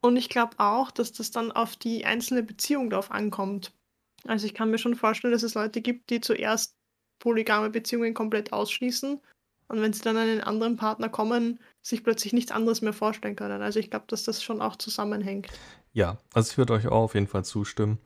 Und 0.02 0.18
ich 0.18 0.30
glaube 0.30 0.56
auch, 0.58 0.92
dass 0.92 1.14
das 1.14 1.32
dann 1.32 1.52
auf 1.52 1.76
die 1.76 2.06
einzelne 2.06 2.44
Beziehung 2.44 2.90
drauf 2.90 3.12
ankommt. 3.12 3.74
Also 4.26 4.46
ich 4.46 4.54
kann 4.54 4.72
mir 4.72 4.78
schon 4.78 4.96
vorstellen, 4.96 5.34
dass 5.34 5.44
es 5.44 5.54
Leute 5.54 5.82
gibt, 5.82 6.10
die 6.10 6.22
zuerst 6.22 6.76
polygame 7.20 7.70
Beziehungen 7.70 8.14
komplett 8.14 8.52
ausschließen 8.52 9.22
und 9.72 9.82
wenn 9.82 9.94
sie 9.94 10.02
dann 10.02 10.18
an 10.18 10.28
einen 10.28 10.42
anderen 10.42 10.76
Partner 10.76 11.08
kommen, 11.08 11.58
sich 11.82 12.04
plötzlich 12.04 12.34
nichts 12.34 12.52
anderes 12.52 12.82
mehr 12.82 12.92
vorstellen 12.92 13.38
können. 13.38 13.62
Also 13.62 13.80
ich 13.80 13.90
glaube, 13.90 14.06
dass 14.10 14.24
das 14.24 14.44
schon 14.44 14.62
auch 14.62 14.76
zusammenhängt. 14.76 15.48
Ja, 15.94 16.18
also 16.34 16.52
ich 16.52 16.58
würde 16.58 16.74
euch 16.74 16.88
auch 16.88 17.04
auf 17.04 17.14
jeden 17.14 17.28
Fall 17.28 17.46
zustimmen. 17.46 17.98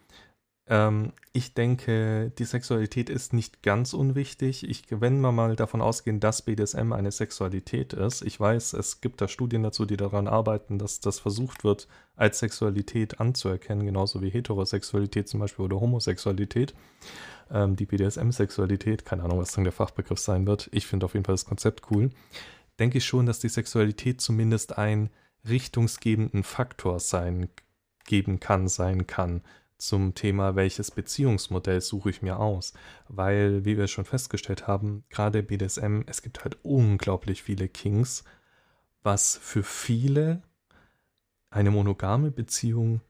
Ähm, 0.68 1.14
ich 1.32 1.54
denke, 1.54 2.32
die 2.40 2.46
Sexualität 2.46 3.10
ist 3.10 3.34
nicht 3.34 3.62
ganz 3.62 3.94
unwichtig. 3.94 4.68
Ich, 4.68 4.86
wenn 4.90 5.20
wir 5.20 5.32
mal 5.32 5.56
davon 5.56 5.82
ausgehen, 5.82 6.20
dass 6.20 6.42
BDSM 6.42 6.92
eine 6.92 7.12
Sexualität 7.12 7.94
ist, 7.94 8.24
ich 8.24 8.40
weiß, 8.40 8.74
es 8.74 9.02
gibt 9.02 9.22
da 9.22 9.28
Studien 9.28 9.62
dazu, 9.64 9.86
die 9.86 9.98
daran 9.98 10.28
arbeiten, 10.28 10.80
dass 10.80 11.02
das 11.02 11.20
versucht 11.20 11.64
wird, 11.64 11.88
als 12.16 12.40
Sexualität 12.40 13.20
anzuerkennen, 13.20 13.86
genauso 13.86 14.22
wie 14.22 14.30
Heterosexualität 14.30 15.28
zum 15.28 15.40
Beispiel 15.40 15.66
oder 15.66 15.80
Homosexualität. 15.80 16.74
Ähm, 17.52 17.76
die 17.76 17.86
BDSM-Sexualität, 17.86 19.06
keine 19.06 19.24
Ahnung, 19.24 19.40
was 19.40 19.52
dann 19.52 19.66
der 19.66 19.74
Fachbegriff 19.74 20.20
sein 20.20 20.48
wird. 20.48 20.70
Ich 20.72 20.88
finde 20.88 21.06
auf 21.06 21.14
jeden 21.14 21.26
Fall 21.26 21.36
das 21.36 21.46
Konzept 21.46 21.84
cool. 21.92 22.10
Denke 22.80 22.98
ich 22.98 23.06
schon, 23.06 23.28
dass 23.28 23.40
die 23.40 23.50
Sexualität 23.50 24.20
zumindest 24.20 24.78
einen 24.78 25.12
richtungsgebenden 25.48 26.44
Faktor 26.44 27.00
sein, 27.00 27.50
geben 28.06 28.40
kann, 28.40 28.68
sein 28.68 29.06
kann 29.06 29.42
zum 29.78 30.16
Thema, 30.16 30.56
welches 30.56 30.92
Beziehungsmodell 30.92 31.82
suche 31.82 32.10
ich 32.10 32.22
mir 32.22 32.40
aus. 32.40 32.74
Weil, 33.08 33.66
wie 33.66 33.78
wir 33.78 33.88
schon 33.88 34.06
festgestellt 34.06 34.68
haben, 34.68 35.04
gerade 35.10 35.44
BDSM, 35.44 36.02
es 36.08 36.22
gibt 36.22 36.44
halt 36.44 36.58
unglaublich 36.64 37.44
viele 37.44 37.68
Kings, 37.68 38.24
was 39.04 39.38
für 39.38 39.64
viele 39.64 40.42
eine 41.50 41.72
monogame 41.72 42.32
Beziehung 42.32 43.02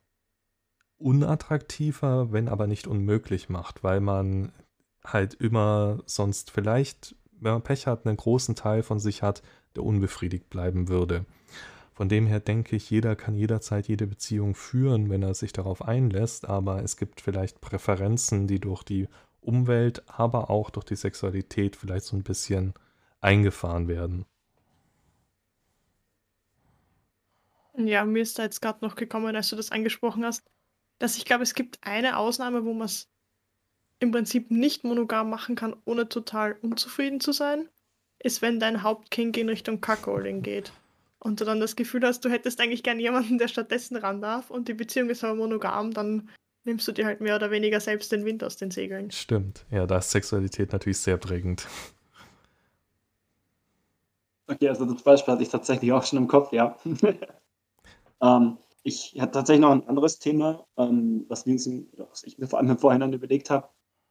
unattraktiver, 0.97 2.31
wenn 2.31 2.47
aber 2.47 2.67
nicht 2.67 2.87
unmöglich 2.87 3.49
macht, 3.49 3.83
weil 3.83 3.99
man 3.99 4.51
halt 5.03 5.33
immer 5.35 5.99
sonst 6.05 6.51
vielleicht, 6.51 7.15
wenn 7.31 7.53
man 7.53 7.61
Pech 7.61 7.87
hat, 7.87 8.05
einen 8.05 8.17
großen 8.17 8.55
Teil 8.55 8.83
von 8.83 8.99
sich 8.99 9.21
hat, 9.21 9.41
der 9.75 9.83
unbefriedigt 9.83 10.49
bleiben 10.49 10.87
würde. 10.87 11.25
Von 11.95 12.09
dem 12.09 12.27
her 12.27 12.41
denke 12.41 12.75
ich, 12.75 12.89
jeder 12.89 13.15
kann 13.15 13.35
jederzeit 13.35 13.87
jede 13.87 14.05
Beziehung 14.05 14.53
führen, 14.53 15.09
wenn 15.09 15.23
er 15.23 15.33
sich 15.33 15.53
darauf 15.53 15.81
einlässt, 15.81 16.45
aber 16.45 16.83
es 16.83 16.97
gibt 16.97 17.21
vielleicht 17.21 17.61
Präferenzen, 17.61 18.47
die 18.47 18.59
durch 18.59 18.83
die 18.83 19.07
Umwelt, 19.39 20.03
aber 20.07 20.49
auch 20.49 20.69
durch 20.71 20.85
die 20.85 20.97
Sexualität 20.97 21.77
vielleicht 21.77 22.05
so 22.05 22.17
ein 22.17 22.23
bisschen 22.23 22.73
eingefahren 23.21 23.87
werden. 23.87 24.25
Ja, 27.77 28.03
mir 28.03 28.23
ist 28.23 28.37
da 28.39 28.43
jetzt 28.43 28.61
gerade 28.61 28.83
noch 28.83 28.95
gekommen, 28.95 29.33
als 29.33 29.49
du 29.49 29.55
das 29.55 29.71
angesprochen 29.71 30.25
hast, 30.25 30.43
dass 30.99 31.15
ich 31.15 31.23
glaube, 31.23 31.43
es 31.43 31.53
gibt 31.53 31.79
eine 31.81 32.17
Ausnahme, 32.17 32.65
wo 32.65 32.73
man 32.73 32.87
es 32.87 33.09
im 33.99 34.11
Prinzip 34.11 34.51
nicht 34.51 34.83
monogam 34.83 35.29
machen 35.29 35.55
kann, 35.55 35.77
ohne 35.85 36.09
total 36.09 36.57
unzufrieden 36.61 37.21
zu 37.21 37.31
sein, 37.31 37.69
ist, 38.19 38.41
wenn 38.41 38.59
dein 38.59 38.83
Hauptking 38.83 39.33
in 39.35 39.47
Richtung 39.47 39.79
Cuckolding 39.79 40.41
geht. 40.41 40.73
Und 41.25 41.41
du 41.41 41.45
dann 41.45 41.59
das 41.59 41.75
Gefühl 41.75 42.03
hast, 42.03 42.23
du 42.23 42.29
hättest 42.29 42.61
eigentlich 42.61 42.83
gern 42.83 42.99
jemanden, 42.99 43.39
der 43.39 43.47
stattdessen 43.47 43.97
ran 43.97 44.21
darf 44.21 44.51
und 44.51 44.67
die 44.67 44.75
Beziehung 44.75 45.09
ist 45.09 45.23
aber 45.23 45.33
monogam, 45.33 45.91
dann 45.91 46.29
nimmst 46.65 46.87
du 46.87 46.91
dir 46.91 47.07
halt 47.07 47.19
mehr 47.19 47.35
oder 47.35 47.49
weniger 47.49 47.79
selbst 47.79 48.11
den 48.11 48.25
Wind 48.25 48.43
aus 48.43 48.57
den 48.57 48.69
Segeln. 48.69 49.09
Stimmt. 49.09 49.65
Ja, 49.71 49.87
da 49.87 49.97
ist 49.97 50.11
Sexualität 50.11 50.71
natürlich 50.71 50.99
sehr 50.99 51.17
prägend. 51.17 51.67
Okay, 54.45 54.69
also 54.69 54.85
das 54.85 55.01
Beispiel 55.01 55.33
hatte 55.33 55.41
ich 55.41 55.49
tatsächlich 55.49 55.91
auch 55.93 56.03
schon 56.03 56.19
im 56.19 56.27
Kopf, 56.27 56.53
ja. 56.53 56.77
ähm, 58.21 58.59
ich 58.83 59.17
hatte 59.19 59.31
tatsächlich 59.31 59.61
noch 59.61 59.71
ein 59.71 59.87
anderes 59.87 60.19
Thema, 60.19 60.67
ähm, 60.77 61.25
was, 61.27 61.47
was, 61.47 62.23
ich 62.23 62.37
mir 62.37 62.45
vor 62.45 62.59
allem 62.59 62.69
im 62.69 62.77
Vorhinein 62.77 63.13
überlegt 63.13 63.49
habe. 63.49 63.67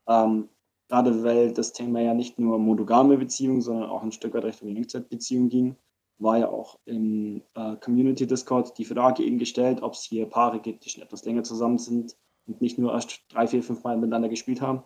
Ähm, 0.09 0.49
gerade 0.89 1.23
weil 1.23 1.53
das 1.53 1.73
Thema 1.73 2.01
ja 2.01 2.13
nicht 2.13 2.41
nur 2.41 2.59
monogame 2.59 3.17
Beziehungen, 3.19 3.61
sondern 3.61 3.89
auch 3.89 4.03
ein 4.03 4.11
Stück 4.11 4.35
weit 4.35 4.43
Richtung 4.43 4.75
Langzeitbeziehungen 4.75 5.49
ging, 5.49 5.77
war 6.19 6.39
ja 6.39 6.49
auch 6.49 6.79
im 6.85 7.43
äh, 7.55 7.77
Community 7.77 8.27
Discord 8.27 8.77
die 8.79 8.85
Frage 8.85 9.23
eben 9.23 9.39
gestellt, 9.39 9.83
ob 9.83 9.95
es 9.95 10.05
hier 10.05 10.27
Paare 10.27 10.61
gibt, 10.61 10.85
die 10.85 10.91
schon 10.91 11.03
etwas 11.03 11.25
länger 11.25 11.43
zusammen 11.43 11.79
sind 11.79 12.17
und 12.47 12.61
nicht 12.61 12.79
nur 12.79 12.93
erst 12.93 13.25
drei, 13.29 13.47
vier, 13.47 13.63
fünf 13.63 13.83
Mal 13.85 13.97
miteinander 13.97 14.29
gespielt 14.29 14.61
haben. 14.61 14.85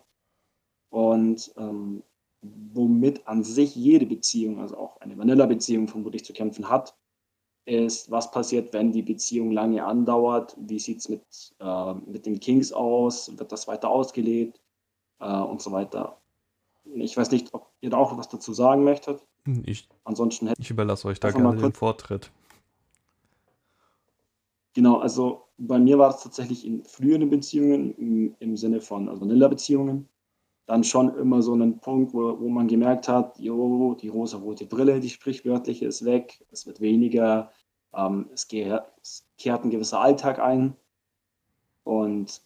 Und 0.90 1.52
ähm, 1.56 2.02
womit 2.40 3.26
an 3.26 3.44
sich 3.44 3.74
jede 3.74 4.06
Beziehung, 4.06 4.60
also 4.60 4.76
auch 4.78 5.00
eine 5.00 5.18
Vanilla-Beziehung 5.18 5.88
vermutlich 5.88 6.24
zu 6.24 6.32
kämpfen 6.32 6.68
hat, 6.68 6.96
ist, 7.66 8.10
was 8.10 8.30
passiert, 8.30 8.72
wenn 8.72 8.92
die 8.92 9.02
Beziehung 9.02 9.50
lange 9.50 9.84
andauert? 9.84 10.56
Wie 10.58 10.78
sieht 10.78 11.00
es 11.00 11.08
mit, 11.10 11.22
äh, 11.60 11.94
mit 11.94 12.24
den 12.24 12.40
Kings 12.40 12.72
aus? 12.72 13.36
Wird 13.38 13.52
das 13.52 13.68
weiter 13.68 13.90
ausgelebt? 13.90 14.60
Äh, 15.20 15.40
und 15.40 15.60
so 15.60 15.72
weiter. 15.72 16.20
Ich 16.94 17.16
weiß 17.16 17.30
nicht, 17.30 17.52
ob 17.52 17.70
ihr 17.80 17.90
da 17.90 17.98
auch 17.98 18.16
was 18.16 18.28
dazu 18.28 18.52
sagen 18.54 18.84
möchtet. 18.84 19.22
Ich, 19.64 19.88
Ansonsten 20.04 20.48
hätte 20.48 20.60
ich 20.60 20.70
überlasse 20.70 21.08
euch 21.08 21.20
da 21.20 21.30
gerne 21.30 21.56
den 21.56 21.72
Vortritt. 21.72 22.30
Genau, 24.74 24.98
also 24.98 25.44
bei 25.56 25.78
mir 25.78 25.98
war 25.98 26.10
es 26.10 26.22
tatsächlich 26.22 26.66
in 26.66 26.84
früheren 26.84 27.30
Beziehungen 27.30 27.94
im, 27.96 28.36
im 28.38 28.56
Sinne 28.56 28.80
von 28.80 29.08
also 29.08 29.22
Vanilla-Beziehungen 29.22 30.08
dann 30.68 30.84
schon 30.84 31.16
immer 31.16 31.40
so 31.40 31.54
ein 31.54 31.78
Punkt, 31.80 32.12
wo, 32.12 32.38
wo 32.38 32.48
man 32.50 32.68
gemerkt 32.68 33.08
hat, 33.08 33.38
jo, 33.38 33.94
die 33.94 34.08
rosa-rote 34.08 34.66
Brille, 34.66 35.00
die 35.00 35.08
sprichwörtliche, 35.08 35.86
ist 35.86 36.04
weg, 36.04 36.44
es 36.50 36.66
wird 36.66 36.82
weniger, 36.82 37.50
ähm, 37.94 38.28
es, 38.34 38.46
es 39.02 39.26
kehrt 39.38 39.64
ein 39.64 39.70
gewisser 39.70 39.98
Alltag 39.98 40.38
ein. 40.38 40.76
Und 41.84 42.42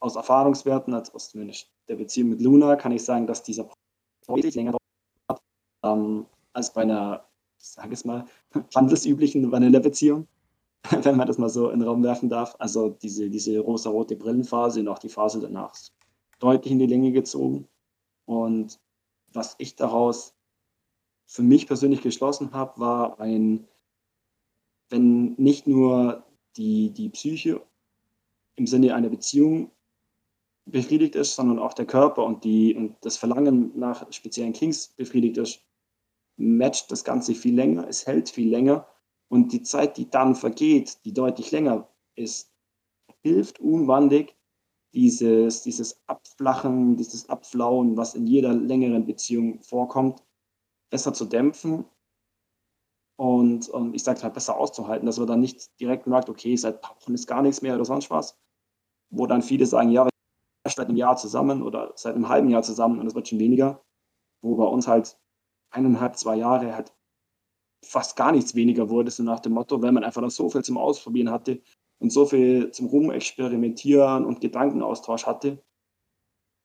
aus 0.00 0.16
Erfahrungswerten, 0.16 0.92
als 0.92 1.14
aus 1.14 1.30
zumindest 1.30 1.70
der 1.86 1.94
Beziehung 1.94 2.30
mit 2.30 2.40
Luna, 2.40 2.74
kann 2.74 2.90
ich 2.90 3.04
sagen, 3.04 3.28
dass 3.28 3.44
dieser 3.44 3.68
deutlich 4.26 4.56
länger 4.56 4.72
dauert 4.72 4.83
ähm, 5.84 6.26
als 6.52 6.72
bei 6.72 6.82
einer, 6.82 7.24
ich 7.58 7.66
sage 7.68 7.92
es 7.92 8.04
mal, 8.04 8.24
handelsüblichen 8.74 9.52
Vanilla-Beziehung, 9.52 10.26
wenn 11.02 11.16
man 11.16 11.26
das 11.26 11.38
mal 11.38 11.48
so 11.48 11.70
in 11.70 11.80
den 11.80 11.88
Raum 11.88 12.02
werfen 12.02 12.28
darf. 12.28 12.56
Also 12.58 12.90
diese, 12.90 13.30
diese 13.30 13.58
rosa-rote 13.60 14.16
Brillenphase 14.16 14.80
und 14.80 14.88
auch 14.88 14.98
die 14.98 15.08
Phase 15.08 15.40
danach 15.40 15.74
deutlich 16.40 16.72
in 16.72 16.78
die 16.78 16.86
Länge 16.86 17.12
gezogen. 17.12 17.68
Und 18.26 18.80
was 19.32 19.54
ich 19.58 19.76
daraus 19.76 20.34
für 21.26 21.42
mich 21.42 21.66
persönlich 21.66 22.02
geschlossen 22.02 22.52
habe, 22.52 22.80
war 22.80 23.20
ein, 23.20 23.66
wenn 24.88 25.34
nicht 25.34 25.66
nur 25.66 26.24
die, 26.56 26.90
die 26.90 27.08
Psyche 27.08 27.62
im 28.56 28.66
Sinne 28.66 28.94
einer 28.94 29.08
Beziehung 29.08 29.70
befriedigt 30.66 31.14
ist, 31.14 31.34
sondern 31.34 31.58
auch 31.58 31.74
der 31.74 31.86
Körper 31.86 32.24
und, 32.24 32.44
die, 32.44 32.74
und 32.74 32.96
das 33.02 33.16
Verlangen 33.16 33.72
nach 33.78 34.10
speziellen 34.12 34.52
Kings 34.52 34.88
befriedigt 34.88 35.36
ist, 35.36 35.62
matcht 36.36 36.90
das 36.90 37.04
Ganze 37.04 37.34
viel 37.34 37.54
länger, 37.54 37.86
es 37.88 38.06
hält 38.06 38.28
viel 38.30 38.50
länger 38.50 38.86
und 39.28 39.52
die 39.52 39.62
Zeit, 39.62 39.96
die 39.96 40.08
dann 40.10 40.34
vergeht, 40.34 41.04
die 41.04 41.12
deutlich 41.12 41.50
länger 41.50 41.88
ist, 42.14 42.52
hilft 43.22 43.60
unwandig, 43.60 44.36
dieses, 44.92 45.62
dieses 45.62 46.00
Abflachen, 46.06 46.96
dieses 46.96 47.28
Abflauen, 47.28 47.96
was 47.96 48.14
in 48.14 48.26
jeder 48.26 48.52
längeren 48.54 49.06
Beziehung 49.06 49.60
vorkommt, 49.62 50.22
besser 50.90 51.12
zu 51.12 51.24
dämpfen 51.24 51.84
und, 53.16 53.68
und 53.68 53.94
ich 53.94 54.02
sage 54.02 54.22
halt 54.22 54.34
besser 54.34 54.56
auszuhalten, 54.56 55.06
dass 55.06 55.18
man 55.18 55.26
dann 55.26 55.40
nicht 55.40 55.78
direkt 55.80 56.06
merkt, 56.06 56.28
okay, 56.28 56.56
seit 56.56 56.82
Wochen 56.82 57.14
ist 57.14 57.26
gar 57.26 57.42
nichts 57.42 57.62
mehr 57.62 57.74
oder 57.74 57.84
sonst 57.84 58.10
was, 58.10 58.38
wo 59.10 59.26
dann 59.26 59.42
viele 59.42 59.66
sagen, 59.66 59.90
ja, 59.90 60.04
wir 60.04 60.10
sind 60.66 60.76
seit 60.76 60.88
einem 60.88 60.96
Jahr 60.96 61.16
zusammen 61.16 61.62
oder 61.62 61.92
seit 61.96 62.14
einem 62.14 62.28
halben 62.28 62.50
Jahr 62.50 62.62
zusammen 62.62 62.98
und 62.98 63.06
es 63.06 63.14
wird 63.14 63.28
schon 63.28 63.38
weniger, 63.38 63.84
wo 64.42 64.56
bei 64.56 64.64
uns 64.64 64.88
halt 64.88 65.16
eineinhalb, 65.74 66.16
zwei 66.16 66.36
Jahre 66.36 66.74
halt 66.74 66.92
fast 67.84 68.16
gar 68.16 68.32
nichts 68.32 68.54
weniger 68.54 68.88
wurde, 68.88 69.10
so 69.10 69.22
nach 69.22 69.40
dem 69.40 69.52
Motto, 69.52 69.82
weil 69.82 69.92
man 69.92 70.04
einfach 70.04 70.22
noch 70.22 70.30
so 70.30 70.48
viel 70.48 70.64
zum 70.64 70.78
Ausprobieren 70.78 71.30
hatte, 71.30 71.60
und 71.98 72.10
so 72.10 72.26
viel 72.26 72.70
zum 72.70 72.86
Rumexperimentieren 72.86 74.24
und 74.24 74.40
Gedankenaustausch 74.40 75.26
hatte. 75.26 75.58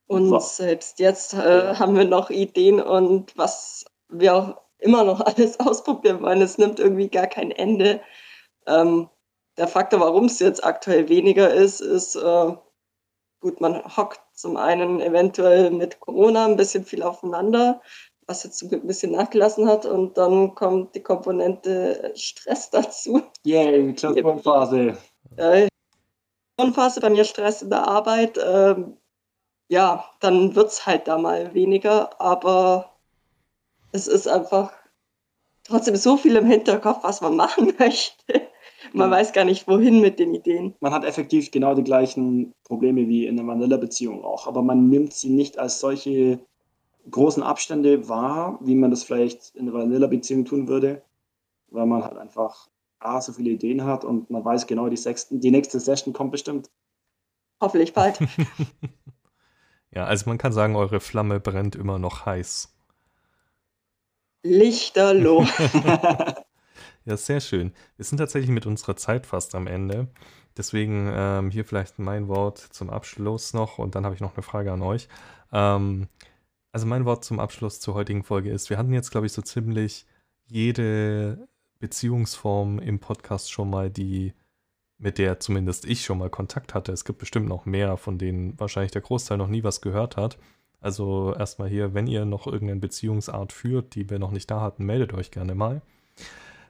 Und 0.07 0.31
war. 0.31 0.41
selbst 0.41 0.99
jetzt 0.99 1.33
äh, 1.33 1.75
haben 1.75 1.95
wir 1.95 2.05
noch 2.05 2.29
Ideen 2.29 2.81
und 2.81 3.37
was 3.37 3.85
wir 4.09 4.35
auch 4.35 4.61
immer 4.79 5.03
noch 5.03 5.21
alles 5.25 5.59
ausprobieren 5.59 6.21
wollen. 6.21 6.41
Es 6.41 6.57
nimmt 6.57 6.79
irgendwie 6.79 7.09
gar 7.09 7.27
kein 7.27 7.51
Ende. 7.51 8.01
Ähm, 8.65 9.09
der 9.57 9.67
Faktor, 9.67 9.99
warum 9.99 10.25
es 10.25 10.39
jetzt 10.39 10.63
aktuell 10.63 11.09
weniger 11.09 11.53
ist, 11.53 11.79
ist, 11.79 12.15
äh, 12.15 12.53
gut, 13.39 13.61
man 13.61 13.83
hockt 13.95 14.21
zum 14.33 14.57
einen 14.57 14.99
eventuell 14.99 15.69
mit 15.71 15.99
Corona 15.99 16.45
ein 16.45 16.57
bisschen 16.57 16.85
viel 16.85 17.03
aufeinander, 17.03 17.81
was 18.29 18.43
jetzt 18.43 18.61
ein 18.61 18.87
bisschen 18.87 19.11
nachgelassen 19.11 19.67
hat 19.67 19.85
und 19.85 20.17
dann 20.17 20.53
kommt 20.55 20.95
die 20.95 21.01
Komponente 21.01 22.13
Stress 22.15 22.69
dazu. 22.69 23.23
Yay, 23.43 23.93
Klausurenphase 23.93 24.97
äh, 25.37 25.67
Phase 26.73 26.99
bei 27.01 27.09
mir 27.09 27.23
Stress 27.23 27.61
in 27.61 27.69
der 27.69 27.87
Arbeit, 27.87 28.37
äh, 28.37 28.75
ja, 29.69 30.05
dann 30.19 30.55
wird 30.55 30.67
es 30.67 30.85
halt 30.85 31.07
da 31.07 31.17
mal 31.17 31.53
weniger, 31.53 32.19
aber 32.21 32.93
es 33.91 34.07
ist 34.07 34.27
einfach 34.27 34.71
trotzdem 35.63 35.95
so 35.95 36.17
viel 36.17 36.35
im 36.35 36.45
Hinterkopf, 36.45 37.03
was 37.03 37.21
man 37.21 37.35
machen 37.35 37.73
möchte. 37.79 38.47
Man 38.93 39.09
ja. 39.09 39.17
weiß 39.17 39.33
gar 39.33 39.45
nicht, 39.45 39.67
wohin 39.67 40.01
mit 40.01 40.19
den 40.19 40.33
Ideen. 40.33 40.75
Man 40.79 40.93
hat 40.93 41.03
effektiv 41.03 41.51
genau 41.51 41.75
die 41.75 41.83
gleichen 41.83 42.53
Probleme 42.63 43.07
wie 43.07 43.25
in 43.27 43.39
einer 43.39 43.47
Vanilla-Beziehung 43.47 44.23
auch, 44.23 44.47
aber 44.47 44.61
man 44.61 44.89
nimmt 44.89 45.13
sie 45.13 45.29
nicht 45.29 45.59
als 45.59 45.79
solche 45.79 46.39
großen 47.09 47.43
Abstände 47.43 48.09
wahr, 48.09 48.59
wie 48.61 48.75
man 48.75 48.91
das 48.91 49.03
vielleicht 49.03 49.55
in 49.55 49.67
einer 49.67 49.77
Vanilla-Beziehung 49.77 50.45
tun 50.45 50.67
würde, 50.67 51.03
weil 51.69 51.85
man 51.85 52.03
halt 52.03 52.17
einfach 52.17 52.69
A, 52.99 53.21
so 53.21 53.31
viele 53.33 53.51
Ideen 53.51 53.85
hat 53.85 54.03
und 54.03 54.29
man 54.29 54.43
weiß 54.43 54.67
genau, 54.67 54.89
die, 54.89 54.97
sechsten, 54.97 55.39
die 55.39 55.51
nächste 55.51 55.79
Session 55.79 56.13
kommt 56.13 56.31
bestimmt. 56.31 56.69
Hoffentlich 57.61 57.93
bald. 57.93 58.19
ja, 59.91 60.05
also 60.05 60.29
man 60.29 60.37
kann 60.37 60.51
sagen, 60.51 60.75
eure 60.75 60.99
Flamme 60.99 61.39
brennt 61.39 61.75
immer 61.75 61.99
noch 61.99 62.25
heiß. 62.25 62.73
Lichterloh. 64.43 65.45
ja, 67.05 67.17
sehr 67.17 67.39
schön. 67.39 67.73
Wir 67.97 68.05
sind 68.05 68.17
tatsächlich 68.17 68.51
mit 68.51 68.65
unserer 68.65 68.95
Zeit 68.95 69.25
fast 69.25 69.55
am 69.55 69.67
Ende. 69.67 70.07
Deswegen 70.57 71.09
ähm, 71.13 71.51
hier 71.51 71.63
vielleicht 71.63 71.99
mein 71.99 72.27
Wort 72.27 72.57
zum 72.57 72.89
Abschluss 72.89 73.53
noch 73.53 73.77
und 73.77 73.95
dann 73.95 74.05
habe 74.05 74.15
ich 74.15 74.21
noch 74.21 74.35
eine 74.35 74.43
Frage 74.43 74.71
an 74.73 74.81
euch. 74.81 75.07
Ähm, 75.53 76.07
also 76.71 76.85
mein 76.85 77.05
Wort 77.05 77.25
zum 77.25 77.39
Abschluss 77.39 77.79
zur 77.79 77.93
heutigen 77.93 78.23
Folge 78.23 78.51
ist, 78.51 78.69
wir 78.69 78.77
hatten 78.77 78.93
jetzt, 78.93 79.11
glaube 79.11 79.27
ich, 79.27 79.33
so 79.33 79.41
ziemlich 79.41 80.05
jede 80.45 81.47
Beziehungsform 81.79 82.79
im 82.79 82.99
Podcast 82.99 83.51
schon 83.51 83.69
mal, 83.69 83.89
die, 83.89 84.33
mit 84.97 85.17
der 85.17 85.39
zumindest 85.39 85.85
ich 85.85 86.03
schon 86.03 86.17
mal 86.17 86.29
Kontakt 86.29 86.73
hatte. 86.73 86.91
Es 86.91 87.05
gibt 87.05 87.19
bestimmt 87.19 87.47
noch 87.47 87.65
mehr, 87.65 87.97
von 87.97 88.17
denen 88.17 88.59
wahrscheinlich 88.59 88.91
der 88.91 89.01
Großteil 89.01 89.37
noch 89.37 89.47
nie 89.47 89.63
was 89.63 89.81
gehört 89.81 90.17
hat. 90.17 90.37
Also 90.81 91.33
erstmal 91.37 91.69
hier, 91.69 91.93
wenn 91.93 92.07
ihr 92.07 92.25
noch 92.25 92.47
irgendeine 92.47 92.79
Beziehungsart 92.79 93.51
führt, 93.51 93.95
die 93.95 94.09
wir 94.09 94.19
noch 94.19 94.31
nicht 94.31 94.49
da 94.49 94.61
hatten, 94.61 94.85
meldet 94.85 95.13
euch 95.13 95.31
gerne 95.31 95.55
mal. 95.55 95.81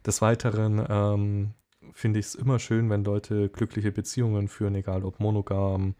Des 0.05 0.21
Weiteren 0.21 0.83
ähm, 0.89 1.53
finde 1.93 2.19
ich 2.19 2.27
es 2.27 2.35
immer 2.35 2.59
schön, 2.59 2.89
wenn 2.89 3.03
Leute 3.03 3.49
glückliche 3.49 3.91
Beziehungen 3.91 4.47
führen, 4.47 4.75
egal 4.75 5.03
ob 5.03 5.19
monogam, 5.19 5.95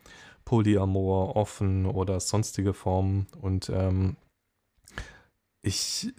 polyamor, 0.49 1.35
offen 1.35 1.85
oder 1.85 2.19
sonstige 2.19 2.73
Formen. 2.73 3.27
Und 3.39 3.69
ähm, 3.69 4.15
ich 5.61 6.11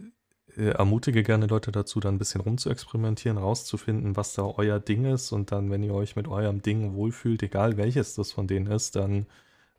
äh, 0.57 0.69
ermutige 0.69 1.25
gerne 1.25 1.47
Leute 1.47 1.73
dazu, 1.73 1.99
dann 1.99 2.15
ein 2.15 2.19
bisschen 2.19 2.41
rumzuexperimentieren, 2.41 3.39
rauszufinden, 3.39 4.17
was 4.17 4.35
da 4.35 4.45
euer 4.45 4.79
Ding 4.79 5.05
ist. 5.05 5.33
Und 5.33 5.51
dann, 5.51 5.73
wenn 5.73 5.83
ihr 5.83 5.93
euch 5.93 6.15
mit 6.15 6.29
eurem 6.29 6.63
Ding 6.63 6.95
wohlfühlt, 6.95 7.43
egal 7.43 7.77
welches 7.77 8.15
das 8.15 8.31
von 8.31 8.47
denen 8.47 8.69
ist, 8.69 8.95
dann 8.95 9.27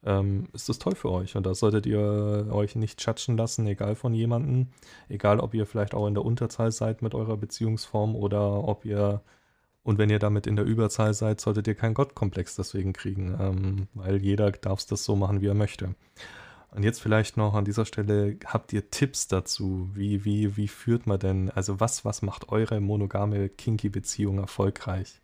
ähm, 0.04 0.50
ist 0.52 0.68
das 0.68 0.80
toll 0.80 0.96
für 0.96 1.12
euch. 1.12 1.38
Und 1.38 1.46
da 1.46 1.56
solltet 1.56 1.86
ihr 1.86 2.50
euch 2.52 2.76
nicht 2.76 3.00
tschatschen 3.00 3.38
lassen, 3.38 3.66
egal 3.68 3.96
von 3.96 4.14
jemandem. 4.14 4.68
Egal, 5.08 5.40
ob 5.40 5.54
ihr 5.54 5.66
vielleicht 5.66 5.94
auch 5.94 6.08
in 6.08 6.14
der 6.14 6.26
Unterzahl 6.26 6.74
seid 6.74 7.02
mit 7.02 7.16
eurer 7.16 7.38
Beziehungsform 7.38 8.18
oder 8.18 8.68
ob 8.68 8.84
ihr 8.84 9.22
Und 9.84 9.98
wenn 9.98 10.10
ihr 10.10 10.20
damit 10.20 10.46
in 10.46 10.56
der 10.56 10.66
Überzahl 10.66 11.14
seid, 11.14 11.42
solltet 11.42 11.68
ihr 11.68 11.76
keinen 11.76 11.96
Gottkomplex 11.96 12.56
deswegen 12.56 12.94
kriegen, 12.94 13.38
ähm, 13.40 13.88
weil 13.94 14.22
jeder 14.22 14.52
darf 14.52 14.80
es 14.80 14.86
das 14.86 15.04
so 15.04 15.16
machen, 15.16 15.42
wie 15.42 15.48
er 15.48 15.56
möchte. 15.56 15.96
Und 16.74 16.84
jetzt 16.84 17.02
vielleicht 17.02 17.36
noch 17.36 17.54
an 17.54 17.66
dieser 17.66 17.86
Stelle, 17.86 18.38
habt 18.46 18.72
ihr 18.72 18.90
Tipps 18.92 19.28
dazu? 19.28 19.90
Wie, 19.94 20.24
wie, 20.24 20.56
wie 20.56 20.70
führt 20.70 21.06
man 21.06 21.20
denn, 21.20 21.50
also 21.50 21.80
was, 21.80 22.06
was 22.06 22.22
macht 22.22 22.50
eure 22.50 22.80
monogame 22.80 23.50
Kinky-Beziehung 23.50 24.38
erfolgreich? 24.38 25.20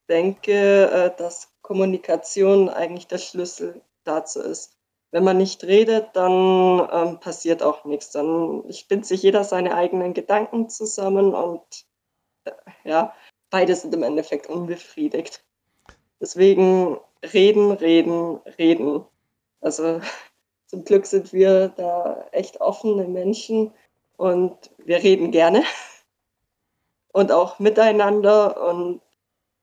Ich 0.00 0.06
denke, 0.08 0.90
äh, 0.90 1.16
dass 1.16 1.48
Kommunikation 1.62 2.68
eigentlich 2.68 3.06
der 3.06 3.18
Schlüssel 3.18 3.80
dazu 4.02 4.40
ist. 4.40 4.76
Wenn 5.10 5.24
man 5.24 5.38
nicht 5.38 5.64
redet, 5.64 6.08
dann 6.14 6.88
ähm, 6.92 7.20
passiert 7.20 7.62
auch 7.62 7.86
nichts. 7.86 8.10
Dann 8.10 8.64
spinnt 8.70 9.06
sich 9.06 9.22
jeder 9.22 9.44
seine 9.44 9.74
eigenen 9.74 10.12
Gedanken 10.12 10.68
zusammen 10.68 11.32
und 11.34 11.62
ja, 12.84 13.14
beide 13.50 13.74
sind 13.74 13.94
im 13.94 14.02
Endeffekt 14.02 14.48
unbefriedigt. 14.48 15.44
Deswegen 16.20 16.98
reden, 17.32 17.72
reden, 17.72 18.38
reden. 18.58 19.04
Also 19.60 20.00
zum 20.66 20.84
Glück 20.84 21.06
sind 21.06 21.32
wir 21.32 21.68
da 21.68 22.26
echt 22.32 22.60
offene 22.60 23.04
Menschen 23.04 23.72
und 24.16 24.70
wir 24.78 25.02
reden 25.02 25.30
gerne 25.30 25.64
und 27.12 27.32
auch 27.32 27.58
miteinander 27.58 28.68
und 28.68 29.00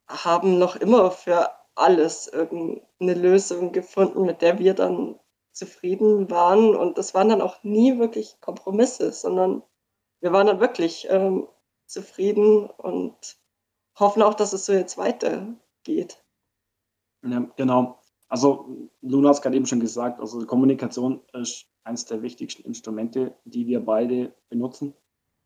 haben 0.08 0.60
noch 0.60 0.76
immer 0.76 1.12
für 1.12 1.50
alles 1.76 2.28
irgendeine 2.28 3.14
Lösung 3.14 3.72
gefunden, 3.72 4.26
mit 4.26 4.42
der 4.42 4.60
wir 4.60 4.74
dann 4.74 5.20
zufrieden 5.54 6.30
waren. 6.30 6.76
Und 6.76 6.98
das 6.98 7.14
waren 7.14 7.30
dann 7.30 7.42
auch 7.42 7.64
nie 7.64 7.98
wirklich 7.98 8.40
Kompromisse, 8.42 9.12
sondern 9.12 9.64
wir 10.20 10.32
waren 10.32 10.48
dann 10.48 10.60
wirklich 10.60 11.08
ähm, 11.10 11.48
zufrieden 11.92 12.66
und 12.66 13.38
hoffen 14.00 14.22
auch, 14.22 14.34
dass 14.34 14.54
es 14.54 14.66
so 14.66 14.74
jetzt 14.74 14.98
weitergeht. 14.98 16.24
Ja, 17.24 17.52
genau. 17.56 18.00
Also 18.28 18.90
Luna 19.02 19.30
hat 19.30 19.36
es 19.36 19.42
gerade 19.42 19.58
eben 19.58 19.66
schon 19.66 19.82
gesagt, 19.82 20.20
also 20.20 20.46
Kommunikation 20.46 21.22
ist 21.34 21.68
eines 21.84 22.06
der 22.06 22.22
wichtigsten 22.22 22.64
Instrumente, 22.64 23.36
die 23.44 23.68
wir 23.68 23.84
beide 23.84 24.34
benutzen. 24.50 24.94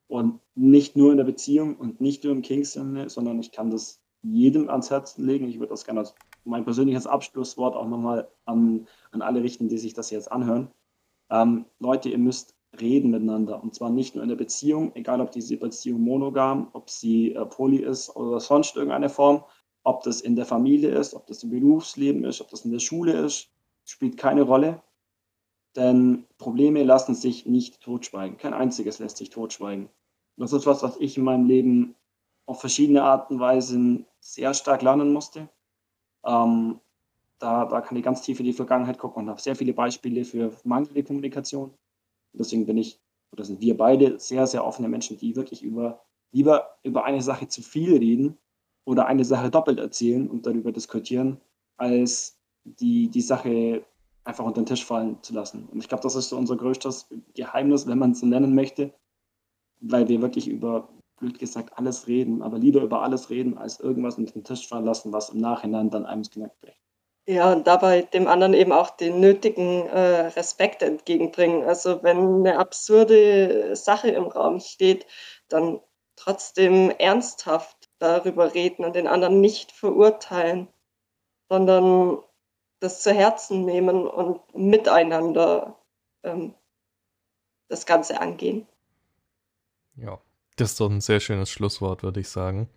Und 0.08 0.39
nicht 0.54 0.96
nur 0.96 1.12
in 1.12 1.18
der 1.18 1.24
Beziehung 1.24 1.78
und 1.78 2.00
nicht 2.00 2.24
nur 2.24 2.34
im 2.34 2.43
Kings-Sinne, 2.43 3.10
sondern 3.10 3.39
ich 3.39 3.52
kann 3.52 3.72
das 3.72 4.02
jedem 4.22 4.70
ans 4.70 4.91
Herzen 4.91 5.26
legen. 5.26 5.48
Ich 5.48 5.60
würde 5.60 5.72
das 5.72 5.84
gerne 5.84 6.02
als 6.02 6.14
mein 6.43 6.64
persönliches 6.64 7.08
Abschlusswort 7.08 7.76
auch 7.76 7.88
nochmal 7.88 8.30
an, 8.46 8.88
an 9.12 9.24
alle 9.24 9.41
richten, 9.41 9.68
die 9.68 9.80
sich 9.80 9.96
das 9.96 10.12
jetzt 10.12 10.32
anhören. 10.32 10.70
Ähm, 11.32 11.66
Leute, 11.80 12.10
ihr 12.10 12.20
müsst 12.20 12.55
reden 12.82 13.12
miteinander. 13.12 13.62
Und 13.62 13.76
zwar 13.76 13.90
nicht 13.90 14.16
nur 14.16 14.24
in 14.24 14.30
der 14.30 14.36
Beziehung, 14.36 14.92
egal 14.96 15.22
ob 15.22 15.32
diese 15.32 15.58
Beziehung 15.58 16.02
monogam, 16.02 16.70
ob 16.74 16.90
sie 16.90 17.34
äh, 17.34 17.46
poly 17.46 17.78
ist 17.78 18.16
oder 18.16 18.40
sonst 18.40 18.76
irgendeine 18.76 19.10
Form, 19.10 19.44
ob 19.84 20.04
das 20.04 20.22
in 20.22 20.36
der 20.36 20.46
Familie 20.46 20.90
ist, 20.90 21.14
ob 21.14 21.28
das 21.28 21.44
im 21.44 21.52
Berufsleben 21.52 22.24
ist, 22.24 22.42
ob 22.42 22.50
das 22.50 22.66
in 22.66 22.72
der 22.72 22.80
Schule 22.80 23.14
ist, 23.14 23.50
spielt 23.86 24.18
keine 24.18 24.42
Rolle. 24.42 24.82
Denn 25.76 26.26
Probleme 26.38 26.84
lassen 26.84 27.16
sich 27.16 27.46
nicht 27.46 27.82
totschweigen. 27.82 28.38
Kein 28.38 28.54
einziges 28.54 29.00
lässt 29.00 29.18
sich 29.18 29.30
totschweigen. 29.30 29.90
Das 30.38 30.54
ist 30.54 30.66
was, 30.66 30.84
was 30.84 30.98
ich 30.98 31.18
in 31.18 31.24
meinem 31.24 31.46
Leben 31.46 31.96
auf 32.46 32.60
verschiedene 32.60 33.04
Arten 33.04 33.36
und 33.36 33.40
Weisen 33.40 34.06
sehr 34.20 34.54
stark 34.54 34.82
lernen 34.82 35.12
musste. 35.12 35.50
Ähm, 36.26 36.80
da, 37.40 37.66
da 37.66 37.82
kann 37.82 37.98
ich 37.98 38.04
ganz 38.04 38.22
tief 38.22 38.40
in 38.40 38.46
die 38.46 38.54
Vergangenheit 38.54 38.98
gucken 38.98 39.24
und 39.24 39.30
habe 39.30 39.42
sehr 39.42 39.56
viele 39.56 39.74
Beispiele 39.74 40.26
für 40.26 40.52
mangelnde 40.64 41.04
Kommunikation. 41.04 41.74
Deswegen 42.38 42.66
bin 42.66 42.78
ich, 42.78 43.00
oder 43.32 43.44
sind 43.44 43.62
wir 43.62 43.78
beide 43.78 44.20
sehr, 44.20 44.48
sehr 44.48 44.66
offene 44.66 44.88
Menschen, 44.88 45.18
die 45.18 45.36
wirklich 45.36 45.64
über, 45.64 46.02
lieber 46.32 46.78
über 46.84 47.06
eine 47.06 47.22
Sache 47.22 47.48
zu 47.48 47.62
viel 47.62 47.98
reden, 47.98 48.38
oder 48.86 49.08
eine 49.08 49.26
Sache 49.26 49.50
doppelt 49.50 49.80
erzählen 49.80 50.30
und 50.30 50.46
darüber 50.46 50.72
diskutieren, 50.72 51.42
als 51.78 52.38
die, 52.64 53.10
die 53.10 53.22
Sache 53.22 53.84
einfach 54.24 54.46
unter 54.46 54.62
den 54.62 54.68
Tisch 54.68 54.86
fallen 54.86 55.22
zu 55.22 55.34
lassen. 55.34 55.68
Und 55.72 55.80
ich 55.80 55.90
glaube, 55.90 56.04
das 56.04 56.16
ist 56.16 56.30
so 56.30 56.38
unser 56.38 56.56
größtes 56.56 57.10
Geheimnis, 57.34 57.88
wenn 57.88 58.00
man 58.00 58.12
es 58.12 58.20
so 58.20 58.26
nennen 58.26 58.56
möchte, 58.56 58.94
weil 59.82 60.08
wir 60.08 60.22
wirklich 60.22 60.48
über, 60.48 60.90
blöd 61.18 61.38
gesagt, 61.38 61.78
alles 61.78 62.08
reden, 62.08 62.42
aber 62.42 62.58
lieber 62.58 62.82
über 62.82 63.02
alles 63.02 63.30
reden, 63.30 63.58
als 63.58 63.80
irgendwas 63.80 64.18
unter 64.18 64.34
den 64.34 64.44
Tisch 64.44 64.68
fallen 64.68 64.86
lassen, 64.86 65.12
was 65.12 65.30
im 65.30 65.40
Nachhinein 65.40 65.90
dann 65.90 66.06
einem 66.06 66.24
Knack 66.24 66.60
bricht. 66.62 66.85
Ja, 67.28 67.52
und 67.52 67.66
dabei 67.66 68.04
dem 68.04 68.28
anderen 68.28 68.54
eben 68.54 68.72
auch 68.72 68.92
den 68.92 69.20
nötigen 69.20 69.88
äh, 69.88 70.28
Respekt 70.28 70.84
entgegenbringen. 70.84 71.64
Also 71.64 72.04
wenn 72.04 72.46
eine 72.46 72.60
absurde 72.60 73.76
Sache 73.76 74.10
im 74.10 74.26
Raum 74.26 74.60
steht, 74.60 75.08
dann 75.48 75.80
trotzdem 76.16 76.92
ernsthaft 76.92 77.90
darüber 77.98 78.54
reden 78.54 78.86
und 78.86 78.96
den 78.96 79.08
anderen 79.08 79.42
nicht 79.42 79.72
verurteilen, 79.72 80.68
sondern 81.50 82.20
das 82.80 83.02
zu 83.02 83.12
Herzen 83.12 83.66
nehmen 83.66 84.08
und 84.08 84.42
miteinander 84.56 85.80
ähm, 86.24 86.54
das 87.70 87.88
Ganze 87.88 88.22
angehen. 88.22 88.68
Ja, 89.96 90.20
das 90.58 90.72
ist 90.72 90.80
doch 90.80 90.90
ein 90.90 91.02
sehr 91.02 91.20
schönes 91.20 91.50
Schlusswort, 91.50 92.04
würde 92.04 92.20
ich 92.20 92.30
sagen. 92.30 92.70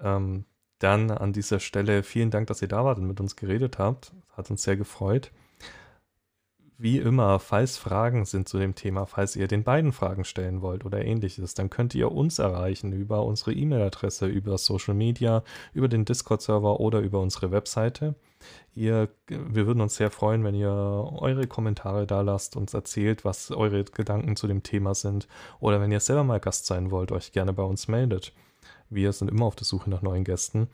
Ähm, 0.00 0.44
dann 0.78 1.10
an 1.10 1.32
dieser 1.32 1.60
Stelle 1.60 2.02
vielen 2.02 2.30
Dank, 2.30 2.46
dass 2.46 2.62
ihr 2.62 2.68
da 2.68 2.84
wart 2.84 2.98
und 2.98 3.06
mit 3.06 3.20
uns 3.20 3.36
geredet 3.36 3.78
habt. 3.78 4.12
Hat 4.36 4.50
uns 4.50 4.62
sehr 4.62 4.76
gefreut. 4.76 5.30
Wie 6.80 6.98
immer, 6.98 7.40
falls 7.40 7.76
Fragen 7.76 8.24
sind 8.24 8.48
zu 8.48 8.56
dem 8.56 8.76
Thema, 8.76 9.04
falls 9.06 9.34
ihr 9.34 9.48
den 9.48 9.64
beiden 9.64 9.90
Fragen 9.90 10.24
stellen 10.24 10.62
wollt 10.62 10.84
oder 10.84 11.04
ähnliches, 11.04 11.54
dann 11.54 11.70
könnt 11.70 11.92
ihr 11.96 12.12
uns 12.12 12.38
erreichen 12.38 12.92
über 12.92 13.24
unsere 13.24 13.52
E-Mail-Adresse, 13.52 14.26
über 14.26 14.56
Social 14.58 14.94
Media, 14.94 15.42
über 15.74 15.88
den 15.88 16.04
Discord-Server 16.04 16.78
oder 16.78 17.00
über 17.00 17.20
unsere 17.20 17.50
Webseite. 17.50 18.14
Ihr, 18.74 19.08
wir 19.26 19.66
würden 19.66 19.80
uns 19.80 19.96
sehr 19.96 20.12
freuen, 20.12 20.44
wenn 20.44 20.54
ihr 20.54 20.70
eure 20.70 21.48
Kommentare 21.48 22.06
da 22.06 22.20
lasst, 22.20 22.54
uns 22.54 22.74
erzählt, 22.74 23.24
was 23.24 23.50
eure 23.50 23.82
Gedanken 23.82 24.36
zu 24.36 24.46
dem 24.46 24.62
Thema 24.62 24.94
sind. 24.94 25.26
Oder 25.58 25.80
wenn 25.80 25.90
ihr 25.90 25.98
selber 25.98 26.22
mal 26.22 26.38
Gast 26.38 26.66
sein 26.66 26.92
wollt, 26.92 27.10
euch 27.10 27.32
gerne 27.32 27.52
bei 27.52 27.64
uns 27.64 27.88
meldet. 27.88 28.32
Wir 28.90 29.12
sind 29.12 29.30
immer 29.30 29.46
auf 29.46 29.56
der 29.56 29.66
Suche 29.66 29.90
nach 29.90 30.02
neuen 30.02 30.24
Gästen. 30.24 30.68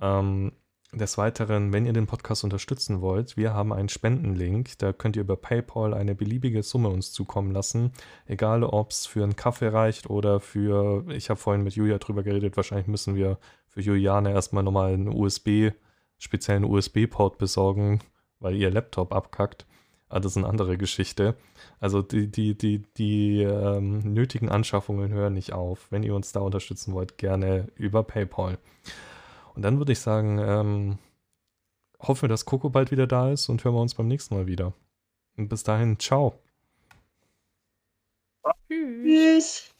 Ähm, 0.00 0.52
des 0.92 1.18
Weiteren, 1.18 1.72
wenn 1.72 1.84
ihr 1.84 1.92
den 1.92 2.06
Podcast 2.06 2.44
unterstützen 2.44 3.02
wollt, 3.02 3.36
wir 3.36 3.52
haben 3.52 3.74
einen 3.74 3.90
Spendenlink. 3.90 4.78
Da 4.78 4.94
könnt 4.94 5.16
ihr 5.16 5.22
über 5.22 5.36
PayPal 5.36 5.92
eine 5.92 6.14
beliebige 6.14 6.62
Summe 6.62 6.88
uns 6.88 7.12
zukommen 7.12 7.52
lassen. 7.52 7.92
Egal, 8.26 8.64
ob 8.64 8.90
es 8.90 9.04
für 9.04 9.22
einen 9.22 9.36
Kaffee 9.36 9.68
reicht 9.68 10.08
oder 10.08 10.40
für, 10.40 11.04
ich 11.10 11.28
habe 11.28 11.38
vorhin 11.38 11.62
mit 11.62 11.74
Julia 11.74 11.98
drüber 11.98 12.22
geredet, 12.22 12.56
wahrscheinlich 12.56 12.86
müssen 12.86 13.16
wir 13.16 13.38
für 13.66 13.82
Juliane 13.82 14.32
erstmal 14.32 14.62
nochmal 14.62 14.94
einen 14.94 15.08
USB, 15.08 15.72
speziellen 16.16 16.64
USB-Port 16.64 17.36
besorgen, 17.36 18.00
weil 18.40 18.56
ihr 18.56 18.70
Laptop 18.70 19.12
abkackt. 19.12 19.66
Aber 20.08 20.16
ah, 20.16 20.20
das 20.20 20.32
ist 20.32 20.36
eine 20.38 20.48
andere 20.48 20.78
Geschichte. 20.78 21.36
Also 21.80 22.00
die, 22.00 22.28
die, 22.28 22.56
die, 22.56 22.82
die 22.96 23.42
ähm, 23.42 23.98
nötigen 24.14 24.48
Anschaffungen 24.48 25.12
hören 25.12 25.34
nicht 25.34 25.52
auf. 25.52 25.86
Wenn 25.90 26.02
ihr 26.02 26.14
uns 26.14 26.32
da 26.32 26.40
unterstützen 26.40 26.94
wollt, 26.94 27.18
gerne 27.18 27.68
über 27.76 28.02
PayPal. 28.02 28.56
Und 29.54 29.62
dann 29.62 29.76
würde 29.76 29.92
ich 29.92 30.00
sagen, 30.00 30.38
ähm, 30.38 30.98
hoffen 32.00 32.22
wir, 32.22 32.28
dass 32.30 32.46
Coco 32.46 32.70
bald 32.70 32.90
wieder 32.90 33.06
da 33.06 33.30
ist 33.30 33.50
und 33.50 33.62
hören 33.64 33.74
wir 33.74 33.82
uns 33.82 33.94
beim 33.94 34.08
nächsten 34.08 34.34
Mal 34.34 34.46
wieder. 34.46 34.72
Und 35.36 35.48
bis 35.48 35.62
dahin, 35.62 35.98
ciao. 35.98 36.38
Tschüss. 38.66 39.74